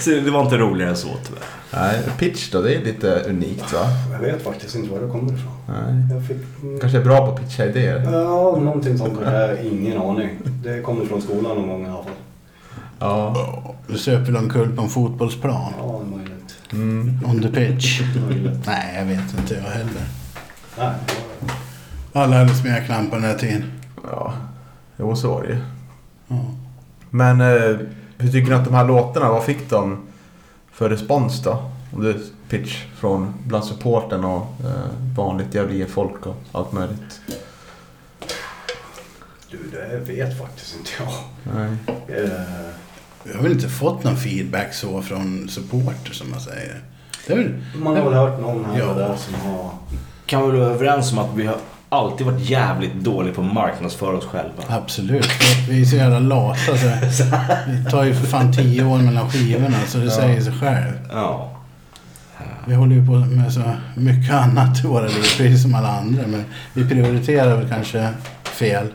Så 0.00 0.10
det 0.10 0.30
var 0.30 0.42
inte 0.42 0.56
roligare 0.56 0.90
än 0.90 0.96
så 0.96 1.08
tyvärr. 1.08 1.42
Nej, 1.76 2.00
pitch 2.18 2.50
då, 2.50 2.62
det 2.62 2.74
är 2.74 2.84
lite 2.84 3.22
unikt 3.28 3.72
va? 3.72 3.86
Jag 4.12 4.18
vet 4.18 4.42
faktiskt 4.42 4.74
inte 4.74 4.90
var 4.90 5.00
det 5.00 5.08
kommer 5.08 5.32
ifrån. 5.32 5.52
Nej. 5.68 6.16
Jag 6.16 6.26
fick... 6.26 6.36
Kanske 6.80 6.98
är 6.98 7.04
bra 7.04 7.26
på 7.26 7.32
att 7.32 7.40
pitcha 7.40 7.64
idéer. 7.64 8.02
Ja, 8.12 8.58
någonting 8.60 8.98
sånt. 8.98 9.18
Jag 9.24 9.30
har 9.30 9.58
ingen 9.72 9.98
aning. 10.02 10.30
Det 10.64 10.82
kommer 10.82 11.04
från 11.04 11.22
skolan 11.22 11.56
någon 11.56 11.68
gång 11.68 11.86
i 11.86 11.88
alla 11.88 12.02
fall. 12.02 12.12
Ja. 12.98 13.36
Du 13.86 13.98
söp 13.98 14.28
väl 14.28 14.36
omkull 14.36 14.76
på 14.76 14.82
en 14.82 14.88
fotbollsplan? 14.88 15.72
Ja, 15.78 16.00
det 16.04 16.14
är 16.14 16.16
möjligt. 16.16 16.54
Mm. 16.72 17.20
On 17.26 17.42
the 17.42 17.48
pitch? 17.48 18.00
möjligt. 18.28 18.66
Nej, 18.66 18.94
jag 18.98 19.04
vet 19.04 19.38
inte 19.38 19.54
jag 19.54 19.60
heller. 19.60 20.04
Nej, 20.78 20.90
det 21.06 21.46
var... 21.46 21.63
Alla 22.16 22.36
hade 22.38 22.54
smeknamn 22.54 23.10
på 23.10 23.16
den 23.16 23.24
här 23.24 23.38
tiden. 23.38 23.64
Ja, 24.10 24.32
jo 24.96 25.16
så 25.16 25.28
var 25.34 25.42
det 25.42 25.48
ju. 25.48 25.58
Ja. 26.28 26.36
Men 27.10 27.40
eh, 27.40 27.76
hur 28.18 28.32
tycker 28.32 28.50
ni 28.50 28.56
att 28.56 28.64
de 28.64 28.74
här 28.74 28.84
låtarna, 28.84 29.28
vad 29.28 29.44
fick 29.44 29.70
de 29.70 29.98
för 30.72 30.88
respons 30.90 31.42
då? 31.42 31.70
Om 31.92 32.02
du 32.02 32.26
pitch 32.48 32.84
från 32.98 33.34
bland 33.46 33.64
supporten 33.64 34.24
och 34.24 34.42
eh, 34.64 35.16
vanligt 35.16 35.54
jävla 35.54 35.86
folk 35.86 36.26
och 36.26 36.36
allt 36.52 36.72
möjligt. 36.72 37.20
Du, 39.50 39.58
det 39.72 40.12
vet 40.12 40.38
faktiskt 40.38 40.76
inte 40.78 40.90
jag. 40.98 41.08
Nej. 41.54 41.76
Eh, 42.24 42.30
Vi 43.24 43.34
har 43.34 43.42
väl 43.42 43.52
inte 43.52 43.68
fått 43.68 44.04
någon 44.04 44.16
feedback 44.16 44.74
så 44.74 45.02
från 45.02 45.48
supporter 45.48 46.12
som 46.12 46.30
man 46.30 46.40
säger. 46.40 46.80
Det 47.26 47.32
är 47.32 47.36
väl... 47.36 47.64
Man 47.76 47.96
har 47.96 48.04
väl 48.04 48.14
hört 48.14 48.40
någon 48.40 48.64
här 48.64 48.78
Ja. 48.78 48.94
där 48.94 49.16
som 49.16 49.34
har... 49.34 49.70
Kan 50.26 50.50
vi 50.52 50.58
vara 50.58 50.68
överens 50.70 51.12
om 51.12 51.18
att 51.18 51.30
vi 51.36 51.46
har 51.46 51.56
alltid 51.94 52.26
varit 52.26 52.50
jävligt 52.50 52.94
dåliga 52.94 53.34
på 53.34 53.40
att 53.42 53.52
marknadsföra 53.54 54.16
oss 54.16 54.24
själva. 54.26 54.62
Absolut. 54.68 55.28
Vi 55.68 55.80
är 55.80 55.84
så 55.84 55.96
jävla 55.96 56.18
lata 56.18 56.76
så 56.76 56.86
det 57.84 57.90
tar 57.90 58.04
ju 58.04 58.14
för 58.14 58.26
fan 58.26 58.52
tio 58.52 58.84
år 58.84 58.98
mellan 58.98 59.30
skivorna 59.30 59.76
så 59.86 59.98
det 59.98 60.10
säger 60.10 60.40
sig 60.40 60.52
själv. 60.52 60.92
Ja. 61.12 61.50
Vi 62.66 62.74
håller 62.74 62.94
ju 62.96 63.06
på 63.06 63.12
med 63.12 63.52
så 63.52 63.62
mycket 63.94 64.34
annat 64.34 64.84
i 64.84 64.86
våra 64.86 65.04
liv, 65.06 65.12
precis 65.36 65.62
som 65.62 65.74
alla 65.74 65.88
andra. 65.98 66.22
Men 66.26 66.44
vi 66.72 66.88
prioriterar 66.88 67.56
väl 67.56 67.68
kanske 67.68 68.08
fel. 68.44 68.86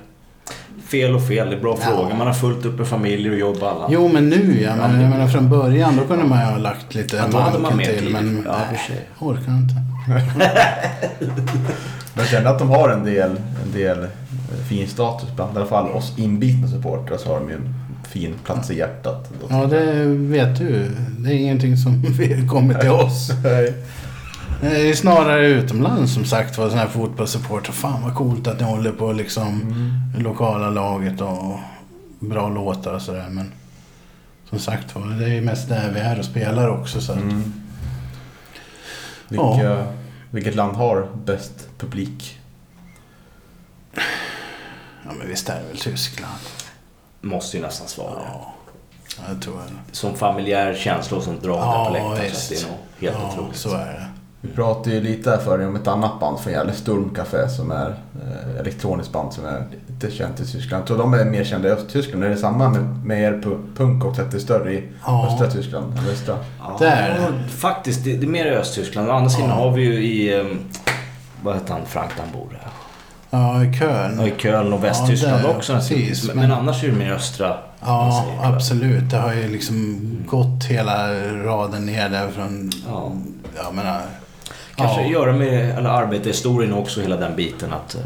Fel 0.87 1.15
och 1.15 1.27
fel, 1.27 1.49
det 1.49 1.55
är 1.55 1.59
bra 1.61 1.77
Ja. 1.81 1.85
fråga. 1.87 2.15
Man 2.15 2.27
har 2.27 2.33
fullt 2.33 2.65
upp 2.65 2.77
med 2.77 2.87
familj 2.87 3.29
och 3.29 3.37
jobb 3.37 3.57
och 3.63 3.69
alla. 3.69 3.85
Jo, 3.89 4.07
men 4.13 4.29
nu 4.29 4.61
ja. 4.61 4.75
Men 4.75 5.01
jag 5.01 5.09
menar 5.09 5.27
från 5.27 5.49
början, 5.49 5.95
då 5.97 6.03
kunde 6.07 6.25
man 6.25 6.39
ju 6.39 6.45
ha 6.45 6.57
lagt 6.57 6.95
lite 6.95 7.15
Ja, 7.17 7.23
då 7.31 7.37
hade 7.39 7.59
man 7.59 7.77
mer 7.77 7.85
till. 7.85 7.99
tid. 7.99 8.13
Men 8.13 8.43
Ja, 8.47 8.55
nej, 8.71 9.07
orkar 9.19 9.51
inte. 9.51 9.75
Men 10.07 10.21
jag 12.15 12.27
känner 12.27 12.49
att 12.49 12.59
de 12.59 12.69
har 12.69 12.89
en 12.89 13.03
del, 13.03 13.31
en 13.65 13.71
del 13.73 14.03
eh, 14.03 14.09
fin 14.67 14.87
status 14.87 15.29
bland 15.35 15.53
i 15.53 15.57
alla 15.57 15.65
fall 15.65 15.91
oss 15.91 16.13
inbitna 16.17 16.67
supportrar 16.67 17.17
så 17.17 17.29
har 17.33 17.39
de 17.39 17.49
ju 17.49 17.55
en 17.55 17.73
fin 18.09 18.33
plats 18.45 18.71
i 18.71 18.77
hjärtat. 18.77 19.29
Ja, 19.49 19.65
det 19.65 20.03
vet 20.05 20.57
du. 20.57 20.91
Det 21.17 21.29
är 21.29 21.33
ingenting 21.37 21.77
som 21.77 22.03
kommer 22.49 22.73
till 22.73 22.89
oss. 22.89 23.31
Nej. 23.43 23.73
Det 24.61 24.89
är 24.89 24.93
snarare 24.93 25.47
utomlands 25.47 26.13
som 26.13 26.25
sagt 26.25 26.57
var 26.57 26.65
sådana 26.65 26.81
här 26.81 26.89
fotbollssupportrar. 26.89 27.73
Fan 27.73 28.01
vad 28.03 28.15
coolt 28.15 28.47
att 28.47 28.59
ni 28.59 28.65
håller 28.65 28.91
på 28.91 29.11
liksom 29.11 29.61
Mm. 29.61 30.23
lokala 30.23 30.69
laget 30.69 31.21
och 31.21 31.59
bra 32.19 32.49
låtar 32.49 32.93
och 32.93 33.01
sådär. 33.01 33.25
Men 33.29 33.51
som 34.49 34.59
sagt 34.59 34.95
var, 34.95 35.05
det 35.05 35.33
är 35.37 35.41
mest 35.41 35.69
där 35.69 35.91
vi 35.93 35.99
är 35.99 36.19
och 36.19 36.25
spelar 36.25 36.69
också. 36.69 37.01
Så 37.01 37.13
Mm. 37.13 37.53
Vilka, 39.29 39.87
Vilket 40.31 40.55
land 40.55 40.75
har 40.75 41.07
bäst 41.25 41.69
publik? 41.77 42.39
Ja 45.05 45.11
men 45.17 45.27
visst 45.27 45.49
är 45.49 45.59
det 45.61 45.67
väl 45.67 45.77
Tyskland. 45.77 46.33
Måste 47.21 47.57
ju 47.57 47.63
nästan 47.63 47.87
svara. 47.87 48.21
Ja, 48.25 48.53
jag 49.29 49.41
tror 49.41 49.53
det. 49.57 49.95
Som 49.95 50.15
familjär 50.15 50.73
känsla 50.73 51.17
och 51.17 51.23
sånt 51.23 51.43
drag 51.43 51.57
Ja, 51.57 51.85
på 51.87 51.93
läktaren. 51.93 52.31
Så 52.35 52.53
det 52.53 52.59
är 52.61 52.67
nog 52.67 52.77
helt 52.99 53.17
ja, 53.23 53.31
otroligt. 53.33 53.55
så 53.57 53.69
är 53.75 53.85
det. 53.85 54.05
Vi 54.41 54.49
pratade 54.49 54.95
ju 54.95 55.01
lite 55.01 55.29
här 55.29 55.37
förut 55.37 55.67
om 55.67 55.75
ett 55.75 55.87
annat 55.87 56.19
band 56.19 56.39
från 56.39 56.53
Gävle, 56.53 56.73
Sturmcafé, 56.73 57.49
som 57.49 57.71
är 57.71 57.89
eh, 58.21 58.59
elektroniskt 58.59 59.11
band 59.13 59.33
som 59.33 59.45
är 59.45 59.67
lite 60.01 60.15
känt 60.15 60.39
i 60.39 60.45
Tyskland. 60.45 60.85
Tror 60.85 60.97
de 60.97 61.13
är 61.13 61.25
mer 61.25 61.43
kända 61.43 61.67
i 61.67 61.71
Östtyskland. 61.71 62.23
Är 62.23 62.29
det 62.29 62.37
samma 62.37 62.69
med, 62.69 62.81
med 63.05 63.21
er 63.23 63.31
pu- 63.33 63.75
punk 63.77 64.05
också, 64.05 64.21
att 64.21 64.31
det 64.31 64.37
är 64.37 64.41
större 64.41 64.73
i 64.73 64.83
Ja. 65.05 65.27
östra 65.27 65.47
Tyskland 65.51 65.97
än 65.97 66.05
västra? 66.05 66.37
Ja, 66.59 66.75
Där. 66.79 67.17
Faktiskt, 67.49 68.03
det, 68.03 68.13
det 68.17 68.25
är 68.25 68.29
mer 68.29 68.45
i 68.45 68.49
Östtyskland. 68.55 69.09
Å 69.09 69.11
andra 69.11 69.29
sidan 69.29 69.49
Ja. 69.49 69.55
har 69.55 69.71
vi 69.71 69.81
ju 69.81 69.93
i... 70.03 70.39
ehm, 70.39 70.59
Vad 71.43 71.55
heter 71.55 71.73
han 71.73 71.81
Frank 71.85 72.09
där 72.15 72.23
han 72.23 72.31
bor? 72.39 72.47
där? 72.51 72.67
Ja, 73.29 73.63
i 73.63 73.73
Köln. 73.79 74.17
Ja, 74.19 74.27
I 74.27 74.33
Köln 74.37 74.73
och 74.73 74.83
Västtyskland 74.83 75.43
där, 75.43 75.55
också 75.57 75.73
precis. 75.73 76.27
Men, 76.27 76.35
men- 76.37 76.51
annars 76.51 76.83
är 76.83 76.87
det 76.87 76.93
mer 76.95 77.11
östra. 77.11 77.57
Ja, 77.85 78.23
säger, 78.25 78.55
absolut. 78.55 79.09
Det 79.09 79.17
har 79.17 79.33
ju 79.33 79.47
liksom 79.47 79.99
gått 80.25 80.63
hela 80.63 81.13
raden 81.43 81.85
ner 81.85 82.09
där 82.09 82.27
från... 82.27 82.71
Ja. 82.87 83.11
Jag 83.63 83.75
menar... 83.75 84.01
Kanske 84.75 85.01
ja, 85.01 85.07
göra 85.07 85.33
med 85.33 85.77
eller 85.77 85.89
arbetarhistorien 85.89 86.73
också, 86.73 87.01
hela 87.01 87.15
den 87.17 87.35
biten. 87.35 87.73
att 87.73 87.95
eh, 87.95 88.01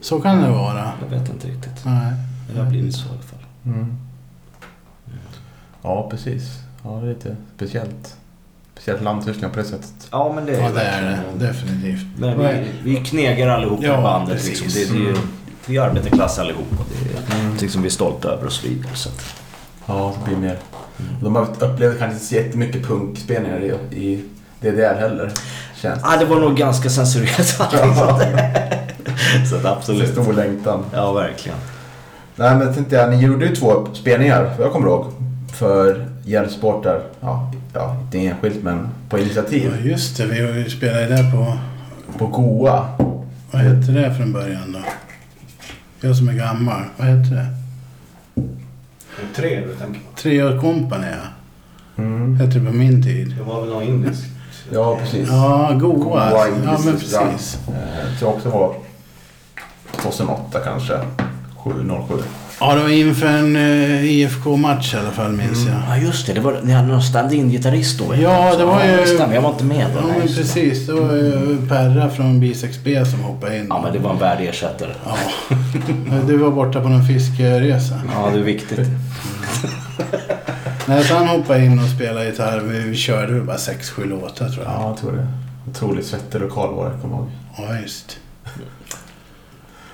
Så 0.00 0.20
kan 0.20 0.42
det 0.42 0.50
vara. 0.50 0.92
Jag 1.02 1.18
vet 1.18 1.28
inte 1.28 1.48
riktigt. 1.48 1.84
Nej. 1.84 2.12
Det 2.54 2.60
har 2.60 2.70
blivit 2.70 2.94
så 2.96 3.06
i 3.06 3.10
alla 3.10 3.22
fall. 3.22 3.38
Mm. 3.66 3.96
Ja, 5.82 6.08
precis. 6.10 6.58
Ja, 6.84 6.90
det 6.90 7.06
är 7.06 7.14
lite 7.14 7.36
speciellt. 7.56 8.16
Speciellt 8.74 9.02
land 9.02 9.24
Tyskland 9.24 9.54
på 9.54 9.58
det 9.60 9.64
sättet. 9.66 10.08
Ja, 10.10 10.32
men 10.34 10.46
det 10.46 10.56
är 10.56 10.62
Ja, 10.62 10.70
det 10.70 10.80
är 10.82 11.02
det. 11.38 11.46
Definitivt. 11.46 12.06
Men 12.18 12.38
vi, 12.38 12.64
vi 12.82 12.96
knegar 12.96 13.48
allihop 13.48 13.78
Ja, 13.82 13.98
i 14.00 14.02
bandet. 14.02 14.34
precis. 14.34 14.60
Liksom. 14.76 14.96
Det, 14.96 15.04
det 15.04 15.04
är 15.04 15.12
ju, 15.12 15.16
vi 15.66 15.76
är 15.76 15.82
arbetarklass 15.82 16.38
allihop 16.38 16.66
och 16.80 16.86
det 16.92 17.08
är 17.18 17.34
Mm. 17.34 17.44
någonting 17.44 17.68
som 17.68 17.82
vi 17.82 17.88
är 17.88 17.92
stolta 17.92 18.28
över 18.28 18.46
och 18.46 18.52
så 18.52 18.68
vidare. 18.68 18.94
Så 18.94 19.10
Ja, 19.86 20.14
det 20.18 20.30
blir 20.30 20.36
mer. 20.48 20.58
De 21.22 21.34
har 21.36 21.42
upplevt 21.42 21.98
kanske 21.98 22.04
inte 22.14 22.24
så 22.24 22.34
jättemycket 22.34 22.86
punkspelningar 22.86 23.60
i, 23.60 23.96
i 23.96 24.24
DDR 24.60 24.94
heller. 25.00 25.32
Känns 25.82 26.00
ah, 26.04 26.16
det 26.16 26.24
var 26.24 26.40
nog 26.40 26.56
ganska 26.56 26.90
censurerat 26.90 27.56
allting 27.60 27.94
sånt. 27.94 28.22
Så 29.50 29.56
att 29.56 29.64
absolut. 29.64 30.08
Stor 30.12 30.32
längtan. 30.32 30.84
Ja, 30.92 31.12
verkligen. 31.12 31.58
Nej 32.36 32.56
men 32.56 32.74
tänkte 32.74 32.96
jag, 32.96 33.10
ni 33.10 33.22
gjorde 33.22 33.46
ju 33.46 33.56
två 33.56 33.86
spelningar, 33.94 34.54
jag 34.58 34.72
kommer 34.72 34.86
ihåg. 34.88 35.06
För 35.52 36.06
Gällsport 36.24 36.82
där, 36.82 37.00
ja, 37.20 37.52
ja, 37.72 37.96
inte 38.02 38.18
enskilt 38.18 38.62
men 38.62 38.88
på 39.08 39.18
Ja, 39.18 39.22
initiativ. 39.22 39.86
just 39.86 40.16
det. 40.16 40.26
Vi 40.26 40.70
spelade 40.70 41.02
ju 41.02 41.08
där 41.08 41.30
på... 41.32 41.58
På 42.18 42.26
Goa. 42.26 42.86
Vad 43.50 43.62
hette 43.62 43.92
det 43.92 44.14
från 44.14 44.32
början 44.32 44.72
då? 44.72 44.78
Jag 46.00 46.16
som 46.16 46.28
är 46.28 46.32
gammal. 46.32 46.82
Vad 46.96 47.06
hette 47.08 47.34
det? 47.34 47.46
Tre 49.36 49.60
du 49.60 49.74
tänker 49.74 50.00
på. 50.00 50.16
Tre 50.20 50.42
år 50.42 50.60
company 50.60 51.06
ja. 51.10 52.02
Mm. 52.02 52.36
Hette 52.36 52.58
det 52.58 52.66
på 52.66 52.72
min 52.76 53.02
tid. 53.02 53.34
Det 53.38 53.42
var 53.44 53.60
väl 53.60 53.70
något 53.70 53.84
indiskt? 53.84 54.31
Ja, 54.72 54.96
precis. 55.02 55.28
Ja, 55.28 55.70
Goa. 55.74 55.94
Goa 55.94 56.30
Ja, 56.30 56.46
men 56.54 56.64
ja. 56.64 56.78
precis. 56.92 57.58
Eh, 57.68 57.74
Jag 58.10 58.18
tror 58.18 58.28
också 58.28 58.48
det 58.48 58.54
var 58.54 58.74
2008 60.02 60.58
kanske. 60.64 60.92
707. 61.64 62.14
Ja, 62.60 62.74
det 62.74 62.82
var 62.82 62.88
inför 62.88 63.26
en 63.26 63.56
eh, 63.56 64.04
IFK-match 64.04 64.94
i 64.94 64.96
alla 64.96 65.10
fall 65.10 65.32
minns 65.32 65.66
jag. 65.66 65.76
Ja, 65.88 65.96
just 65.96 66.26
det. 66.26 66.32
det 66.32 66.40
var, 66.40 66.60
ni 66.62 66.72
hade 66.72 66.88
någon 66.88 67.02
stand-in-gitarrist 67.02 67.98
då? 67.98 68.04
vet 68.10 68.20
Ja, 68.20 68.54
det 68.58 68.64
var 68.64 68.84
ju- 68.84 68.96
det 68.96 69.06
stämmer. 69.06 69.34
Jag 69.34 69.42
var 69.42 69.50
inte 69.50 69.64
med 69.64 69.86
då. 69.94 70.00
Ja, 70.08 70.14
men 70.18 70.28
precis. 70.28 70.86
Det 70.86 70.92
var 70.92 71.12
ju 71.16 71.58
Perra 71.68 72.10
från 72.10 72.42
B6B 72.42 73.04
som 73.04 73.20
hoppade 73.20 73.58
in. 73.58 73.66
Ja, 73.68 73.80
men 73.82 73.92
det 73.92 73.98
var 73.98 74.10
en 74.10 74.18
värdig 74.18 74.48
ersättare. 74.48 74.90
Ja. 75.06 75.16
Du 76.26 76.36
var 76.36 76.50
borta 76.50 76.80
på 76.80 76.88
någon 76.88 77.04
fiskeresa. 77.06 77.94
Ja, 78.14 78.30
det 78.32 78.38
är 78.38 78.42
viktigt. 78.44 78.78
Nej, 80.88 81.04
så 81.04 81.14
han 81.14 81.28
hoppade 81.28 81.64
in 81.64 81.78
och 81.78 81.88
spelade 81.88 82.26
gitarr. 82.26 82.60
Vi 82.60 82.94
körde 82.94 83.32
väl 83.32 83.42
bara 83.42 83.58
sex, 83.58 83.90
sju 83.90 84.04
låtar 84.04 84.48
tror 84.48 84.64
jag. 84.64 84.72
Ja, 84.74 84.88
jag 84.88 84.96
tror 84.96 85.12
det. 85.12 85.26
Otroligt 85.70 86.06
svettig 86.06 86.40
lokal 86.40 86.74
var 86.74 86.90
det, 86.90 86.98
kommer 87.00 87.14
jag 87.14 87.22
ihåg. 87.22 87.30
Ja, 87.70 87.78
just. 87.82 88.18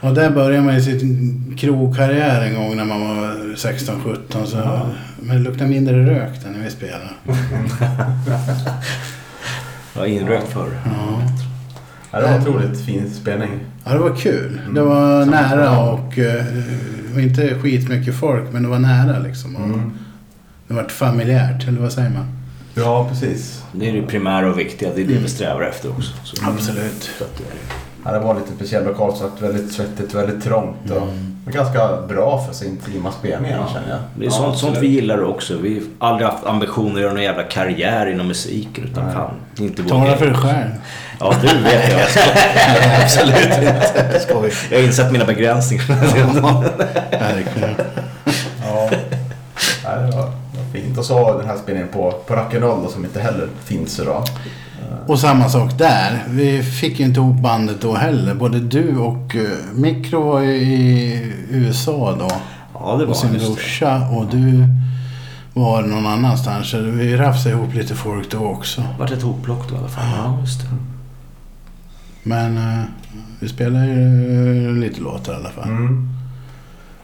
Och 0.01 0.15
där 0.15 0.31
började 0.31 0.65
man 0.65 0.75
ju 0.75 0.81
sin 0.83 1.55
krogkarriär 1.59 2.41
en 2.47 2.55
gång 2.55 2.77
när 2.77 2.85
man 2.85 3.01
var 3.01 3.35
16-17. 3.57 4.45
Så, 4.45 4.81
Men 5.21 5.37
det 5.37 5.43
luktade 5.43 5.71
mindre 5.71 6.07
rök 6.07 6.43
där 6.45 6.51
när 6.51 6.65
vi 6.65 6.71
spelade. 6.71 7.09
Jag 9.95 10.01
var 10.01 10.07
inrökt 10.07 10.49
förr. 10.53 10.71
Ja. 10.85 11.23
Ja, 12.11 12.19
det 12.21 12.27
var 12.27 12.33
en 12.35 12.41
otroligt 12.43 12.85
fin 12.85 13.11
spelning. 13.11 13.51
ja, 13.85 13.93
det 13.93 13.99
var 13.99 14.17
kul. 14.17 14.61
Det 14.75 14.81
var 14.83 15.27
nära 15.27 15.81
och 15.81 16.19
eh, 16.19 16.45
det 17.09 17.15
var 17.15 17.21
inte 17.21 17.55
skitmycket 17.59 18.15
folk 18.15 18.45
men 18.53 18.63
det 18.63 18.69
var 18.69 18.79
nära 18.79 19.19
liksom. 19.19 19.57
Och 19.57 19.65
Mm. 19.65 19.93
Det 20.69 20.75
var 20.75 20.85
familjärt, 20.85 21.69
eller 21.69 21.81
vad 21.81 21.93
säger 21.93 22.11
man? 22.11 22.27
Ja, 22.75 23.09
precis. 23.09 23.63
Det 23.73 23.89
är 23.89 23.93
det 23.93 24.03
primära 24.03 24.51
och 24.51 24.59
viktiga. 24.59 24.91
Det 24.95 25.03
är 25.03 25.07
det 25.07 25.15
vi 25.15 25.29
strävar 25.29 25.63
efter 25.63 25.91
också. 25.91 26.13
Så. 26.25 26.37
Absolut. 26.47 27.11
Ja, 28.05 28.13
det 28.13 28.19
var 28.19 28.35
lite 28.35 28.53
speciell 28.57 28.85
lokal, 28.85 29.17
så 29.17 29.25
att 29.25 29.43
väldigt 29.43 29.73
svettigt, 29.73 30.15
väldigt 30.15 30.45
trångt. 30.45 30.91
Och 30.91 31.09
men 31.45 31.55
ganska 31.55 31.97
bra 32.09 32.45
för 32.47 32.55
sin 32.55 32.69
intima 32.69 33.13
spelningar 33.13 33.67
känner 33.73 33.89
jag. 33.89 33.99
Det 34.17 34.25
är 34.25 34.27
Ja, 34.27 34.31
sånt, 34.31 34.59
sånt 34.59 34.79
vi 34.79 34.87
gillar 34.87 35.25
också. 35.25 35.59
Vi 35.59 35.83
har 35.99 36.09
aldrig 36.09 36.29
haft 36.29 36.47
ambitioner 36.47 36.95
att 36.95 37.01
göra 37.01 37.13
någon 37.13 37.23
jävla 37.23 37.43
karriär 37.43 38.07
inom 38.07 38.29
musiken. 38.29 38.85
Utan 38.85 39.05
Nej. 39.05 39.15
fan, 39.15 39.35
inte 39.59 39.83
vår 39.83 39.89
Tala 39.89 40.17
för 40.17 40.27
dig 40.27 40.35
själv. 40.35 40.71
Ja, 41.21 41.35
du 41.43 41.47
vet 41.47 41.93
jag. 41.93 42.01
Absolut 43.03 43.47
inte. 43.47 44.21
Skoj. 44.21 44.53
Jag 44.71 44.79
har 44.79 44.85
insett 44.85 45.13
mina 45.13 45.25
begränsningar. 45.25 45.85
Ja, 45.91 46.17
ja 46.35 46.63
var, 49.85 50.07
det 50.07 50.17
var 50.17 50.31
fint. 50.73 50.99
Och 50.99 51.05
så 51.05 51.39
den 51.39 51.47
här 51.47 51.57
spelningen 51.57 51.89
på, 51.93 52.15
på 52.27 52.35
Rock'n'Roll 52.35 52.89
som 52.89 53.05
inte 53.05 53.21
heller 53.21 53.49
finns 53.65 54.01
idag. 54.01 54.25
Och 55.07 55.19
samma 55.19 55.49
sak 55.49 55.79
där. 55.79 56.25
Vi 56.29 56.63
fick 56.63 57.01
ju 57.01 57.05
inte 57.05 57.21
ihop 57.21 57.37
bandet 57.37 57.81
då 57.81 57.95
heller. 57.95 58.35
Både 58.35 58.61
du 58.61 58.97
och 58.99 59.35
uh, 59.35 59.49
Mikro 59.75 60.23
var 60.23 60.41
ju 60.41 60.53
i 60.57 61.33
USA 61.51 62.17
då. 62.19 62.29
Ja, 62.75 62.97
det 62.97 63.07
Och 63.07 63.17
sin 63.17 63.29
var 63.29 63.35
just 63.37 63.47
det. 63.47 63.55
brorsa. 63.55 64.09
Och 64.09 64.27
du 64.27 64.65
var 65.55 65.83
någon 65.83 66.07
annanstans. 66.07 66.71
Så 66.71 66.79
vi 66.79 67.17
rafsade 67.17 67.55
ihop 67.55 67.75
lite 67.75 67.95
folk 67.95 68.31
då 68.31 68.39
också. 68.39 68.81
Det 68.81 68.87
vart 68.99 69.11
ett 69.11 69.23
hopplock 69.23 69.69
då 69.69 69.75
i 69.75 69.79
alla 69.79 69.89
fall. 69.89 70.05
Ja, 70.17 70.39
just 70.41 70.61
det. 70.61 70.67
Men 72.23 72.57
eh, 72.59 72.85
vi 73.41 73.49
spelade 73.49 73.87
ju 73.87 74.81
lite 74.81 75.01
låtar 75.01 75.33
i 75.33 75.37
alla 75.37 75.51
fall. 75.51 75.69
Mm. 75.69 76.09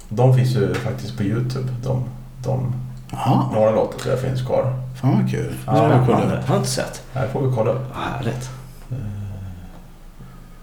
De 0.08 0.36
finns 0.36 0.56
ju 0.56 0.74
faktiskt 0.74 1.16
på 1.16 1.22
Youtube. 1.22 1.68
De, 1.82 2.04
de, 2.44 2.72
Jaha, 3.10 3.44
några 3.52 3.70
låtar 3.70 3.98
tror 3.98 4.14
jag 4.14 4.22
finns 4.22 4.42
kvar. 4.42 4.72
fan 5.00 5.20
vad 5.20 5.30
kul. 5.30 5.52
Ja, 5.66 5.72
Det 5.72 5.78
ska 5.78 5.88
kolla 5.88 6.04
Spännande. 6.18 6.38
upp. 6.38 6.48
Har 6.48 6.56
inte 6.56 6.68
sett. 6.68 7.02
Här 7.14 7.28
får 7.28 7.46
vi 7.48 7.54
kolla 7.56 7.70
upp. 7.70 7.94
Härligt. 7.94 8.50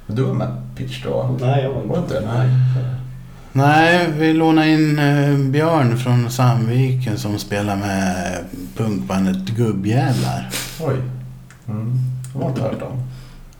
Du 0.07 0.23
var 0.23 0.33
med 0.33 0.47
Pitch 0.75 1.03
då? 1.03 1.37
Nej, 1.41 1.63
jag 1.63 1.69
var 1.73 1.81
Var 1.83 1.97
inte. 1.97 2.17
inte? 2.17 2.27
Nej. 2.35 2.49
Nej, 3.53 4.09
vi 4.17 4.33
lånade 4.33 4.67
in 4.69 4.99
eh, 4.99 5.37
Björn 5.37 5.97
från 5.97 6.29
Sandviken 6.29 7.17
som 7.17 7.37
spelar 7.39 7.75
med 7.75 8.37
punkbandet 8.77 9.37
Gubbjävlar. 9.49 10.49
Oj. 10.81 10.95
Mm. 11.67 11.99
De 12.33 12.41
har 12.41 12.49
inte 12.49 12.61
hört 12.61 12.79
dem. 12.79 13.03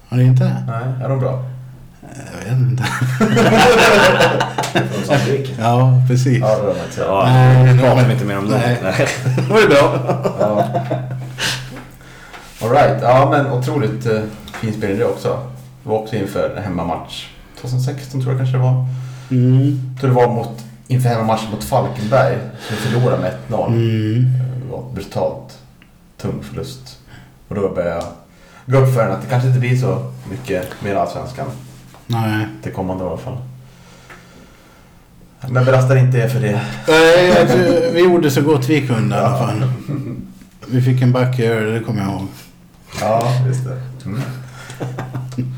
Har 0.09 0.17
ni 0.17 0.23
inte? 0.23 0.55
Nej, 0.67 1.03
är 1.05 1.09
de 1.09 1.19
bra? 1.19 1.43
Jag 2.15 2.49
vet 2.49 2.59
inte. 2.59 2.83
Från 4.93 5.05
Sandviken. 5.05 5.55
Ja, 5.59 6.01
precis. 6.07 6.39
Ja, 6.39 6.57
det 6.57 6.63
var 6.63 6.73
säga. 6.91 7.07
Ja, 7.07 7.23
Nej, 7.25 7.73
nu 7.73 7.79
pratar 7.81 8.05
vi 8.05 8.13
inte 8.13 8.25
mer 8.25 8.37
om 8.37 8.49
det. 8.49 8.57
Nej. 8.57 8.79
Nej. 8.83 9.07
Det 9.35 9.53
var 9.53 9.59
ju 9.59 9.67
bra. 9.67 9.99
Ja. 10.39 10.67
All 12.61 12.69
right. 12.69 12.97
Ja, 13.01 13.29
men 13.31 13.51
otroligt 13.51 14.05
eh, 14.05 14.21
fin 14.61 14.73
spelare 14.73 14.97
det 14.97 15.05
också. 15.05 15.39
Det 15.83 15.89
var 15.89 15.97
också 15.99 16.15
inför 16.15 16.55
en 16.57 16.63
hemmamatch. 16.63 17.27
2016 17.61 18.21
tror 18.21 18.33
jag 18.33 18.39
kanske 18.39 18.57
det 18.57 18.63
var. 18.63 18.85
Mm. 19.31 19.95
Tror 19.99 20.09
det 20.09 20.15
var 20.15 20.27
mot, 20.27 20.63
inför 20.87 21.09
hemmamatchen 21.09 21.51
mot 21.51 21.63
Falkenberg. 21.63 22.37
Så 22.67 22.73
vi 22.73 22.79
förlorade 22.79 23.21
med 23.21 23.33
1-0. 23.49 23.67
Mm. 23.67 24.25
Det 24.65 24.71
var 24.71 24.83
brutalt 24.93 25.57
tung 26.21 26.43
förlust. 26.43 26.97
Och 27.47 27.55
då 27.55 27.69
började 27.69 27.95
jag 27.95 28.03
gå 28.65 28.77
upp 28.77 28.93
för 28.95 29.05
en 29.05 29.11
att 29.11 29.21
det 29.21 29.27
kanske 29.27 29.47
inte 29.47 29.59
blir 29.59 29.77
så 29.77 30.11
mycket 30.29 30.67
mer 30.83 30.95
Allsvenskan. 30.95 31.47
Nej. 32.11 32.45
Till 32.63 32.73
kommande 32.73 33.03
år 33.03 33.09
i 33.09 33.13
alla 33.13 33.21
fall. 33.21 33.37
Men 35.49 35.65
belastar 35.65 35.95
inte 35.95 36.17
er 36.17 36.27
för 36.27 36.39
det. 36.39 36.61
Nej, 36.87 37.91
vi 37.93 38.03
gjorde 38.03 38.31
så 38.31 38.41
gott 38.41 38.69
vi 38.69 38.87
kunde 38.87 39.15
i 39.15 39.19
alla 39.19 39.37
fall. 39.37 39.63
Vi 40.67 40.81
fick 40.81 41.01
en 41.01 41.11
back 41.11 41.39
i 41.39 41.45
öl, 41.45 41.73
det 41.73 41.79
kommer 41.79 42.01
jag 42.01 42.09
ihåg. 42.11 42.27
Ja, 43.01 43.31
just 43.47 43.65
det. 43.65 43.77
Mm. 44.05 44.21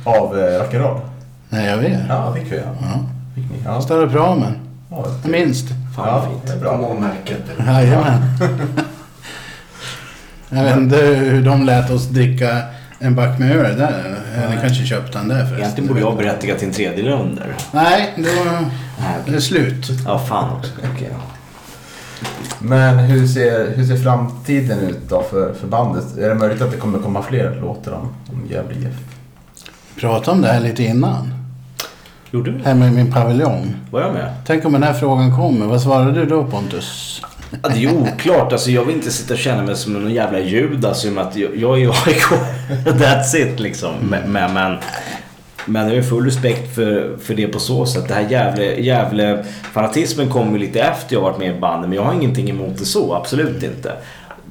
Av 0.04 0.40
eh, 0.40 0.44
rock'n'roll? 0.64 1.00
Nej, 1.50 1.66
jag 1.70 1.78
vet. 1.78 2.00
Ja, 2.10 2.34
fick 2.36 2.52
vi 2.52 2.58
ja. 2.58 2.64
Ja. 2.82 3.00
Fick 3.36 3.44
ni? 3.52 3.58
Ja. 3.66 3.82
Större 3.82 4.10
Pramen. 4.10 4.54
ja 4.90 5.06
Minst. 5.26 5.68
Fan 5.96 6.08
ja, 6.08 6.28
fint. 6.30 6.42
det 6.48 6.54
är 6.54 6.70
Kom 6.70 6.80
bra. 6.80 6.88
ihåg 6.90 7.00
märket. 7.02 7.42
Jajamän. 7.68 8.22
Jag 10.50 10.64
vet 10.64 10.78
inte 10.78 10.96
hur 10.98 11.46
de 11.46 11.66
lät 11.66 11.90
oss 11.92 12.06
dricka 12.08 12.62
en 13.04 13.16
back 13.16 13.40
med 13.40 13.52
öl 13.52 13.78
där. 13.78 14.04
eller? 14.06 14.62
Kanske 14.62 14.86
köpte 14.86 15.18
han 15.18 15.28
det 15.28 15.36
förresten. 15.36 15.60
Egentligen 15.60 15.88
borde 15.88 16.00
jag 16.00 16.18
berättiga 16.18 16.56
till 16.56 16.68
en 16.68 16.74
tredje 16.74 17.12
under. 17.12 17.56
Nej, 17.72 18.14
det 18.16 18.22
var 18.22 18.62
Nej, 19.00 19.16
det 19.26 19.36
är 19.36 19.40
slut. 19.40 19.90
Ja, 20.06 20.20
fan 20.20 20.58
också. 20.58 20.72
Okej, 20.94 21.10
ja. 21.12 21.18
Men 22.60 22.98
hur 22.98 23.28
ser, 23.28 23.76
hur 23.76 23.86
ser 23.86 23.98
framtiden 23.98 24.80
ut 24.80 25.10
då 25.10 25.24
för, 25.24 25.54
för 25.54 25.68
bandet? 25.68 26.18
Är 26.18 26.30
det 26.30 26.36
möjligt 26.36 26.62
att 26.62 26.72
det 26.72 26.78
kommer 26.78 27.00
komma 27.00 27.22
fler 27.22 27.60
låtar 27.62 27.92
om, 27.92 28.16
om 28.34 28.48
Gävle 28.50 28.76
IF? 28.76 28.96
Pratade 30.00 30.32
om 30.32 30.42
det 30.42 30.48
här 30.48 30.60
lite 30.60 30.84
innan. 30.84 31.34
Gjorde 32.32 32.52
du? 32.52 32.60
Hemma 32.64 32.88
i 32.88 32.92
min 32.92 33.12
paviljong. 33.12 33.76
Var 33.92 34.02
jag 34.02 34.14
med? 34.14 34.34
Tänk 34.46 34.66
om 34.66 34.74
den 34.74 34.84
här 34.84 34.94
frågan 34.94 35.36
kommer. 35.36 35.66
Vad 35.66 35.82
svarade 35.82 36.12
du 36.12 36.26
då 36.26 36.44
Pontus? 36.44 37.22
Ja, 37.62 37.70
det 37.70 37.84
är 37.84 37.94
oklart. 37.94 38.52
Alltså, 38.52 38.72
jag 38.72 38.86
vill 38.86 38.96
inte 38.96 39.12
sitta 39.12 39.34
och 39.34 39.40
känna 39.40 39.64
mig 39.64 39.76
som 39.76 39.94
någon 39.94 40.14
jävla 40.14 40.40
judas 40.40 41.06
i 41.06 41.10
och 41.10 41.14
med 41.14 41.24
att 41.24 41.36
jag, 41.36 41.56
jag 41.56 41.82
är 41.82 41.88
AIK. 41.88 42.24
That's 42.86 43.36
it 43.36 43.60
liksom. 43.60 43.94
Men, 44.02 44.32
men, 44.32 44.54
men, 44.54 44.78
men 45.66 45.90
jag 45.90 45.96
har 45.96 46.02
full 46.02 46.26
respekt 46.26 46.76
för, 46.76 47.18
för 47.22 47.34
det 47.34 47.48
på 47.48 47.60
så 47.60 47.86
sätt. 47.86 48.08
Det 48.08 48.14
här 48.14 48.30
jävla, 48.30 48.64
jävla 48.64 49.44
fanatismen 49.74 50.30
kommer 50.30 50.52
ju 50.52 50.58
lite 50.58 50.82
efter 50.82 51.16
jag 51.16 51.22
varit 51.22 51.38
med 51.38 51.56
i 51.56 51.60
bandet. 51.60 51.90
Men 51.90 51.96
jag 51.96 52.04
har 52.04 52.14
ingenting 52.14 52.50
emot 52.50 52.78
det 52.78 52.86
så. 52.86 53.14
Absolut 53.14 53.64
inte. 53.64 53.94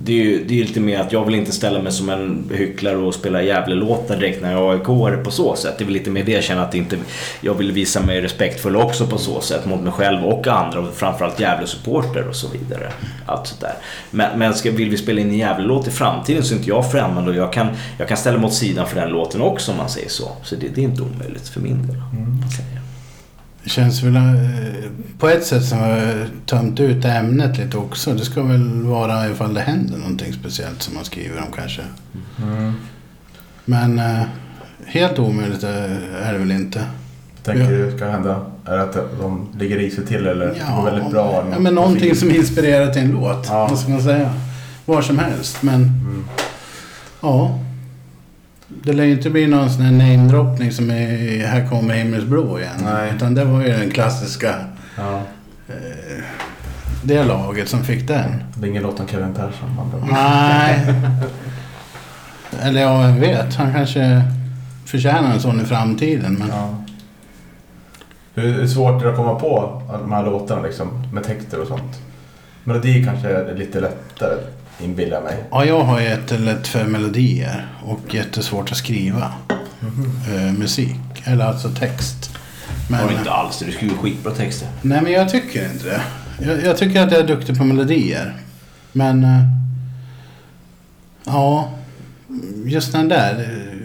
Det 0.04 0.12
är 0.12 0.24
ju 0.24 0.44
det 0.44 0.60
är 0.60 0.64
lite 0.64 0.80
mer 0.80 1.00
att 1.00 1.12
jag 1.12 1.24
vill 1.24 1.34
inte 1.34 1.52
ställa 1.52 1.82
mig 1.82 1.92
som 1.92 2.08
en 2.08 2.50
hycklare 2.54 2.96
och 2.96 3.14
spela 3.14 3.42
jävla 3.42 3.74
låtar 3.74 4.16
direkt 4.16 4.42
när 4.42 4.52
jag 4.52 4.74
är 4.74 4.78
AIK 4.78 5.24
på 5.24 5.30
så 5.30 5.56
sätt. 5.56 5.74
Det 5.78 5.84
är 5.84 5.86
väl 5.86 5.94
lite 5.94 6.10
mer 6.10 6.24
det 6.24 6.32
jag 6.32 6.44
känner 6.44 6.62
att 6.62 6.74
inte, 6.74 6.96
jag 7.40 7.54
vill 7.54 7.72
visa 7.72 8.00
mig 8.02 8.20
respektfull 8.20 8.76
också 8.76 9.06
på 9.06 9.18
så 9.18 9.40
sätt 9.40 9.66
mot 9.66 9.80
mig 9.80 9.92
själv 9.92 10.24
och 10.24 10.46
andra 10.46 10.80
och 10.80 10.94
framförallt 10.94 11.40
jävla 11.40 11.66
supporter 11.66 12.28
och 12.28 12.36
så 12.36 12.48
vidare. 12.48 12.92
Allt 13.26 13.46
sånt 13.46 13.60
där. 13.60 13.74
Men, 14.10 14.38
men 14.38 14.54
ska, 14.54 14.70
vill 14.70 14.90
vi 14.90 14.96
spela 14.96 15.20
in 15.20 15.28
en 15.30 15.38
jävla 15.38 15.64
låt 15.64 15.88
i 15.88 15.90
framtiden 15.90 16.42
så 16.42 16.54
är 16.54 16.58
inte 16.58 16.70
jag 16.70 16.90
främmande 16.90 17.30
och 17.30 17.36
jag 17.36 17.52
kan, 17.52 17.68
jag 17.98 18.08
kan 18.08 18.16
ställa 18.16 18.38
mig 18.38 18.46
åt 18.46 18.54
sidan 18.54 18.86
för 18.86 19.00
den 19.00 19.10
låten 19.10 19.42
också 19.42 19.72
om 19.72 19.76
man 19.76 19.88
säger 19.88 20.08
så. 20.08 20.28
Så 20.42 20.56
det, 20.56 20.68
det 20.74 20.80
är 20.80 20.84
inte 20.84 21.02
omöjligt 21.02 21.48
för 21.48 21.60
min 21.60 21.86
del. 21.86 21.96
säger. 22.56 22.81
Det 23.64 23.70
känns 23.70 24.02
väl 24.02 24.16
eh, 24.16 24.22
på 25.18 25.28
ett 25.28 25.46
sätt 25.46 25.64
som 25.64 25.78
har 25.78 26.26
tömt 26.46 26.80
ut 26.80 27.04
ämnet 27.04 27.58
lite 27.58 27.76
också. 27.76 28.14
Det 28.14 28.24
ska 28.24 28.42
väl 28.42 28.82
vara 28.82 29.28
ifall 29.30 29.54
det 29.54 29.60
händer 29.60 29.98
någonting 29.98 30.32
speciellt 30.32 30.82
som 30.82 30.94
man 30.94 31.04
skriver 31.04 31.38
om 31.38 31.52
kanske. 31.56 31.82
Men 33.64 33.98
eh, 33.98 34.22
helt 34.86 35.18
omöjligt 35.18 35.62
är 35.62 36.32
det 36.32 36.38
väl 36.38 36.50
inte. 36.50 36.84
Tänker 37.42 37.62
Ja. 37.72 37.86
du 37.86 37.96
ska 37.96 38.06
hända? 38.08 38.40
Är 38.64 38.76
det 38.76 38.82
att 38.82 38.96
de 39.20 39.48
ligger 39.58 39.78
risigt 39.78 40.08
till 40.08 40.26
eller 40.26 40.46
det 40.46 40.62
går 40.76 40.84
väldigt 40.84 41.10
bra? 41.10 41.44
ja, 41.52 41.58
men 41.58 41.74
någonting 41.74 42.14
som 42.14 42.30
inspirerar 42.30 42.92
till 42.92 43.02
en 43.02 43.10
låt. 43.10 43.46
Ja. 43.48 43.66
Vad 43.70 43.78
ska 43.78 43.88
man 43.90 44.02
säga? 44.02 44.34
Var 44.86 45.02
som 45.02 45.18
helst. 45.18 45.62
Men 45.62 45.74
Mm. 45.74 46.24
ja. 47.20 47.58
Det 48.84 48.92
lär 48.92 49.04
ju 49.04 49.12
inte 49.12 49.30
bli 49.30 49.46
någon 49.46 49.70
sån 49.70 49.82
här 49.82 49.92
namedroppning 49.92 50.72
som 50.72 50.90
är 50.90 51.46
Här 51.46 51.68
kommer 51.68 51.94
himmelsblå 51.94 52.58
igen. 52.58 52.74
Nej. 52.84 53.12
Utan 53.16 53.34
det 53.34 53.44
var 53.44 53.62
ju 53.62 53.68
den 53.68 53.90
klassiska 53.90 54.54
Ja. 54.96 55.22
eh, 55.68 56.24
det 57.04 57.24
laget 57.24 57.68
som 57.68 57.84
fick 57.84 58.08
den. 58.08 58.44
Det 58.54 58.66
är 58.66 58.70
ingen 58.70 58.82
låt 58.82 59.00
om 59.00 59.06
Kevin 59.08 59.34
Persson. 59.34 59.76
man 59.76 60.08
Nej. 60.12 60.80
Eller 62.62 62.80
ja, 62.80 63.08
jag 63.08 63.16
vet. 63.16 63.54
Han 63.54 63.72
kanske 63.72 64.22
förtjänar 64.86 65.32
en 65.34 65.40
sån 65.40 65.60
i 65.60 65.64
framtiden. 65.64 66.34
Men 66.34 66.48
Ja. 66.48 66.78
Hur, 68.34 68.52
hur 68.52 68.66
svårt 68.66 69.00
är 69.02 69.04
det 69.04 69.10
att 69.10 69.16
komma 69.16 69.34
på 69.34 69.82
de 70.02 70.12
här 70.12 70.24
låtarna 70.24 70.62
liksom, 70.62 70.88
med 71.12 71.24
texter 71.24 71.60
och 71.60 71.66
sånt? 71.68 72.00
Melodi 72.64 73.04
kanske 73.04 73.28
är 73.28 73.54
lite 73.54 73.80
lättare, 73.80 74.34
inbillar 74.80 75.22
mig. 75.22 75.36
ja, 75.50 75.64
jag 75.64 75.80
har 75.84 76.00
jättelätt 76.00 76.68
för 76.68 76.84
melodier 76.84 77.66
och 77.84 78.14
jättesvårt 78.14 78.70
att 78.72 78.76
skriva 78.78 79.32
eh, 80.34 80.52
musik. 80.52 80.96
Eller 81.24 81.44
alltså 81.44 81.68
text. 81.68 82.30
Men, 82.90 83.00
Har 83.00 83.12
inte 83.12 83.30
alls 83.32 83.58
det. 83.58 83.64
Du 83.66 83.72
skriver 83.72 83.96
skitbra 83.96 84.32
texter. 84.32 84.68
nej, 84.82 85.02
men 85.02 85.12
jag 85.12 85.28
tycker 85.28 85.72
inte 85.72 85.84
det. 85.84 86.00
Jag, 86.46 86.62
jag 86.64 86.76
tycker 86.76 87.02
att 87.02 87.12
jag 87.12 87.20
är 87.20 87.26
duktig 87.26 87.58
på 87.58 87.64
melodier. 87.64 88.36
Men... 88.92 89.24
Eh, 89.24 89.40
ja, 91.24 91.70
just 92.64 92.92
den 92.92 93.08
där. 93.08 93.32
eh, 93.40 93.78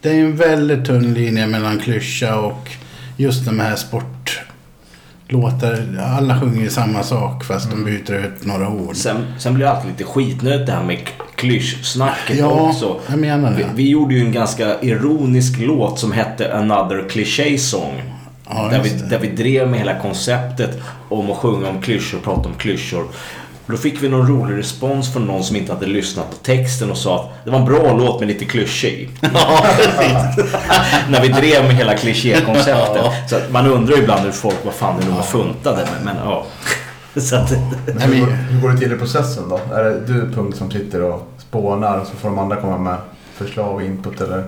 Det 0.00 0.10
är 0.10 0.20
en 0.24 0.36
väldigt 0.36 0.84
tunn 0.84 1.14
linje 1.14 1.46
mellan 1.46 1.78
klyscha 1.78 2.36
och 2.40 2.70
just 3.16 3.44
de 3.44 3.60
här 3.60 3.76
sportlåtar. 5.28 5.78
Alla 6.18 6.40
sjunger 6.40 6.62
ju 6.62 6.70
samma 6.70 7.02
sak 7.02 7.44
fast 7.44 7.70
de 7.70 7.84
byter 7.84 8.12
ut 8.14 8.44
några 8.46 8.68
ord. 8.68 8.96
Sen, 8.96 9.16
sen 9.38 9.54
blir 9.54 9.64
det 9.66 9.72
alltid 9.72 9.90
lite 9.90 10.04
skitnödigt 10.04 10.66
det 10.66 10.72
här 10.72 10.82
med 10.82 10.98
klyschsnacket 11.34 12.38
Ja, 12.38 12.46
också. 12.46 12.96
jag 13.10 13.18
menar 13.18 13.50
Vi, 13.56 13.62
det. 13.62 13.68
vi 13.74 13.88
gjorde 13.88 14.14
ju 14.14 14.20
en 14.20 14.32
ganska 14.32 14.80
ironisk 14.80 15.58
låt 15.58 15.98
som 15.98 16.12
hette 16.12 16.54
Another 16.56 17.08
Cliché 17.08 17.58
Song. 17.58 18.02
Ja, 18.50 18.68
där, 18.70 18.82
vi, 18.82 18.88
där 18.90 19.18
vi 19.18 19.28
drev 19.28 19.68
med 19.70 19.78
hela 19.78 19.98
konceptet 19.98 20.80
om 21.08 21.30
att 21.30 21.36
sjunga 21.36 21.68
om 21.68 21.82
klyschor, 21.82 22.18
prata 22.18 22.48
om 22.48 22.54
klyschor. 22.54 23.04
Och 23.68 23.74
Då 23.74 23.78
fick 23.78 24.02
vi 24.02 24.08
någon 24.08 24.28
rolig 24.28 24.58
respons 24.58 25.12
från 25.12 25.26
någon 25.26 25.44
som 25.44 25.56
inte 25.56 25.72
hade 25.72 25.86
lyssnat 25.86 26.30
på 26.30 26.36
texten 26.36 26.90
och 26.90 26.98
sa 26.98 27.20
att 27.20 27.44
det 27.44 27.50
var 27.50 27.58
en 27.58 27.64
bra 27.64 27.96
låt 27.96 28.20
med 28.20 28.28
lite 28.28 28.44
klyscha 28.44 28.86
i. 28.88 29.08
Ja. 29.20 29.66
När 31.10 31.22
vi 31.22 31.28
drev 31.28 31.64
med 31.64 31.76
hela 31.76 31.96
klichékonceptet. 31.96 33.06
Så 33.30 33.36
att 33.36 33.50
man 33.52 33.66
undrar 33.66 33.96
ju 33.96 34.02
ibland 34.02 34.20
hur 34.24 34.30
folk, 34.32 34.56
vad 34.64 34.74
fan 34.74 35.00
det 35.00 35.06
nu 35.06 35.12
var 35.12 35.22
funtade 35.22 35.76
med. 35.76 36.04
Men 36.04 36.16
ja. 36.24 36.46
Så 37.20 37.36
att, 37.36 37.50
Nej, 37.50 38.06
hur, 38.08 38.20
går, 38.20 38.26
men, 38.26 38.36
hur 38.36 38.60
går 38.60 38.68
det 38.68 38.78
till 38.78 38.92
i 38.92 38.96
processen 38.96 39.48
då? 39.48 39.60
Är 39.74 39.84
det 39.84 40.00
du 40.00 40.32
punkt 40.34 40.58
som 40.58 40.70
sitter 40.70 41.02
och 41.02 41.28
spånar 41.38 41.98
och 41.98 42.06
så 42.06 42.16
får 42.16 42.28
de 42.28 42.38
andra 42.38 42.56
komma 42.56 42.78
med 42.78 42.96
förslag 43.34 43.74
och 43.74 43.82
input 43.82 44.20
eller? 44.20 44.44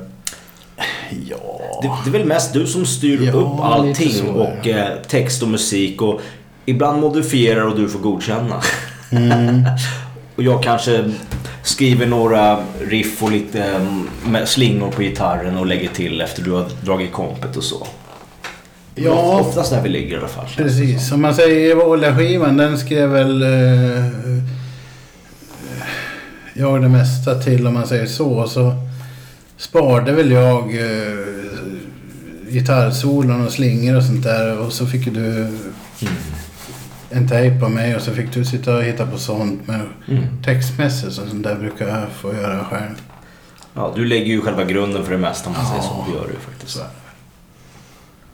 ja. 1.29 1.61
Det, 1.83 1.91
det 2.05 2.17
är 2.17 2.19
väl 2.19 2.29
mest 2.29 2.53
du 2.53 2.67
som 2.67 2.87
styr 2.87 3.27
Ja, 3.27 3.33
upp 3.33 3.61
allting 3.61 4.11
så, 4.11 4.27
och 4.27 4.69
eh, 4.69 4.99
text 5.09 5.43
och 5.43 5.49
musik 5.49 6.03
och 6.03 6.21
ibland 6.67 7.01
modifierar 7.01 7.67
och 7.67 7.77
du 7.77 7.89
får 7.89 7.99
godkänna. 7.99 8.61
Mm. 9.11 9.65
och 10.37 10.43
jag 10.43 10.63
kanske 10.63 11.05
skriver 11.63 12.07
några 12.07 12.59
riff 12.81 13.23
och 13.23 13.31
lite 13.31 13.65
mm, 13.65 14.09
med 14.27 14.49
slingor 14.49 14.91
på 14.91 15.03
gitarren 15.03 15.57
och 15.57 15.67
lägger 15.67 15.89
till 15.89 16.21
efter 16.21 16.43
du 16.43 16.51
har 16.51 16.67
dragit 16.85 17.13
kompet 17.13 17.57
och 17.57 17.65
så. 17.65 17.87
Ja. 18.95 19.41
Oftast 19.41 19.71
där 19.71 19.83
vi 19.83 19.89
ligger 19.89 20.17
i 20.17 20.19
alla 20.19 20.29
fall. 20.29 20.47
Precis. 20.57 21.13
Om 21.13 21.23
man 21.23 21.35
säger 21.35 21.71
Evola-skivan, 21.71 22.57
den 22.57 22.79
skrev 22.79 23.09
väl 23.09 23.43
eh, 23.43 24.05
jag 26.55 26.83
det 26.83 26.89
mesta 26.89 27.35
till 27.35 27.67
om 27.67 27.75
man 27.75 27.87
säger 27.87 28.07
så. 28.07 28.47
Så 28.49 28.75
sparade 29.57 30.13
väl 30.13 30.31
jag 30.31 30.75
eh, 30.75 31.19
gitarrsolon 32.49 33.47
och 33.47 33.53
slingor 33.53 33.97
och 33.97 34.05
sånt 34.05 34.25
där. 34.25 34.59
Och 34.59 34.73
så 34.73 34.87
fick 34.87 35.15
du 35.15 35.59
en 37.11 37.29
tejp 37.29 37.65
av 37.65 37.71
mig 37.71 37.97
och 37.97 38.03
så 38.03 38.13
fick 38.13 38.33
du 38.35 38.45
sitta 38.45 38.77
och 38.77 38.83
hitta 38.83 39.07
på 39.07 39.19
sånt. 39.19 39.61
Men 39.67 39.81
Mm. 40.09 40.25
textmässigt 40.45 41.13
sånt 41.13 41.43
där 41.43 41.55
brukar 41.55 41.89
jag 41.89 42.09
få 42.09 42.35
göra 42.35 42.65
själv. 42.65 43.03
Ja, 43.75 43.93
du 43.95 44.05
lägger 44.05 44.27
ju 44.27 44.41
själva 44.41 44.65
grunden 44.65 45.05
för 45.05 45.13
det 45.13 45.19
mesta 45.19 45.51
om 45.51 45.57
man 45.57 45.67
säger 45.67 45.83
Ja. 45.83 45.89
så. 45.89 46.05
Det 46.11 46.17
gör 46.19 46.27
du 46.27 46.33
ju 46.33 46.39
faktiskt. 46.39 46.73
Så. 46.73 46.81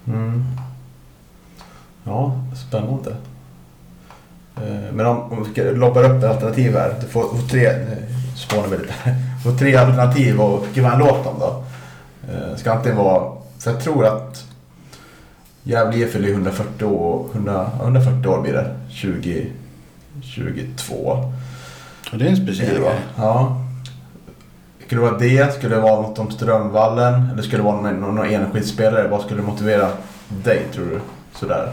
Mm. 0.07 0.45
Ja, 2.05 2.41
spännande. 2.69 3.11
Eh, 4.57 4.93
Men 4.93 5.07
om, 5.07 5.19
om 5.33 5.45
vi 5.45 5.51
ska 5.53 5.63
lobbar 5.63 6.05
upp 6.05 6.25
alternativ 6.25 6.73
här. 6.77 6.95
Du 7.01 7.07
får, 7.09 7.23
får 7.23 7.49
tre, 7.49 7.67
eh, 7.67 7.77
spånar 8.37 8.69
vi 8.69 8.77
lite. 8.77 8.95
Du 9.45 9.51
får 9.51 9.59
tre 9.59 9.77
alternativ 9.77 10.41
och 10.41 10.67
skriva 10.73 10.93
en 10.93 10.99
låt 10.99 11.27
om 11.27 11.39
då. 11.41 11.65
Eh, 12.33 12.57
Ska 12.57 12.73
antingen 12.73 12.99
vara, 12.99 13.33
för 13.59 13.71
jag 13.71 13.81
tror 13.81 14.07
att 14.07 14.46
Gävle 15.67 15.97
IF 15.97 16.13
fyller 16.13 16.29
ju 16.29 16.35
140 16.35 16.85
år, 16.85 17.29
100, 17.35 17.71
140 17.81 18.29
år 18.29 18.43
blir 18.43 18.53
det. 18.53 18.75
2022. 18.89 21.33
Och 22.13 22.19
det 22.19 22.27
är 22.27 22.31
en 22.31 22.37
speciell 22.37 22.81
grej. 22.81 22.95
Ja. 23.17 23.63
Skulle 24.87 25.01
det 25.01 25.05
vara 25.11 25.19
det? 25.19 25.55
Skulle 25.55 25.75
det 25.75 25.81
vara 25.81 26.03
något 26.03 26.19
om 26.19 26.31
Strömvallen? 26.31 27.31
Eller 27.33 27.43
skulle 27.43 27.59
det 27.59 27.63
vara 27.63 27.81
någon, 27.81 28.01
någon 28.01 28.27
enskild 28.27 28.67
spelare? 28.67 29.09
Vad 29.09 29.23
skulle 29.23 29.43
motivera 29.43 29.89
dig 30.45 30.67
tror 30.75 30.85
du? 30.87 31.01
Sådär. 31.35 31.73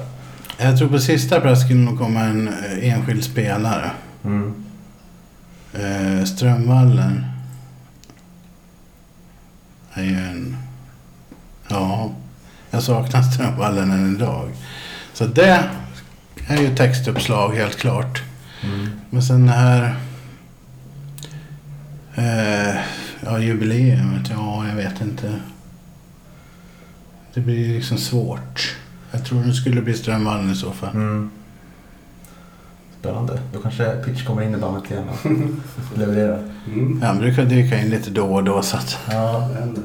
Jag 0.58 0.78
tror 0.78 0.90
på 0.90 1.00
sista 1.00 1.42
plats 1.42 1.62
skulle 1.62 1.80
nog 1.80 1.98
komma 2.00 2.20
en 2.20 2.48
eh, 2.48 2.94
enskild 2.94 3.24
spelare. 3.24 3.92
Mm. 4.26 4.54
Eh, 5.74 6.24
Strömvallen. 6.24 7.26
Är 9.94 10.04
ju 10.04 10.16
en... 10.16 10.58
Ja, 11.68 12.12
jag 12.74 12.84
saknar 12.84 13.22
Strömvallen 13.22 13.92
än 13.92 14.16
idag. 14.16 14.50
Så 15.14 15.26
det 15.26 15.64
är 16.48 16.62
ju 16.62 16.76
textuppslag 16.76 17.56
helt 17.56 17.78
klart. 17.78 18.24
Mm. 18.64 18.90
Men 19.10 19.24
sen 19.24 19.46
det 19.46 19.54
här... 19.54 19.96
Eh, 22.16 22.76
ja, 23.26 23.40
jubileumet. 23.40 24.30
Ja, 24.30 24.68
jag 24.68 24.76
vet 24.76 25.02
inte. 25.02 25.40
Det 27.34 27.42
blir 27.42 27.76
liksom 27.76 27.98
svårt. 27.98 28.76
Jag 29.12 29.26
tror 29.26 29.44
det 29.44 29.54
skulle 29.54 29.82
bli 29.82 29.94
Strömvallen 29.94 30.52
i 30.52 30.56
så 30.56 30.72
fall. 30.72 30.96
Mm. 30.96 31.30
Spännande. 33.00 33.40
Då 33.54 33.60
kanske 33.60 33.96
Pitch 33.96 34.26
kommer 34.26 34.42
in 34.42 34.56
i 34.56 34.58
bandet 34.58 34.92
igen 34.92 35.04
och 35.10 35.98
levererar. 35.98 36.44
Mm. 36.68 37.02
Han 37.02 37.18
brukar 37.18 37.46
dyka 37.46 37.82
in 37.82 37.90
lite 37.90 38.10
då 38.10 38.26
och 38.26 38.44
då 38.44 38.62
så 38.62 38.78
att... 38.78 38.98
Ja. 39.12 39.50
Det 39.54 39.60
händer. 39.60 39.84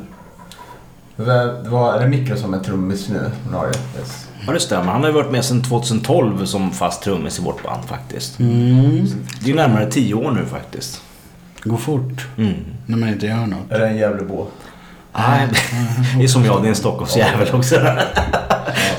Det 1.24 1.70
var, 1.70 1.94
är 1.94 2.00
det 2.00 2.08
Mikro 2.08 2.36
som 2.36 2.54
är 2.54 2.58
trummis 2.58 3.08
nu? 3.08 3.30
Norge? 3.52 3.72
Yes. 3.98 4.26
Ja, 4.46 4.52
det 4.52 4.60
stämmer. 4.60 4.92
Han 4.92 5.00
har 5.00 5.08
ju 5.08 5.14
varit 5.14 5.30
med 5.30 5.44
sedan 5.44 5.62
2012 5.62 6.44
som 6.46 6.70
fast 6.70 7.02
trummis 7.02 7.38
i 7.38 7.42
vårt 7.42 7.62
band 7.62 7.84
faktiskt. 7.84 8.38
Mm. 8.38 9.06
Det 9.40 9.50
är 9.50 9.54
närmare 9.54 9.90
10 9.90 10.14
år 10.14 10.30
nu 10.30 10.44
faktiskt. 10.46 11.00
Går 11.64 11.76
fort 11.76 12.26
Mm. 12.38 12.54
när 12.86 12.96
man 12.96 13.08
inte 13.08 13.26
gör 13.26 13.46
något. 13.46 13.70
Är 13.72 13.78
det 13.78 13.86
en 13.88 13.96
Gävlebo? 13.96 14.46
Nej, 15.18 15.48
det 16.18 16.24
är 16.24 16.28
som 16.28 16.44
jag, 16.44 16.62
det 16.62 16.66
är 16.66 16.70
en 16.70 16.74
Stockholmsjävel 16.76 17.48
också. 17.54 17.74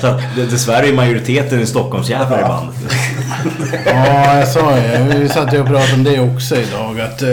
Så 0.00 0.06
att, 0.06 0.20
dessvärre 0.36 0.86
är 0.88 0.92
majoriteten 0.92 1.58
en 1.60 1.66
Stockholmsjävel 1.66 2.40
i 2.40 2.42
bandet. 2.42 2.76
Ja, 3.86 4.36
jag 4.38 4.48
sa 4.48 4.76
ju. 4.78 5.18
Vi 5.18 5.28
satt 5.28 5.54
ju 5.54 5.60
och 5.60 5.66
pratade 5.66 5.94
om 5.94 6.04
det 6.04 6.20
också 6.20 6.56
idag. 6.56 7.00
Att, 7.00 7.22
eh, 7.22 7.28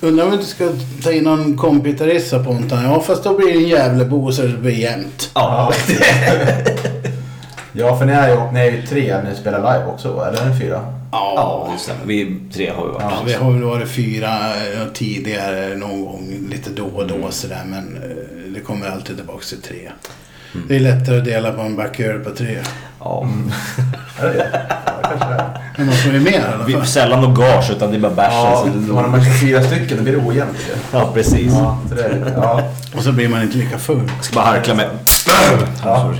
undrar 0.00 0.24
om 0.24 0.30
vi 0.30 0.36
inte 0.36 0.48
ska 0.48 0.68
ta 1.02 1.12
in 1.12 1.24
någon 1.24 1.56
kompitarist 1.56 2.28
sa 2.28 2.38
Pontan. 2.44 2.84
Ja, 2.84 3.00
fast 3.00 3.24
då 3.24 3.36
blir 3.36 3.46
det 3.46 3.58
en 3.58 3.68
Gävlebo 3.68 4.32
så 4.32 4.42
det 4.42 4.48
blir 4.58 4.72
jämnt. 4.72 5.30
Ja, 5.34 5.72
Ja, 7.72 7.98
för 7.98 8.04
ni 8.06 8.12
är 8.12 8.28
ju, 8.28 8.52
ni 8.52 8.60
är 8.60 8.70
ju 8.70 8.82
tre 8.86 9.16
när 9.16 9.30
ni 9.30 9.36
spelar 9.36 9.58
live 9.58 9.92
också, 9.92 10.08
eller 10.08 10.42
är 10.42 10.50
det 10.50 10.58
fyra? 10.58 10.94
ja 11.12 11.70
det 11.72 11.78
stämmer. 11.78 12.04
Vi 12.04 12.40
tre 12.52 12.70
har 12.70 12.86
ju 12.86 12.92
varit. 12.92 13.02
Ja, 13.10 13.22
vi 13.26 13.32
har 13.32 13.50
väl 13.52 13.62
varit 13.62 13.88
fyra 13.88 14.38
tidigare 14.94 15.76
någon 15.76 16.04
gång 16.04 16.46
lite 16.50 16.70
då 16.70 16.84
och 16.84 17.06
då 17.06 17.30
sådär. 17.30 17.62
Men 17.66 17.96
eh, 17.96 18.52
det 18.54 18.60
kommer 18.60 18.88
alltid 18.88 19.16
tillbaka 19.16 19.44
till 19.44 19.62
tre. 19.62 19.90
Det 20.68 20.76
är 20.76 20.80
lättare 20.80 21.18
att 21.18 21.24
dela 21.24 21.52
på 21.52 21.60
en 21.60 21.76
backöl 21.76 22.24
på 22.24 22.30
tre. 22.30 22.58
Ja. 23.00 23.28
Är 24.20 24.32
är. 25.02 25.58
Men 25.76 25.86
man 25.86 25.94
får 25.94 26.12
ju 26.12 26.20
mer 26.20 26.30
i 26.32 26.42
alla 26.54 26.64
Vi, 26.64 26.72
fall. 26.72 26.86
sällan 26.86 27.20
något 27.20 27.38
gage 27.38 27.70
utan 27.70 27.90
det 27.90 27.96
är 27.96 28.00
bara 28.00 28.14
bärs. 28.14 28.32
Ja, 28.32 28.64
alltså. 28.66 28.94
har 28.94 29.02
de 29.02 29.14
här 29.14 29.24
24 29.40 29.62
stycken 29.62 29.96
då 29.96 30.02
blir 30.02 30.12
det 30.12 30.26
ojämnt 30.26 30.56
ja, 30.92 31.10
precis. 31.14 31.52
Ja, 31.52 31.78
så 31.88 31.94
det 31.94 32.02
är. 32.04 32.32
Ja. 32.36 32.62
Och 32.96 33.02
så 33.02 33.12
blir 33.12 33.28
man 33.28 33.42
inte 33.42 33.56
lika 33.58 33.78
full. 33.78 34.10
Jag 34.16 34.24
ska 34.24 34.34
bara 34.34 34.44
harkla 34.46 34.74
med. 34.74 34.88
Ja. 35.84 36.12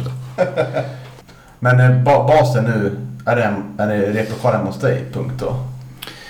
Men 1.59 1.81
eh, 1.81 2.03
ba 2.03 2.27
basen 2.29 2.65
nu, 2.65 2.97
är 3.27 3.37
det, 3.37 3.43
är 3.83 3.87
det 3.87 4.13
replokal 4.21 4.53
hemma 4.53 4.65
hos 4.67 4.81
dig? 4.81 5.05
Punkt 5.13 5.35
då? 5.39 5.57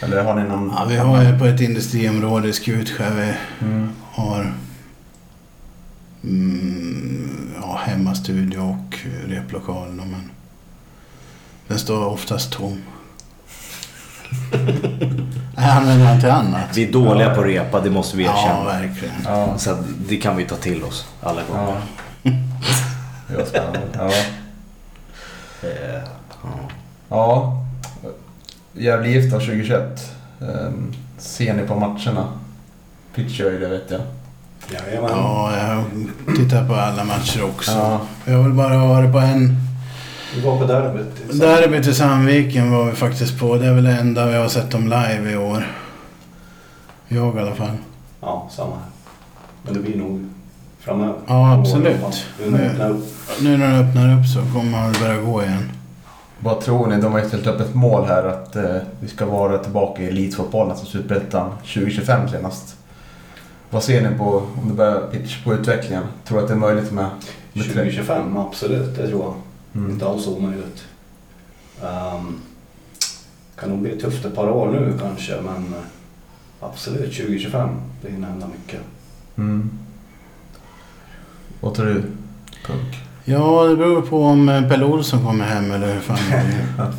Eller 0.01 0.22
har 0.24 0.34
ni 0.34 0.42
någon... 0.42 0.72
Ja, 0.76 0.84
vi 0.88 0.96
har 0.96 1.22
ju 1.22 1.38
på 1.38 1.44
ett 1.44 1.61
industriområde 1.61 2.49
i 2.49 2.53
Skutskär. 2.53 3.11
Vi 3.16 3.32
Mm. 3.66 3.88
har 4.12 4.53
mm, 6.24 7.51
ja, 7.61 7.80
hemmastudio 7.84 8.59
och 8.59 8.99
replokal. 9.28 9.88
Men 9.88 10.30
den 11.79 11.85
står 11.85 12.07
oftast 12.07 12.53
tom. 12.53 12.83
Jag 15.57 15.64
använder 15.64 16.07
den 16.07 16.20
till 16.20 16.31
annat. 16.31 16.76
Vi 16.76 16.89
är 16.89 16.93
dåliga 16.93 17.35
på 17.35 17.41
att 17.41 17.47
repa, 17.47 17.81
det 17.81 17.91
måste 17.91 18.16
vi 18.16 18.24
Ja, 18.24 18.33
erkänna. 18.39 18.64
verkligen. 18.64 19.14
Ja, 19.24 19.59
Så 19.59 19.70
att 19.70 19.79
det 20.09 20.16
kan 20.16 20.37
vi 20.37 20.45
ta 20.45 20.57
till 20.57 20.83
oss 20.85 21.07
alla 21.22 21.43
gånger. 21.43 21.81
ja. 22.22 22.31
Det 23.31 23.37
var 23.37 23.45
spännande. 23.45 23.81
Ja. 23.93 24.07
Eh, 25.68 26.01
ja. 26.43 26.49
Ja. 27.09 27.64
Gävle 28.72 29.09
IF 29.09 29.33
då 29.33 29.39
2021. 29.41 30.11
Um, 30.41 30.95
ser 31.18 31.55
ni 31.55 31.62
på 31.62 31.74
matcherna? 31.74 32.24
Pitch 33.14 33.41
gör 33.41 33.51
ju 33.51 33.59
det 33.59 33.68
vet 33.68 33.91
jag. 33.91 34.01
Jajamän. 34.72 35.11
Ja, 35.11 35.53
jag 36.26 36.37
tittar 36.37 36.68
på 36.68 36.74
alla 36.74 37.05
matcher 37.05 37.45
också. 37.45 37.70
Ja. 37.72 38.01
Jag 38.24 38.43
väl 38.43 38.53
bara 38.53 38.79
varit 38.79 39.12
på 39.12 39.18
en. 39.18 39.67
Vi 40.35 40.41
var 40.41 40.59
på 40.59 40.64
derbyt. 40.64 41.41
Derbyt 41.41 41.87
i 41.87 41.95
Sandviken 41.95 42.70
var 42.70 42.85
vi 42.85 42.93
faktiskt 42.93 43.39
på. 43.39 43.57
Det 43.57 43.66
är 43.66 43.74
väl 43.74 43.85
det 43.85 43.93
enda 43.93 44.26
vi 44.26 44.35
har 44.35 44.49
sett 44.49 44.70
dem 44.70 44.85
live 44.85 45.31
i 45.33 45.37
år. 45.37 45.66
Jag 47.09 47.37
i 47.37 47.39
alla 47.41 47.55
fall. 47.55 47.76
Ja, 48.20 48.49
samma 48.51 48.70
här. 48.70 48.85
Men 49.62 49.74
det 49.74 49.81
blir 49.81 49.97
nog 49.97 50.24
framöver. 50.81 51.14
Ja, 51.26 51.55
absolut. 51.55 51.97
Upp. 52.91 53.07
Nu 53.41 53.57
när 53.57 53.72
det 53.72 53.89
öppnar 53.89 54.18
upp 54.20 54.26
så 54.26 54.41
kommer 54.53 54.70
man 54.70 54.93
väl 54.93 55.01
börja 55.03 55.20
gå 55.20 55.43
igen. 55.43 55.70
Vad 56.41 56.61
tror 56.61 56.87
ni? 56.87 57.01
De 57.01 57.12
har 57.12 57.20
ju 57.20 57.29
ställt 57.29 57.47
upp 57.47 57.61
ett 57.61 57.74
mål 57.74 58.05
här 58.07 58.24
att 58.24 58.57
eh, 58.57 58.76
vi 59.01 59.09
ska 59.09 59.26
vara 59.26 59.59
tillbaka 59.59 60.03
i 60.03 60.09
elitfotbollen, 60.09 60.70
alltså 60.70 60.87
Superettan, 60.87 61.51
2025 61.74 62.29
senast. 62.29 62.76
Vad 63.70 63.83
ser 63.83 64.11
ni 64.11 64.18
på, 64.18 64.24
om 64.62 64.68
du 64.68 64.74
börjar 64.74 65.01
pitch 65.12 65.45
på 65.45 65.55
utvecklingen? 65.55 66.03
Tror 66.24 66.39
du 66.39 66.43
att 66.45 66.49
det 66.49 66.55
är 66.55 66.59
möjligt 66.59 66.93
med... 66.93 67.07
med 67.53 67.64
tre- 67.64 67.72
2025, 67.72 68.37
absolut. 68.37 68.97
Det 68.97 69.09
tror 69.09 69.22
jag. 69.22 69.35
Mm. 69.74 69.90
Inte 69.90 70.06
alls 70.06 70.26
omöjligt. 70.26 70.84
Um, 71.82 72.38
kan 73.56 73.68
nog 73.70 73.78
bli 73.82 74.00
tufft 74.00 74.24
ett 74.24 74.34
par 74.34 74.48
år 74.50 74.72
nu 74.72 74.98
kanske, 75.02 75.40
men 75.40 75.56
eh, 75.74 75.80
absolut 76.60 77.16
2025. 77.16 77.68
Det 78.02 78.10
hinner 78.10 78.28
hända 78.28 78.46
mycket. 78.46 78.80
Mm. 79.36 79.70
Vad 81.60 81.74
tror 81.74 81.86
du? 81.86 82.02
Punk? 82.66 82.96
Ja, 83.24 83.64
det 83.64 83.76
beror 83.76 84.02
på 84.02 84.22
om 84.24 84.48
eh, 84.48 84.68
Pelle 84.68 84.84
Olsson 84.84 85.24
kommer 85.24 85.44
hem 85.44 85.70
eller 85.70 85.94
hur 85.94 86.00
fan 86.00 86.18
det. 86.30 86.66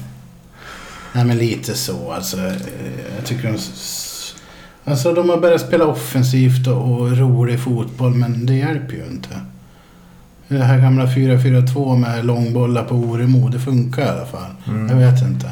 Nej, 1.14 1.26
men 1.26 1.38
lite 1.38 1.74
så 1.76 2.12
alltså. 2.12 2.38
eh, 2.38 2.54
Jag 3.18 3.26
tycker 3.26 3.52
de... 3.52 3.58
Alltså 4.92 5.14
de 5.14 5.30
har 5.30 5.38
börjat 5.38 5.62
spela 5.62 5.86
offensivt 5.86 6.68
och, 6.68 6.92
och 6.92 7.18
rolig 7.18 7.60
fotboll, 7.60 8.14
men 8.16 8.46
det 8.46 8.54
hjälper 8.54 8.94
ju 8.94 9.06
inte. 9.06 9.42
Det 10.50 10.64
här 10.64 10.78
gamla 10.82 11.06
4-4-2 11.06 11.98
med 11.98 12.26
långbollar 12.26 12.84
på 12.84 12.96
Oremo, 12.96 13.48
det 13.50 13.60
funkar 13.60 14.06
i 14.06 14.10
alla 14.10 14.26
fall. 14.26 14.50
Mm. 14.68 14.90
Jag 15.00 15.12
vet 15.12 15.22
inte. 15.22 15.50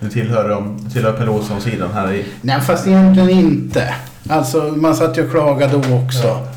Du 0.00 0.08
tillhör, 0.10 0.48
dem- 0.48 0.78
du 0.84 0.90
tillhör 0.90 1.12
Per 1.12 1.28
Olsson-sidan 1.28 1.92
här 1.94 2.12
i... 2.12 2.24
Nej, 2.42 2.60
fast 2.60 2.86
egentligen 2.86 3.30
inte. 3.30 3.94
Alltså, 4.28 4.62
man 4.62 4.96
satt 4.96 5.18
ju 5.18 5.24
och 5.24 5.30
klagade 5.30 5.72
då 5.88 5.94
också. 5.96 6.26
Ja. 6.26 6.48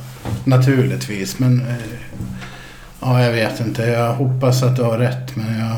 Naturligtvis, 0.43 1.39
men... 1.39 1.59
eh, 1.61 1.75
Ja, 3.01 3.23
jag 3.23 3.32
vet 3.32 3.59
inte. 3.59 3.84
Jag 3.86 4.13
hoppas 4.13 4.63
att 4.63 4.75
du 4.75 4.84
har 4.84 4.97
rätt, 4.97 5.36
men 5.36 5.59
jag... 5.59 5.75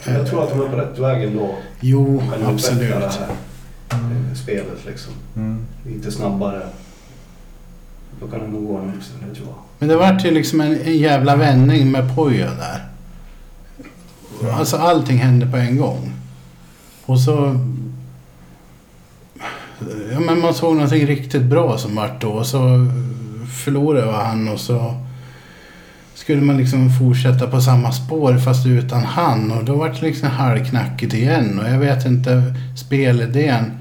För 0.00 0.12
jag 0.12 0.26
tror 0.26 0.42
att 0.44 0.50
de 0.50 0.60
är 0.60 0.68
på 0.68 0.76
rätt 0.76 0.98
väg 0.98 1.24
ändå. 1.24 1.54
Jo, 1.80 2.22
De 2.38 2.46
absolut. 2.54 2.80
det 2.80 2.94
här 2.94 3.28
eh, 3.90 4.34
spelet 4.34 4.78
liksom. 4.86 5.12
Mm. 5.36 5.66
Lite 5.86 6.10
snabbare. 6.10 6.62
Då 8.20 8.26
kan 8.26 8.40
det 8.40 8.46
nog 8.46 8.66
gå 8.66 8.80
nu 8.80 8.92
också, 8.96 9.12
det 9.28 9.34
tror 9.34 9.46
jag. 9.46 9.56
Men 9.78 9.88
det 9.88 9.96
vart 9.96 10.24
ju 10.24 10.30
liksom 10.30 10.60
en, 10.60 10.80
en 10.80 10.98
jävla 10.98 11.36
vändning 11.36 11.90
med 11.90 12.14
Pojo 12.16 12.46
där. 12.46 12.84
Alltså 14.52 14.76
allting 14.76 15.18
hände 15.18 15.46
på 15.46 15.56
en 15.56 15.76
gång. 15.76 16.12
Och 17.06 17.20
så... 17.20 17.60
Ja 20.12 20.20
men 20.20 20.40
man 20.40 20.54
såg 20.54 20.74
någonting 20.74 21.06
riktigt 21.06 21.42
bra 21.42 21.78
som 21.78 21.94
vart 21.94 22.20
då. 22.20 22.28
Och 22.28 22.46
så 22.46 22.86
förlorade 23.64 24.12
han 24.12 24.48
och 24.48 24.60
så 24.60 24.94
skulle 26.14 26.42
man 26.42 26.56
liksom 26.56 26.90
fortsätta 26.98 27.46
på 27.46 27.60
samma 27.60 27.92
spår 27.92 28.38
fast 28.38 28.66
utan 28.66 29.02
han. 29.04 29.50
Och 29.50 29.64
då 29.64 29.74
vart 29.74 30.00
det 30.00 30.06
liksom 30.06 30.28
halvknackigt 30.28 31.14
igen. 31.14 31.58
Och 31.58 31.68
jag 31.68 31.78
vet 31.78 32.06
inte, 32.06 32.54
spelidén. 32.76 33.72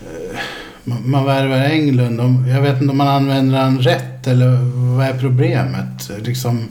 eh, 0.00 0.38
Man, 0.84 1.10
man 1.10 1.24
värvar 1.24 1.56
Englund. 1.56 2.20
och 2.20 2.48
Jag 2.48 2.62
vet 2.62 2.80
inte 2.80 2.90
om 2.90 2.96
man 2.96 3.08
använder 3.08 3.58
han 3.58 3.78
rätt 3.78 4.26
eller 4.26 4.56
vad 4.96 5.06
är 5.06 5.18
problemet? 5.18 6.10
Liksom 6.18 6.68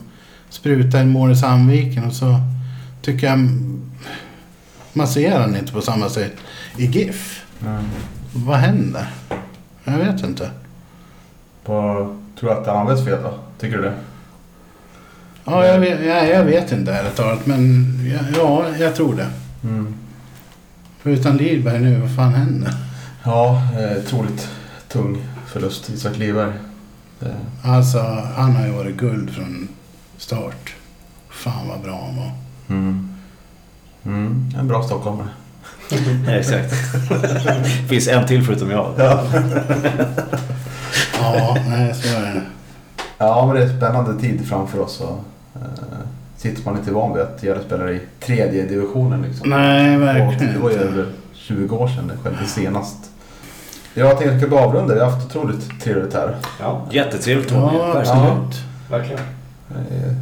spruta 0.49 0.99
en 0.99 1.09
mål 1.09 1.32
i 1.32 1.36
Sandviken 1.36 2.05
och 2.05 2.14
så 2.14 2.39
tycker 3.01 3.28
jag 3.28 3.49
man 4.93 5.07
ser 5.07 5.39
han 5.39 5.55
inte 5.55 5.74
på 5.74 5.82
samma 5.82 6.09
sätt 6.09 6.34
i 6.78 6.86
GIF. 6.86 7.45
Mm. 7.66 7.84
Vad 8.34 8.57
händer? 8.57 9.07
Jag 9.84 9.97
vet 9.97 10.24
inte. 10.24 10.49
På, 11.64 11.74
tror 12.39 12.49
du 12.49 12.55
att 12.55 12.68
han 12.68 12.78
används 12.78 13.05
fel 13.05 13.18
då? 13.24 13.34
Tycker 13.59 13.78
du 13.78 13.84
det? 13.84 13.93
Ja, 15.45 15.66
jag 15.66 15.80
vet, 15.80 16.05
jag, 16.05 16.30
jag 16.30 16.43
vet 16.43 16.72
inte 16.72 16.93
ärligt 16.93 17.16
talat. 17.16 17.45
Men 17.45 17.88
ja, 18.14 18.20
ja, 18.38 18.66
jag 18.80 18.95
tror 18.95 19.16
det. 19.16 19.28
Mm. 19.64 19.93
För 20.99 21.09
utan 21.09 21.38
Lidberg 21.38 21.80
nu, 21.80 21.99
vad 21.99 22.16
fan 22.16 22.34
händer? 22.34 22.74
Ja, 23.24 23.61
eh, 23.80 23.97
otroligt 23.97 24.49
tung 24.88 25.17
förlust. 25.47 25.89
Isak 25.89 26.17
Liberg. 26.17 26.51
Eh, 27.22 27.28
Alltså, 27.63 27.99
han 28.36 28.55
har 28.55 28.65
ju 28.65 28.72
varit 28.72 28.97
guld 28.97 29.30
från 29.30 29.67
start. 30.17 30.74
Fan 31.30 31.67
vad 31.67 31.82
bra 31.82 32.05
han 32.05 32.15
var. 32.17 32.32
Mm. 32.69 33.09
Mm. 34.05 34.49
En 34.59 34.67
bra 34.67 34.84
stockholmare. 34.84 35.28
Ja, 36.26 36.32
exakt. 36.32 36.74
finns 37.89 38.07
en 38.07 38.28
till 38.28 38.43
förutom 38.43 38.72
jag. 38.72 38.93
Ja, 41.22 41.57
nej, 41.69 41.93
så 41.93 42.07
är 42.17 42.22
det. 42.22 42.41
Ja, 43.17 43.45
men 43.45 43.55
det 43.55 43.61
är 43.63 43.67
en 43.69 43.78
spännande 43.78 44.22
tid 44.22 44.47
framför 44.47 44.80
oss. 44.80 45.01
Och, 45.01 45.24
eh, 45.55 45.61
sitter 46.38 46.65
man 46.65 46.78
inte 46.78 46.91
van 46.91 47.13
vid 47.13 47.22
att 47.24 47.43
Gävle 47.43 47.63
spelar 47.63 47.91
i 47.91 48.01
tredje 48.19 48.65
divisionen. 48.65 49.22
Liksom. 49.22 49.49
Nej, 49.49 49.95
Och 49.95 50.01
verkligen 50.01 50.53
det 50.53 50.59
var 50.59 50.69
ju 50.72 50.78
över 50.78 51.07
20 51.34 51.76
år 51.78 51.88
sedan 51.88 52.07
det 52.07 52.17
skedde 52.30 52.47
senast. 52.47 53.11
Jag 53.94 54.18
tänkte 54.18 54.36
att 54.36 54.42
vi 54.44 54.48
ska 54.48 54.60
avrunda. 54.60 54.94
Vi 54.94 55.00
har 55.00 55.10
haft 55.12 55.26
otroligt 55.26 55.82
trevligt 55.84 56.14
här. 56.14 56.36
Ja, 56.60 56.82
Jättetrevligt 56.92 57.50
Tony. 57.50 57.78
Ja, 57.78 57.94
Verkligen. 57.94 58.18
absolut. 58.18 58.62
verkligen. 58.89 59.22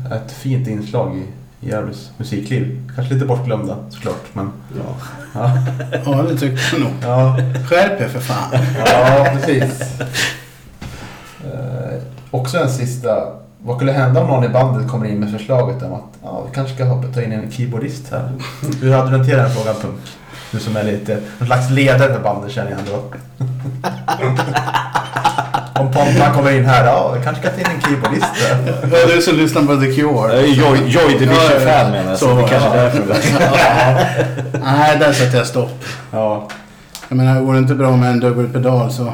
Eh, 0.07 0.11
Ett 0.17 0.31
fint 0.31 0.67
inslag 0.67 1.17
i 1.17 1.25
Gävles 1.67 2.09
musikliv. 2.17 2.91
Kanske 2.95 3.13
lite 3.13 3.25
bortglömda 3.25 3.75
såklart. 3.89 4.25
Men, 4.33 4.51
Ja. 4.77 4.95
ja. 5.33 5.51
Ja, 6.05 6.21
det 6.21 6.37
tycker 6.37 6.69
jag 6.71 6.81
nog. 6.81 6.91
Ja, 7.03 7.37
Skärp 7.69 8.01
er 8.01 8.07
för 8.07 8.19
fan. 8.19 8.51
ja 8.85 9.27
precis. 9.33 9.81
Eh, 11.45 11.99
också 12.31 12.57
en 12.57 12.69
sista. 12.69 13.27
Vad 13.63 13.75
skulle 13.75 13.91
hända 13.91 14.21
om 14.21 14.27
någon 14.27 14.43
i 14.43 14.49
bandet 14.49 14.89
kommer 14.91 15.05
in 15.05 15.19
med 15.19 15.31
förslaget 15.31 15.83
om 15.83 15.93
att 15.93 16.03
ja, 16.23 16.43
vi 16.49 16.55
kanske 16.55 16.75
ska 16.75 17.03
ta 17.13 17.21
in 17.21 17.31
en 17.31 17.51
keyboardist 17.51 18.11
här? 18.11 18.31
Hur 18.81 18.91
hade 18.93 19.11
du 19.11 19.17
hanterat 19.17 19.45
den 19.45 19.55
frågan 19.55 19.75
Punk? 19.81 19.99
Du 20.51 20.59
som 20.59 20.75
är 20.77 20.83
lite 20.83 21.19
någon 21.39 21.47
slags 21.47 21.69
ledare 21.69 22.13
för 22.13 22.19
bandet 22.21 22.51
känner 22.51 22.71
jag 22.71 22.79
ändå. 22.79 23.03
Om 25.79 25.91
Pontan 25.91 26.33
kommer 26.33 26.51
in 26.51 26.65
här, 26.65 26.85
ja 26.85 27.11
vi 27.17 27.23
kanske 27.23 27.41
ska 27.47 27.51
ta 27.55 27.59
in 27.61 27.75
en 27.75 27.81
keyboardist. 27.81 28.25
Ja, 28.91 29.15
du 29.15 29.21
som 29.21 29.35
lyssnar 29.35 29.61
på 29.61 29.75
The 29.81 29.91
Cure. 29.95 30.35
Jag 30.35 30.43
är 30.43 30.47
Joy, 30.47 30.77
Joy 30.87 31.17
Division-fan 31.19 31.91
menar 31.91 32.09
jag. 32.09 32.19
Så 32.19 32.35
det 32.35 32.47
kanske 32.49 32.69
är 32.69 32.83
därför. 32.83 34.59
Nej, 34.63 34.97
där 34.99 35.13
sätter 35.13 35.37
jag 35.37 35.47
stopp. 35.47 35.85
Ja, 36.11 36.47
Jag 37.09 37.15
menar, 37.15 37.41
går 37.41 37.53
det 37.53 37.59
inte 37.59 37.75
bra 37.75 37.95
med 37.95 38.09
en 38.09 38.19
dubbelpedal 38.19 38.91
så... 38.91 39.13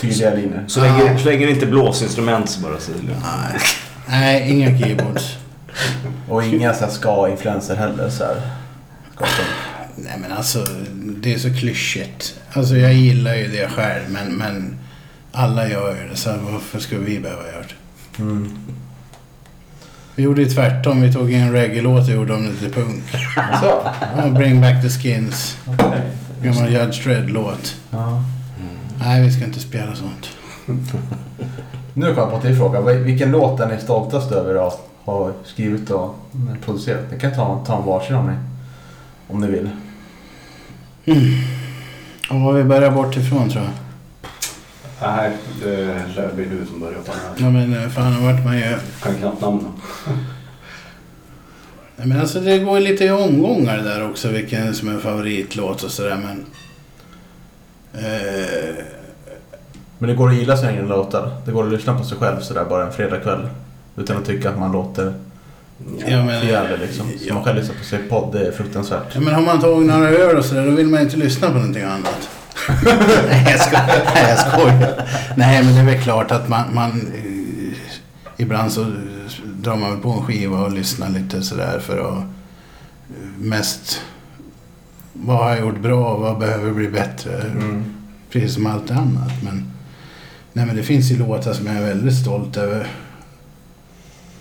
tydliga 0.00 0.30
linjer. 0.30 0.64
Så 0.66 0.80
länge, 0.80 1.18
så 1.18 1.28
länge 1.28 1.46
det 1.46 1.52
inte 1.52 1.66
är 1.66 1.70
blåsinstrument 1.70 2.50
så 2.50 2.60
bara 2.60 2.80
så. 2.80 2.92
Nej, 3.02 3.60
nej 4.08 4.50
inga 4.50 4.78
keyboards. 4.78 5.36
Och 6.28 6.44
inga 6.44 6.74
ska-influenser 6.74 7.76
heller. 7.76 8.10
Så 8.10 8.24
här. 8.24 8.36
Nej 9.96 10.18
men 10.20 10.32
alltså, 10.32 10.66
det 11.22 11.34
är 11.34 11.38
så 11.38 11.54
klyschigt. 11.54 12.40
Alltså 12.52 12.76
jag 12.76 12.92
gillar 12.94 13.34
ju 13.34 13.48
det 13.48 13.68
själv 13.68 14.02
men, 14.10 14.32
men 14.32 14.78
alla 15.32 15.68
gör 15.68 15.96
ju 16.02 16.08
det. 16.08 16.16
Så 16.16 16.30
varför 16.52 16.78
ska 16.78 16.98
vi 16.98 17.20
behöva 17.20 17.42
göra 17.42 17.62
det? 17.62 18.22
Mm. 18.22 18.58
Vi 20.16 20.22
gjorde 20.22 20.42
ju 20.42 20.48
tvärtom. 20.48 21.00
Vi 21.00 21.12
tog 21.12 21.32
en 21.32 21.52
reggae-låt 21.52 22.08
och 22.08 22.14
gjorde 22.14 22.34
om 22.34 22.42
det 22.44 22.54
till 22.58 22.72
punk. 22.72 23.02
Så, 23.60 23.82
Ja, 24.16 24.28
Bring 24.28 24.60
back 24.60 24.82
the 24.82 24.88
skins. 24.88 25.56
okej. 25.66 26.00
Gammal 26.42 26.72
Judge 26.72 27.04
Dredd-låt. 27.04 27.76
Ja. 27.90 28.22
Nej, 28.98 29.22
vi 29.24 29.32
ska 29.32 29.44
inte 29.44 29.60
spela 29.60 29.94
sånt. 29.94 30.28
Nu 31.96 32.06
kom 32.06 32.16
jag 32.16 32.30
på 32.30 32.36
en 32.36 32.42
till 32.42 32.56
fråga. 32.56 32.80
Vilken 32.80 33.30
låt 33.30 33.60
är 33.60 33.66
ni 33.68 33.80
stoltast 33.80 34.32
över 34.32 34.66
att 34.68 34.88
ha 35.04 35.32
skrivit 35.44 35.90
och 35.90 36.14
producerat? 36.64 37.00
Ni 37.12 37.20
kan 37.20 37.34
ta, 37.34 37.64
ta 37.66 37.76
en 37.78 37.84
varsin 37.86 38.16
om 38.16 38.26
ni, 38.26 38.32
om 39.28 39.40
ni 39.40 39.46
vill. 39.46 39.70
Ja, 42.30 42.50
vi 42.50 42.64
börjar 42.64 42.90
bort 42.90 43.16
ifrån 43.16 43.50
tror 43.50 43.64
jag. 43.64 43.72
Nej, 45.02 45.30
det 45.62 46.02
lär 46.16 46.32
bli 46.34 46.44
du 46.44 46.66
som 46.66 46.80
börjar 46.80 46.98
på 47.00 47.12
den 47.12 47.20
här. 47.20 47.34
Ja 47.38 47.50
men 47.50 47.82
eh, 47.84 47.88
fan 47.90 48.24
vart 48.24 48.44
man 48.44 48.56
ju... 48.56 48.76
Kan 49.02 49.14
knappt 49.14 49.40
namnet. 49.40 49.66
Nej, 51.96 52.06
men 52.06 52.20
alltså 52.20 52.40
det 52.40 52.58
går 52.58 52.80
lite 52.80 53.04
i 53.04 53.10
omgångar 53.10 53.76
där 53.78 54.10
också 54.10 54.28
vilken 54.28 54.74
som 54.74 54.88
är 54.96 54.98
favoritlåt 55.00 55.82
och 55.82 55.90
sådär 55.90 56.16
men... 56.16 56.46
Eh, 58.04 58.84
Men 59.98 60.08
det 60.08 60.14
går 60.16 60.28
att 60.28 60.34
gilla 60.36 60.56
sina 60.56 60.72
egna 60.72 60.88
låtar. 60.96 61.30
Det 61.46 61.52
går 61.52 61.64
att 61.66 61.72
lyssna 61.72 61.98
på 61.98 62.04
sig 62.04 62.18
själv 62.18 62.40
sådär 62.40 62.64
bara 62.64 62.86
en 62.86 62.92
fredagkväll. 62.92 63.48
Utan 63.96 64.16
att 64.16 64.24
tycka 64.26 64.50
att 64.50 64.58
man 64.58 64.72
låter 64.72 65.14
ja, 66.06 66.24
men, 66.24 66.46
jävligt 66.46 66.80
liksom. 66.80 67.06
Så 67.08 67.24
ja. 67.28 67.34
man 67.34 67.44
själv 67.44 67.58
lyssnar 67.58 67.74
på 67.76 67.84
sig 67.84 67.98
podd, 67.98 68.32
det 68.32 68.46
är 68.46 68.52
fruktansvärt. 68.52 69.14
Ja, 69.14 69.20
men 69.20 69.34
har 69.34 69.42
man 69.42 69.60
tagit 69.60 69.86
några 69.86 70.08
öl 70.08 70.36
och 70.36 70.44
sådär 70.44 70.66
då 70.66 70.70
vill 70.70 70.86
man 70.86 71.00
inte 71.00 71.16
lyssna 71.16 71.48
på 71.48 71.54
någonting 71.54 71.82
annat. 71.82 72.28
Nej, 73.28 73.46
jag 73.50 73.60
skojar. 73.60 74.02
Nej, 74.14 74.28
jag 74.28 74.38
skojar. 74.38 75.08
Nej, 75.36 75.64
men 75.64 75.74
det 75.74 75.80
är 75.80 75.84
väl 75.84 76.02
klart 76.02 76.30
att 76.30 76.48
man... 76.48 76.74
man 76.74 76.90
eh, 76.90 77.76
ibland 78.36 78.72
så 78.72 78.86
drar 79.44 79.76
man 79.76 79.90
väl 79.90 80.00
på 80.00 80.10
en 80.10 80.22
skiva 80.22 80.58
och 80.58 80.72
lyssnar 80.72 81.08
lite 81.08 81.42
sådär 81.42 81.78
för 81.78 81.98
att... 81.98 82.18
eh, 82.18 82.24
Mest... 83.38 84.00
Vad 85.12 85.36
har 85.36 85.50
jag 85.50 85.60
gjort 85.60 85.80
bra? 85.82 86.16
Vad 86.16 86.38
behöver 86.38 86.72
bli 86.72 86.88
bättre? 86.88 87.40
Mm. 87.42 87.84
Precis 88.30 88.54
som 88.54 88.66
allt 88.66 88.90
annat. 88.90 89.32
Men, 89.42 89.70
nej, 90.52 90.66
men 90.66 90.76
det 90.76 90.82
finns 90.82 91.10
ju 91.10 91.18
låtar 91.18 91.52
som 91.52 91.66
jag 91.66 91.76
är 91.76 91.86
väldigt 91.86 92.14
stolt 92.16 92.56
över. 92.56 92.86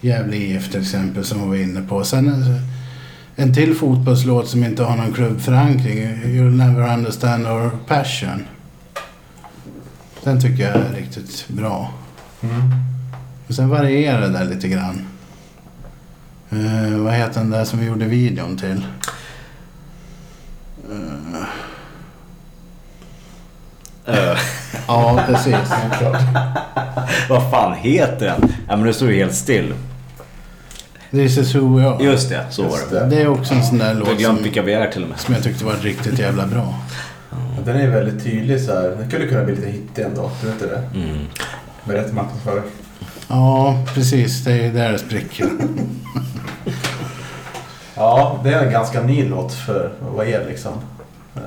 Gävle 0.03 0.35
IF 0.35 0.71
till 0.71 0.81
exempel 0.81 1.25
som 1.25 1.41
vi 1.41 1.47
var 1.47 1.63
inne 1.63 1.81
på. 1.81 2.03
Sen 2.03 2.33
alltså, 2.33 2.51
en 3.35 3.53
till 3.53 3.75
fotbollslåt 3.75 4.47
som 4.47 4.63
inte 4.63 4.83
har 4.83 4.95
någon 4.95 5.13
klubbförankring. 5.13 5.97
You'll 6.23 6.55
never 6.55 6.93
understand 6.93 7.47
our 7.47 7.69
passion. 7.87 8.45
Den 10.23 10.41
tycker 10.41 10.63
jag 10.63 10.75
är 10.75 10.93
riktigt 10.95 11.47
bra. 11.47 11.91
Mm. 12.41 12.71
Och 13.47 13.55
sen 13.55 13.69
varierar 13.69 14.21
det 14.21 14.29
där 14.29 14.45
lite 14.45 14.67
grann. 14.67 15.07
Eh, 16.49 16.97
vad 16.97 17.13
heter 17.13 17.39
den 17.39 17.49
där 17.49 17.65
som 17.65 17.79
vi 17.79 17.85
gjorde 17.85 18.05
videon 18.05 18.57
till? 18.57 18.85
Eh, 20.91 21.43
Eh, 24.05 24.37
ja, 24.87 25.23
precis. 25.27 25.55
vad 27.29 27.51
fan 27.51 27.73
heter 27.77 28.25
den? 28.25 28.53
Ja 28.67 28.75
men 28.75 28.85
det 28.85 28.93
står 28.93 29.11
ju 29.11 29.17
helt 29.17 29.35
still. 29.35 29.73
This 31.13 31.37
is 31.37 31.55
who 31.55 31.77
we 31.77 31.87
are. 31.87 32.03
Just 32.03 32.29
det, 32.29 32.45
så 32.49 32.63
var 32.63 32.77
det. 32.91 32.99
det. 32.99 33.05
Det 33.15 33.21
är 33.21 33.27
också 33.27 33.53
en 33.53 33.63
sån 33.63 33.77
där 33.77 33.87
har 33.87 33.93
låt 33.93 34.17
glömt 34.17 34.35
som, 34.37 34.43
vilka 34.43 34.61
vi 34.61 34.73
är 34.73 34.91
till 34.91 35.03
och 35.03 35.09
med. 35.09 35.19
som 35.19 35.33
jag 35.33 35.43
tyckte 35.43 35.65
var 35.65 35.73
riktigt 35.73 36.19
jävla 36.19 36.47
bra. 36.47 36.73
Den 37.65 37.75
är 37.75 37.87
väldigt 37.89 38.23
tydlig 38.23 38.61
så 38.61 38.71
här. 38.73 38.89
Den 38.99 39.09
skulle 39.09 39.27
kunna 39.27 39.43
bli 39.43 39.55
lite 39.55 39.67
hittig 39.67 40.01
ändå. 40.03 40.31
Du 40.41 40.47
vet 40.47 40.59
det? 40.59 40.99
Mm. 40.99 41.17
Berätta 41.83 42.13
marknadsföring. 42.13 42.63
Ja, 43.27 43.77
precis. 43.93 44.43
Det 44.43 44.51
är 44.51 44.73
där 44.73 44.91
det 44.91 44.99
spricker. 44.99 45.45
Ja, 47.95 48.39
det 48.43 48.49
är 48.53 48.65
en 48.65 48.71
ganska 48.71 49.01
ny 49.01 49.29
låt 49.29 49.53
för 49.53 49.85
att 49.85 50.15
vara 50.15 50.27
er 50.27 50.45
liksom. 50.49 50.71
Eh, 51.35 51.41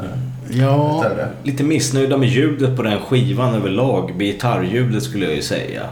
Ja, 0.50 1.04
du 1.10 1.16
det? 1.16 1.28
Lite 1.42 1.62
missnöjda 1.64 2.16
med 2.16 2.28
ljudet 2.28 2.76
på 2.76 2.82
den 2.82 3.00
skivan 3.00 3.54
överlag. 3.54 4.10
Med 4.16 4.26
gitarrljudet 4.26 5.02
skulle 5.02 5.24
jag 5.26 5.34
ju 5.34 5.42
säga. 5.42 5.82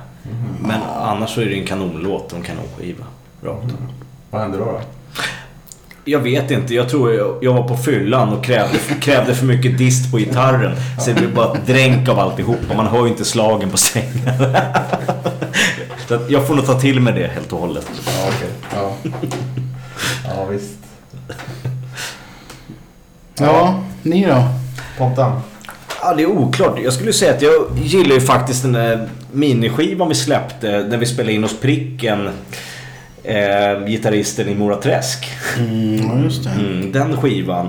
Men 0.60 0.80
annars 1.02 1.30
så 1.34 1.40
är 1.40 1.46
det 1.46 1.54
en 1.60 1.66
kanonlåt 1.66 2.32
och 2.32 2.38
en 2.38 2.44
kanonskiva. 2.44 3.04
Rakt 3.44 3.64
av. 3.64 3.92
Vad 4.30 4.40
händer 4.40 4.58
då? 4.58 4.64
då? 4.64 4.80
Jag 6.04 6.20
vet 6.20 6.50
inte. 6.50 6.74
Jag 6.74 6.88
tror 6.88 7.14
jag, 7.14 7.38
jag 7.40 7.54
var 7.54 7.68
på 7.68 7.76
fyllan 7.76 8.32
och 8.32 8.44
krävde, 8.44 8.78
krävde 9.00 9.34
för 9.34 9.46
mycket 9.46 9.78
dist 9.78 10.10
på 10.10 10.18
gitarren. 10.18 10.76
Så 11.00 11.10
det 11.10 11.16
blev 11.16 11.34
bara 11.34 11.52
ett 11.52 11.66
dränk 11.66 12.08
av 12.08 12.18
alltihopa. 12.18 12.74
Man 12.76 12.86
hör 12.86 13.04
ju 13.04 13.08
inte 13.08 13.24
slagen 13.24 13.70
på 13.70 13.76
strängarna. 13.76 14.58
Så 16.08 16.18
jag 16.28 16.46
får 16.46 16.54
nog 16.54 16.66
ta 16.66 16.80
till 16.80 17.00
mig 17.00 17.12
det 17.12 17.26
helt 17.26 17.52
och 17.52 17.58
hållet. 17.58 17.90
Ja, 18.06 18.28
okej. 18.28 18.50
Ja. 18.74 19.10
ja, 20.24 20.44
visst. 20.44 20.78
ja, 23.38 23.82
ni 24.02 24.26
då? 24.26 24.44
Pontan. 24.98 25.40
Ja, 26.00 26.14
det 26.14 26.22
är 26.22 26.26
oklart. 26.26 26.78
Jag 26.82 26.92
skulle 26.92 27.12
säga 27.12 27.34
att 27.34 27.42
jag 27.42 27.78
gillar 27.78 28.14
ju 28.14 28.20
faktiskt 28.20 28.62
den 28.62 28.72
där 28.72 29.08
miniskivan 29.32 30.08
vi 30.08 30.14
släppte 30.14 30.86
när 30.88 30.96
vi 30.96 31.06
spelade 31.06 31.32
in 31.32 31.42
hos 31.42 31.60
Pricken. 31.60 32.30
Eh, 33.24 33.86
gitarristen 33.86 34.48
i 34.48 34.54
Mora 34.54 34.76
Träsk. 34.76 35.26
Mm, 35.58 35.96
ja, 35.96 36.18
just 36.24 36.44
det. 36.44 36.50
Mm, 36.50 36.92
den 36.92 37.16
skivan. 37.16 37.68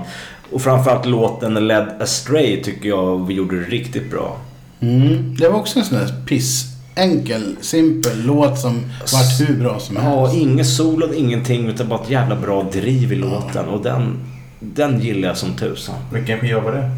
Och 0.52 0.62
framförallt 0.62 1.06
låten 1.06 1.54
Led 1.68 1.88
Astray 2.00 2.62
tycker 2.62 2.88
jag 2.88 3.26
vi 3.26 3.34
gjorde 3.34 3.56
riktigt 3.56 4.10
bra. 4.10 4.36
Mm, 4.80 5.36
det 5.38 5.48
var 5.48 5.58
också 5.58 5.78
en 5.78 5.84
sån 5.84 5.98
där 5.98 6.14
piss. 6.26 6.64
Enkel, 6.94 7.56
simpel 7.60 8.22
låt 8.24 8.58
som 8.58 8.82
vart 9.12 9.48
hur 9.48 9.56
bra 9.56 9.78
som 9.80 9.96
Ja, 9.96 10.20
helst. 10.26 10.36
inget 10.42 10.66
solo, 10.66 11.14
ingenting 11.14 11.68
utan 11.68 11.88
bara 11.88 12.00
ett 12.02 12.10
jävla 12.10 12.36
bra 12.36 12.62
driv 12.72 13.12
i 13.12 13.16
låten. 13.16 13.64
Och 13.68 13.82
den, 13.82 14.18
den 14.60 15.00
gillar 15.00 15.28
jag 15.28 15.36
som 15.36 15.52
tusan. 15.56 15.94
Vilken 16.12 16.38
skiva 16.40 16.60
var 16.60 16.72
det? 16.72 16.90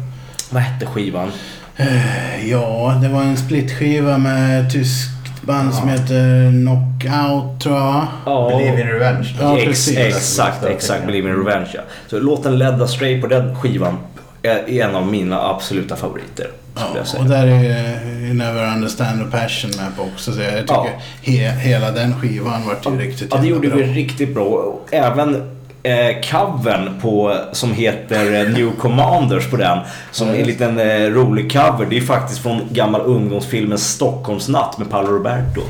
Vad 0.49 0.61
hette 0.61 0.85
skivan? 0.85 1.31
Eh, 1.77 2.49
Ja, 2.49 2.99
det 3.01 3.09
var 3.09 3.21
en 3.21 3.37
splitskiva 3.37 4.17
med 4.17 4.71
tyskt 4.73 5.18
band 5.49 5.73
som 5.73 5.89
heter 5.89 6.51
Knockout 6.51 7.61
tror 7.61 7.75
jag. 7.75 8.07
Ja. 8.25 8.49
Believe 8.49 8.81
in 8.81 8.87
Revenge. 8.87 9.35
Ja, 9.41 9.57
Ex, 9.57 9.87
exakt, 9.91 10.65
exakt. 10.65 11.05
Believe 11.05 11.29
in 11.29 11.35
Revenge 11.35 11.69
ja. 11.73 11.81
Så 12.07 12.19
låten 12.19 12.57
Led 12.57 12.81
Astray 12.81 13.21
på 13.21 13.27
den 13.27 13.55
skivan 13.55 13.97
är 14.43 14.69
en 14.81 14.95
av 14.95 15.07
mina 15.07 15.41
absoluta 15.49 15.95
favoriter. 15.95 16.47
Ja, 16.75 17.19
och 17.19 17.25
där 17.25 17.47
är 17.47 18.05
You 18.25 18.33
Never 18.33 18.73
Understand 18.75 19.19
the 19.31 19.37
Passion 19.37 19.71
med 19.77 19.95
på 19.97 20.03
också. 20.13 20.31
Så 20.31 20.41
jag 20.41 20.51
tycker 20.51 20.73
Ja. 20.73 20.87
he, 21.21 21.49
hela 21.51 21.91
den 21.91 22.15
skivan 22.21 22.61
vart 22.67 22.85
ju 22.85 22.99
riktigt 22.99 23.27
Ja, 23.31 23.37
det 23.41 23.47
gjorde 23.47 23.67
bra. 23.67 23.77
vi 23.77 23.83
riktigt 23.83 24.33
bra. 24.33 24.79
Även 24.91 25.58
eh, 25.83 26.21
covern 26.31 26.99
på, 27.01 27.35
som 27.51 27.73
heter 27.73 28.33
eh, 28.45 28.49
New 28.53 28.71
Commanders 28.79 29.47
på 29.49 29.57
den. 29.57 29.77
Som 30.11 30.29
är 30.29 30.33
en 30.35 30.47
liten 30.47 30.79
eh, 30.79 30.85
rolig 31.09 31.51
cover. 31.51 31.85
Det 31.89 31.97
är 31.97 32.01
faktiskt 32.01 32.39
från 32.41 32.61
gammal 32.71 33.01
ungdomsfilmen 33.01 33.77
Stockholmsnatt 33.77 34.77
med 34.77 34.89
Paolo 34.89 35.07
Roberto. 35.11 35.61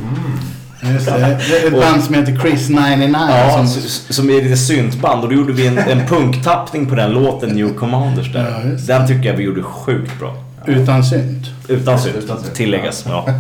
Just 0.94 1.06
det. 1.06 1.12
Det 1.50 1.58
är 1.64 1.68
ett 1.68 1.74
Och- 1.74 1.80
band 1.82 2.04
som 2.04 2.14
heter 2.16 2.40
Chris 2.40 2.70
99. 2.70 3.10
Ja, 3.30 3.66
som, 3.68 3.68
som, 4.14 4.30
är 4.30 4.42
lite 4.42 4.58
syntband 4.58 5.24
och 5.24 5.30
då 5.30 5.36
gjorde 5.36 5.54
vi 5.54 5.68
en, 5.68 5.78
en 5.78 6.08
punktappning 6.08 6.86
på 6.88 6.96
den 6.96 7.12
låten 7.12 7.50
New 7.50 7.74
Commanders 7.74 8.34
där. 8.34 8.50
Ja, 8.88 8.98
den 8.98 9.08
tycker 9.08 9.30
jag 9.30 9.38
vi 9.38 9.44
gjorde 9.44 9.64
sjukt 9.64 10.20
bra. 10.20 10.36
Utan 10.66 11.04
synt. 11.04 11.48
Utan 11.68 12.00
synt, 12.00 12.16
Utan 12.16 12.42
synt, 12.44 12.56
tilläggas. 12.56 13.06
Ja. 13.08 13.26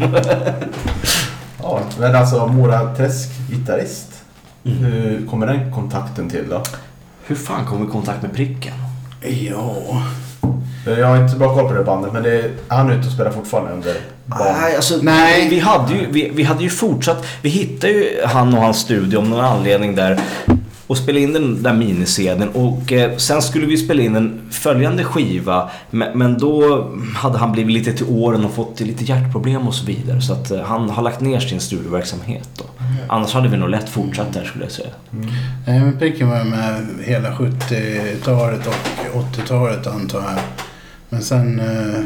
Ja, 1.62 1.80
men 2.00 2.16
alltså 2.16 2.48
Mora 2.48 2.96
Träsk 2.96 3.30
gitarrist. 3.50 4.09
Hur 4.70 5.28
kommer 5.28 5.48
den 5.48 5.72
kontakten 5.72 6.30
till 6.30 6.50
då? 6.50 6.64
Hur 7.24 7.36
fan 7.36 7.66
kom 7.66 7.82
vi 7.82 7.88
i 7.88 7.92
kontakt 7.92 8.22
med 8.22 8.34
pricken? 8.34 8.74
Ja. 9.22 10.02
Jag 10.86 11.08
har 11.08 11.18
inte 11.18 11.30
så 11.30 11.38
bra 11.38 11.56
koll 11.56 11.68
på 11.68 11.74
det 11.74 11.84
bandet 11.84 12.14
men 12.14 12.24
det 12.24 12.34
är, 12.34 12.52
han 12.68 12.90
är 12.90 12.94
ute 12.94 13.08
och 13.08 13.14
spelar 13.14 13.32
fortfarande 13.32 13.72
under 13.72 13.96
barn. 14.26 14.56
Nej, 14.62 14.76
alltså, 14.76 15.00
Nej. 15.02 15.50
Vi, 15.50 15.60
hade 15.60 15.94
ju, 15.94 16.12
vi, 16.12 16.32
vi 16.34 16.44
hade 16.44 16.64
ju 16.64 16.70
fortsatt. 16.70 17.26
Vi 17.42 17.50
hittade 17.50 17.94
ju 17.94 18.22
han 18.26 18.54
och 18.54 18.62
hans 18.62 18.78
studio 18.78 19.18
om 19.18 19.30
någon 19.30 19.46
anledning 19.46 19.96
där 19.96 20.20
och 20.90 20.98
spelade 20.98 21.24
in 21.24 21.34
den 21.34 21.64
där 21.64 21.74
minisedeln 21.74 22.50
och 22.50 22.92
eh, 22.92 23.18
sen 23.18 23.42
skulle 23.42 23.66
vi 23.66 23.78
spela 23.78 24.02
in 24.02 24.16
en 24.16 24.42
följande 24.52 25.04
skiva 25.04 25.70
men, 25.90 26.18
men 26.18 26.38
då 26.38 26.88
hade 27.16 27.38
han 27.38 27.52
blivit 27.52 27.74
lite 27.74 27.94
till 27.94 28.06
åren 28.10 28.46
och 28.46 28.52
fått 28.52 28.80
lite 28.80 29.04
hjärtproblem 29.04 29.68
och 29.68 29.76
så 29.76 29.86
vidare 29.86 30.22
så 30.22 30.34
att 30.34 30.52
eh, 30.52 30.62
han 30.62 30.90
har 30.90 31.04
lagt 31.04 31.22
ner 31.22 31.40
sin 31.40 31.60
studioverksamhet 31.60 32.50
då. 32.58 32.64
Annars 33.10 33.34
hade 33.34 33.49
vi 33.49 33.57
nog 33.57 33.70
lätt 33.70 33.89
fortsatt 33.89 34.34
där 34.34 34.45
skulle 34.45 34.64
jag 34.64 34.72
säga. 34.72 34.89
Nej, 35.68 35.80
men 35.80 35.99
Pricken 35.99 36.30
var 36.30 36.43
med 36.43 36.86
hela 37.03 37.32
70-talet 37.32 38.68
och 38.68 39.24
80-talet 39.24 39.88
antar 39.88 40.20
jag. 40.22 40.39
Men 41.10 41.22
sen 41.22 41.60
eh, 41.60 42.01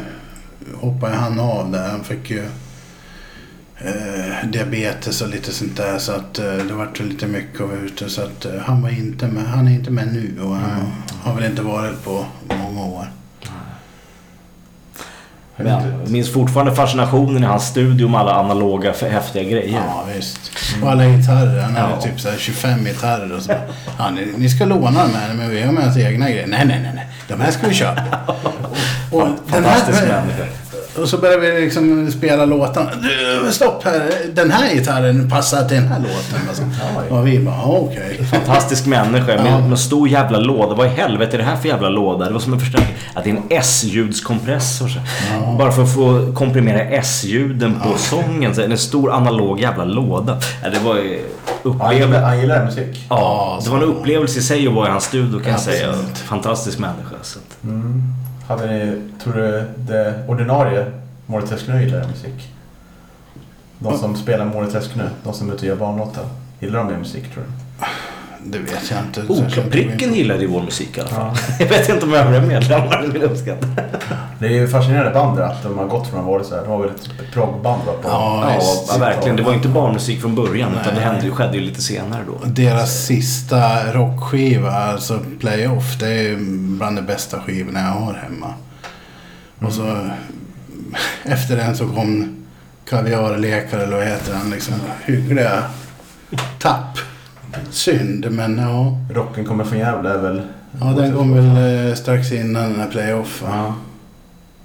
hoppade 0.74 1.14
han 1.14 1.40
av 1.40 1.70
där. 1.72 1.88
Han 1.88 2.04
fick 2.04 2.30
ju 2.30 2.42
eh, 3.78 4.48
diabetes 4.52 5.22
och 5.22 5.28
lite 5.28 5.52
sånt 5.52 5.76
där. 5.76 5.98
Så 5.98 6.12
att 6.12 6.38
eh, 6.38 6.56
det 6.56 6.74
vart 6.74 7.00
lite 7.00 7.26
mycket 7.26 7.60
att 7.60 7.68
vara 7.68 7.78
ute. 7.78 8.08
Så 8.08 8.22
att 8.22 8.44
eh, 8.44 8.60
han 8.60 8.82
var 8.82 8.90
inte 8.90 9.26
med. 9.28 9.44
Han 9.44 9.68
är 9.68 9.72
inte 9.72 9.90
med 9.90 10.12
nu 10.12 10.42
och 10.42 10.56
han 10.56 10.92
har 11.22 11.34
väl 11.34 11.44
inte 11.44 11.62
varit 11.62 12.04
på 12.04 12.26
många 12.48 12.84
år. 12.84 13.06
Men 15.56 15.66
jag 15.66 16.10
minns 16.10 16.32
fortfarande 16.32 16.74
fascinationen 16.74 17.42
i 17.42 17.46
hans 17.46 17.66
studio 17.66 18.08
med 18.08 18.20
alla 18.20 18.32
analoga 18.34 18.92
för 18.92 19.08
häftiga 19.10 19.42
grejer. 19.42 19.80
Ja 19.88 20.04
visst. 20.16 20.40
Och 20.82 20.90
alla 20.90 21.04
gitarrer. 21.06 21.60
Han 21.62 21.76
hade 21.76 21.94
Ja. 21.94 22.00
typ 22.00 22.20
så 22.20 22.30
här 22.30 22.36
25 22.38 22.84
gitarrer 22.84 23.32
och 23.36 23.42
så. 23.42 23.48
bara, 23.48 23.60
Ja, 23.98 24.10
ni, 24.10 24.26
ni 24.36 24.48
ska 24.48 24.64
låna 24.64 24.90
de 25.04 25.14
här 25.14 25.34
men 25.34 25.50
vi 25.50 25.62
har 25.62 25.72
med 25.72 25.88
oss 25.88 25.96
egna 25.96 26.30
grejer. 26.30 26.46
Nej, 26.46 26.64
nej, 26.66 26.80
nej. 26.82 26.92
nej. 26.94 27.06
De 27.28 27.40
här 27.40 27.50
ska 27.50 27.66
vi 27.68 27.74
köpa. 27.74 28.02
Och, 29.10 29.20
och 29.22 29.28
den 29.52 29.64
här, 29.64 29.92
människa. 29.92 30.44
Och 31.02 31.08
så 31.08 31.18
började 31.18 31.50
vi 31.50 31.60
liksom 31.60 32.12
spela 32.12 32.44
låtarna. 32.44 32.90
Du, 33.02 33.52
stopp 33.52 33.84
här. 33.84 34.10
Den 34.34 34.50
här 34.50 34.74
gitarren 34.74 35.30
passar 35.30 35.68
till 35.68 35.76
den 35.76 35.88
här 35.88 35.98
låten. 35.98 36.48
Alltså. 36.48 36.62
Och 37.14 37.26
vi 37.26 37.38
bara, 37.38 37.54
ja, 37.54 37.78
okej. 37.90 38.24
Fantastisk 38.30 38.86
människa 38.86 39.26
med, 39.26 39.46
Ja. 39.46 39.66
med 39.68 39.78
stor 39.78 40.08
jävla 40.08 40.38
låda. 40.38 40.74
Vad 40.74 40.86
i 40.86 40.90
helvete 40.90 41.36
är 41.36 41.38
det 41.38 41.44
här 41.44 41.56
för 41.56 41.68
jävla 41.68 41.88
låda? 41.88 42.24
Det 42.26 42.32
var 42.32 42.40
som 42.40 42.52
en 42.52 42.60
förstärkning. 42.60 42.96
Att 43.14 43.24
det 43.24 43.30
är 43.30 43.34
en 43.34 43.42
S-ljudskompressor. 43.50 44.88
så. 44.88 44.98
Bara 45.58 45.72
för 45.72 45.82
att 45.82 45.94
få 45.94 46.32
komprimera 46.34 46.80
S-ljuden 46.80 47.80
på 47.82 47.98
sången. 47.98 48.54
Så 48.54 48.62
en 48.62 48.78
stor 48.78 49.12
analog 49.12 49.60
jävla 49.60 49.84
låda. 49.84 50.38
Ja, 50.62 50.70
det 50.70 50.78
var 50.78 51.00
upplevelse. 51.62 52.18
han 52.20 52.40
gillar 52.40 52.64
musik. 52.64 53.06
Ja, 53.10 53.60
det 53.64 53.70
var 53.70 53.76
en 53.76 53.82
upplevelse 53.84 54.38
i 54.38 54.42
sig 54.42 54.66
att 54.68 54.74
vara 54.74 54.88
i 54.88 54.90
hans 54.90 55.04
studio 55.04 55.40
kan 55.40 55.52
jag 55.52 55.60
säga. 55.60 55.94
Fantastisk 56.14 56.78
människa. 56.78 57.14
Så 57.22 57.38
att. 57.38 57.70
Hade 58.46 58.66
ni, 58.66 59.02
tror 59.22 59.32
du, 59.32 59.64
det 59.76 60.24
ordinarie 60.28 60.92
Måleträsk 61.26 61.68
nu 61.68 61.82
gillar 61.82 62.08
musik? 62.08 62.52
De 63.78 63.98
som 63.98 64.16
spelar 64.16 64.44
Måleträsk 64.44 64.96
nu, 64.96 65.08
de 65.24 65.34
som 65.34 65.50
är 65.50 65.54
ute 65.54 65.62
och 65.62 65.68
gör 65.68 65.76
barnlåtar. 65.76 66.24
Gillar 66.60 66.78
de 66.78 66.92
er 66.92 66.98
musik 66.98 67.34
tror 67.34 67.44
du? 67.44 67.63
Det 68.46 68.58
vet 68.58 68.90
jag 68.90 69.00
inte. 69.00 69.20
Jag 69.20 70.10
Oh, 70.10 70.16
gillade 70.16 70.40
ju 70.40 70.46
vår 70.46 70.62
musik 70.62 70.98
i 70.98 71.00
alla 71.00 71.10
fall. 71.10 71.36
Jag 71.58 71.66
vet 71.66 71.88
inte 71.88 72.06
om 72.06 72.14
övriga 72.14 72.40
medlemmar 72.42 73.06
skulle 73.08 73.24
uppskatta. 73.24 73.66
Det 74.38 74.46
är 74.46 74.50
ju 74.50 74.68
fascinerande 74.68 75.10
band 75.10 75.40
att 75.40 75.62
de 75.62 75.78
har 75.78 75.86
gått 75.86 76.08
från 76.10 76.20
att 76.20 76.26
vara 76.26 76.44
så 76.44 76.54
här. 76.54 76.62
De 76.62 76.70
var 76.70 76.78
väl 76.78 76.90
ett 76.90 77.32
proggband 77.32 77.82
va? 77.86 77.92
På, 78.02 78.08
Ja, 78.08 78.54
Ja, 78.58 78.62
ja, 78.92 78.98
verkligen. 78.98 79.36
Det 79.36 79.42
var 79.42 79.50
ju 79.50 79.56
inte 79.56 79.68
barnmusik 79.68 80.20
från 80.20 80.34
början 80.34 80.70
utan 80.72 80.84
det 80.84 80.92
Nej. 81.00 81.04
hände, 81.04 81.24
ju- 81.26 81.30
skedde 81.32 81.56
ju 81.56 81.60
lite 81.62 81.82
senare 81.82 82.22
då. 82.26 82.46
Deras 82.48 83.06
sista 83.06 83.92
rockskiva, 83.92 84.70
alltså 84.70 85.20
Playoff, 85.40 85.98
det 85.98 86.08
är 86.08 86.36
bland 86.76 86.96
de 86.96 87.02
bästa 87.02 87.40
skivorna 87.40 87.80
jag 87.80 87.86
har 87.88 88.14
hemma. 88.14 88.54
Och 89.60 89.72
så 89.72 89.96
efter 91.22 91.56
den 91.56 91.76
så 91.76 91.86
kom 91.88 92.36
Kaviarlekar 92.88 93.78
eller 93.78 93.96
vad 93.96 94.06
heter 94.06 94.34
han, 94.34 94.50
liksom 94.50 94.74
hyggliga 95.04 95.62
tapp. 96.58 96.98
Synd, 97.70 98.26
men 98.30 98.58
ja. 98.58 98.98
Rocken 99.14 99.44
kommer 99.44 99.64
från 99.64 99.78
Gävle 99.78 100.10
är 100.10 100.18
väl... 100.18 100.42
Ja, 100.80 100.86
den 100.86 101.16
kom 101.16 101.34
väl 101.34 101.88
eh, 101.88 101.94
strax 101.94 102.32
innan 102.32 102.70
den 102.70 102.80
här 102.80 102.88
Playoff. 102.90 103.42
va? 103.42 103.48
Ja, 103.52 103.74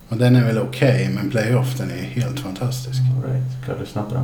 Och 0.10 0.18
den 0.18 0.36
är 0.36 0.44
väl 0.46 0.60
okej, 0.60 1.10
men 1.16 1.30
Playoff 1.30 1.78
den 1.78 1.92
är 1.92 2.04
helt 2.04 2.40
fantastisk. 2.40 3.00
all 3.18 3.32
right. 3.34 3.44
Ska 3.64 3.72
jag 3.72 3.80
lyssna 3.82 4.04
på 4.04 4.14
den? 4.14 4.24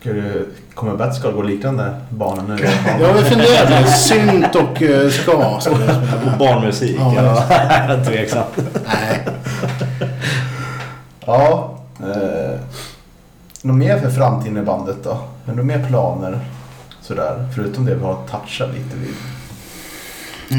Ska 0.00 0.12
du, 0.12 0.48
kommer 0.74 0.96
Batskal 0.96 1.32
gå 1.32 1.42
liknande 1.42 1.94
bana 2.08 2.42
nu? 2.42 2.56
Jag 3.00 3.08
har 3.14 3.22
funderat 3.22 3.70
med 3.70 3.88
synt 3.88 4.54
och 4.54 4.82
uh, 4.82 5.10
ska. 5.10 5.58
spela. 5.60 6.02
Barnmusik? 6.38 6.96
Ja, 6.98 7.14
Ja, 7.88 8.04
tveksamt. 8.06 8.56
Nej. 8.86 9.26
Ja. 11.26 11.74
Eh, 12.00 12.60
något 13.62 13.76
mer 13.76 13.98
för 13.98 14.10
framtiden 14.10 14.56
i 14.56 14.62
bandet 14.62 14.96
då? 15.04 15.10
Har 15.10 15.20
du 15.46 15.52
några 15.52 15.78
mer 15.78 15.88
planer? 15.88 16.38
Sådär, 17.10 17.48
förutom 17.54 17.84
det 17.84 17.94
vi 17.94 18.02
har 18.02 18.26
touchat 18.26 18.74
lite 18.74 18.96
vid. 18.96 19.14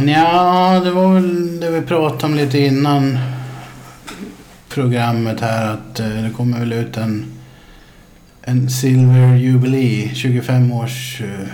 Ja, 0.10 0.82
det 0.84 0.92
var 0.92 1.14
väl 1.14 1.60
det 1.60 1.72
vi 1.72 1.82
pratade 1.82 2.26
om 2.26 2.36
lite 2.36 2.60
innan 2.60 3.20
programmet 4.70 5.42
här. 5.42 5.74
Att 5.74 6.00
eh, 6.00 6.08
det 6.08 6.32
kommer 6.38 6.60
väl 6.60 6.74
ut 6.74 6.98
en, 6.98 7.26
en 8.42 8.70
Silver 8.70 9.36
Jubilee, 9.36 10.12
25 10.16 10.72
års 10.72 11.22
eh, 11.22 11.48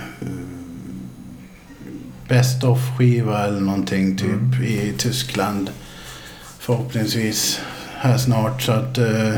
Best 2.28 2.64
of 2.64 2.78
skiva 2.98 3.46
eller 3.46 3.60
någonting 3.60 4.16
typ 4.16 4.60
i 4.64 4.94
Tyskland. 4.98 5.70
Förhoppningsvis 6.58 7.60
här 7.96 8.18
snart. 8.18 8.62
Så 8.62 8.72
att 8.72 8.98
eh, 8.98 9.34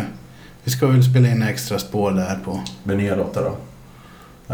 vi 0.64 0.70
ska 0.70 0.86
väl 0.86 1.04
spela 1.04 1.28
in 1.28 1.42
extra 1.42 1.78
spår 1.78 2.10
där 2.10 2.38
på. 2.44 2.60
Med 2.82 2.96
nya 2.96 3.14
låtar 3.14 3.42
då? 3.42 3.56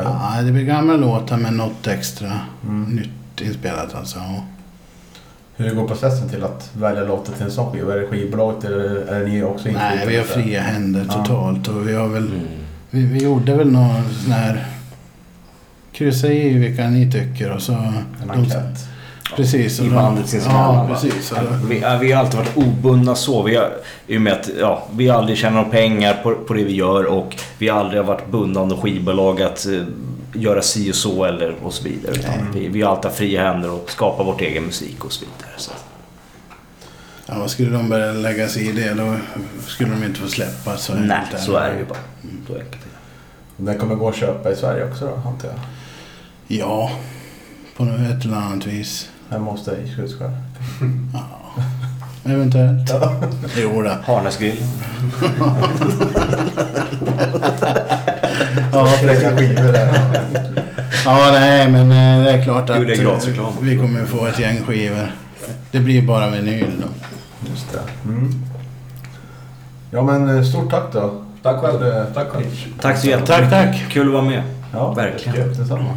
Ja, 0.04 0.42
det 0.42 0.52
blir 0.52 0.64
gamla 0.64 0.96
låtar 0.96 1.36
med 1.36 1.52
något 1.52 1.86
extra 1.86 2.40
Mm. 2.64 2.82
nytt 2.96 3.40
inspelat 3.40 3.94
alltså. 3.94 4.18
Hur 5.56 5.74
går 5.74 5.88
processen 5.88 6.28
till 6.28 6.44
att 6.44 6.70
välja 6.76 7.04
låtar 7.04 7.32
till 7.32 7.42
en 7.44 7.50
sån 7.50 7.72
skiva? 7.72 7.92
Är 7.94 7.98
det 7.98 8.06
skivbolaget 8.06 8.64
eller 8.64 8.78
är 8.84 9.20
det 9.20 9.26
ni 9.26 9.42
också 9.42 9.68
Nej, 9.68 10.06
vi 10.08 10.16
har 10.16 10.24
fria 10.24 10.60
händer 10.62 11.06
Ja. 11.08 11.14
totalt. 11.14 11.68
Och 11.68 11.88
vi 11.88 11.94
har 11.94 12.08
väl... 12.08 12.26
Mm. 12.26 12.40
Vi, 12.90 13.06
vi 13.06 13.22
gjorde 13.24 13.54
väl 13.54 13.70
någon 13.72 14.02
sån 14.24 14.32
här... 14.32 14.66
Kryssa 15.92 16.28
i 16.28 16.52
vilka 16.58 16.88
ni 16.88 17.12
tycker 17.12 17.52
och 17.52 17.62
så... 17.62 17.72
En 17.72 17.94
de- 18.26 18.30
enkät. 18.30 18.88
Precis. 19.36 19.80
I 19.80 19.82
de- 19.84 19.94
bandets 19.94 20.34
Ja, 20.34 20.88
precis. 20.92 21.32
Vi, 21.68 21.84
vi 22.00 22.12
har 22.12 22.20
alltid 22.24 22.38
varit 22.38 22.56
obundna 22.56 23.14
så. 23.14 23.42
Vi 23.42 23.56
har, 23.56 23.70
I 24.06 24.16
och 24.16 24.20
med 24.20 24.32
att 24.32 24.48
ja, 24.60 24.86
vi 24.96 25.10
aldrig 25.10 25.38
tjänar 25.38 25.56
några 25.56 25.70
pengar 25.70 26.20
på, 26.22 26.34
på 26.34 26.54
det 26.54 26.64
vi 26.64 26.74
gör 26.74 27.04
och 27.06 27.36
vi 27.58 27.68
har 27.68 27.80
aldrig 27.80 28.04
varit 28.04 28.30
bundna 28.30 28.60
av 28.60 28.80
skivbolag 28.80 29.42
att 29.42 29.66
eh, 29.66 29.82
göra 30.34 30.62
si 30.62 30.90
och 30.90 30.94
så 30.94 31.24
eller 31.24 31.54
och 31.62 31.72
så 31.74 31.84
vidare. 31.84 32.14
Utan 32.14 32.32
vi, 32.54 32.68
vi 32.68 32.82
har 32.82 32.90
alltid 32.90 33.04
haft 33.04 33.18
fria 33.18 33.52
händer 33.52 33.70
och 33.70 33.90
skapar 33.90 34.24
vårt 34.24 34.40
egen 34.40 34.64
musik 34.64 35.04
och 35.04 35.12
så 35.12 35.24
vidare. 35.24 35.52
Så. 35.56 35.70
Ja, 37.26 37.34
vad 37.38 37.50
skulle 37.50 37.70
de 37.70 37.88
börja 37.88 38.12
lägga 38.12 38.48
sig 38.48 38.68
i 38.68 38.72
det 38.72 38.94
då 38.94 39.14
skulle 39.66 39.90
de 39.90 40.04
inte 40.04 40.20
få 40.20 40.28
släppa. 40.28 40.76
Så 40.76 40.94
Nej, 40.94 41.18
enkelt 41.24 41.42
så 41.42 41.56
är 41.56 41.70
det 41.70 41.74
ju 41.78 41.82
det. 41.84 41.88
bara. 41.88 41.98
Så 42.46 42.52
enkelt 42.52 42.72
är 42.74 42.88
det. 43.56 43.70
Den 43.70 43.78
kommer 43.78 43.94
gå 43.94 44.08
att 44.08 44.16
köpa 44.16 44.50
i 44.52 44.56
Sverige 44.56 44.84
också 44.90 45.04
då, 45.06 45.28
antar 45.28 45.48
jag? 45.48 45.58
Ja, 46.58 46.90
på 47.76 47.84
något 47.84 48.00
ett 48.10 48.24
eller 48.24 48.36
annat 48.36 48.66
vis. 48.66 49.08
Hemma 49.30 49.50
hos 49.50 49.64
dig 49.64 49.82
i 49.84 49.88
Skutskär? 49.92 50.30
Eventuellt. 52.24 52.92
Jo 53.56 53.82
då. 53.82 53.90
Harnäsgrillen. 54.04 54.68
Ja, 58.72 58.88
Lägga 59.04 59.36
skivor 59.36 59.72
där. 59.72 59.92
ja, 61.04 61.28
nej, 61.32 61.70
men 61.70 61.90
eh, 61.90 62.24
det 62.24 62.30
är 62.30 62.44
klart 62.44 62.70
att 62.70 62.76
jag 62.76 62.90
eh, 62.90 63.48
vi 63.60 63.76
kommer 63.78 64.04
få 64.06 64.26
ett 64.26 64.38
gäng 64.38 64.62
skivor. 64.66 65.12
Det 65.70 65.78
blir 65.80 66.02
bara 66.02 66.30
vinyl 66.30 66.72
då. 66.80 66.88
Just 67.50 67.72
det. 67.72 68.08
Mm. 68.08 68.32
Ja 69.90 70.02
men 70.02 70.36
eh, 70.38 70.44
stort 70.44 70.70
tack 70.70 70.92
då. 70.92 71.22
Tack 71.42 71.56
själv. 71.60 71.80
Tack 72.14 72.28
själv. 72.28 72.44
Tack 72.80 72.98
så 72.98 73.06
jättemycket. 73.06 73.50
Tack, 73.50 73.50
tack. 73.50 73.86
Kul 73.90 74.06
att 74.06 74.12
vara 74.12 74.24
med. 74.24 74.42
Ja, 74.72 74.92
Verkligen. 74.92 75.48
Detsamma. 75.48 75.96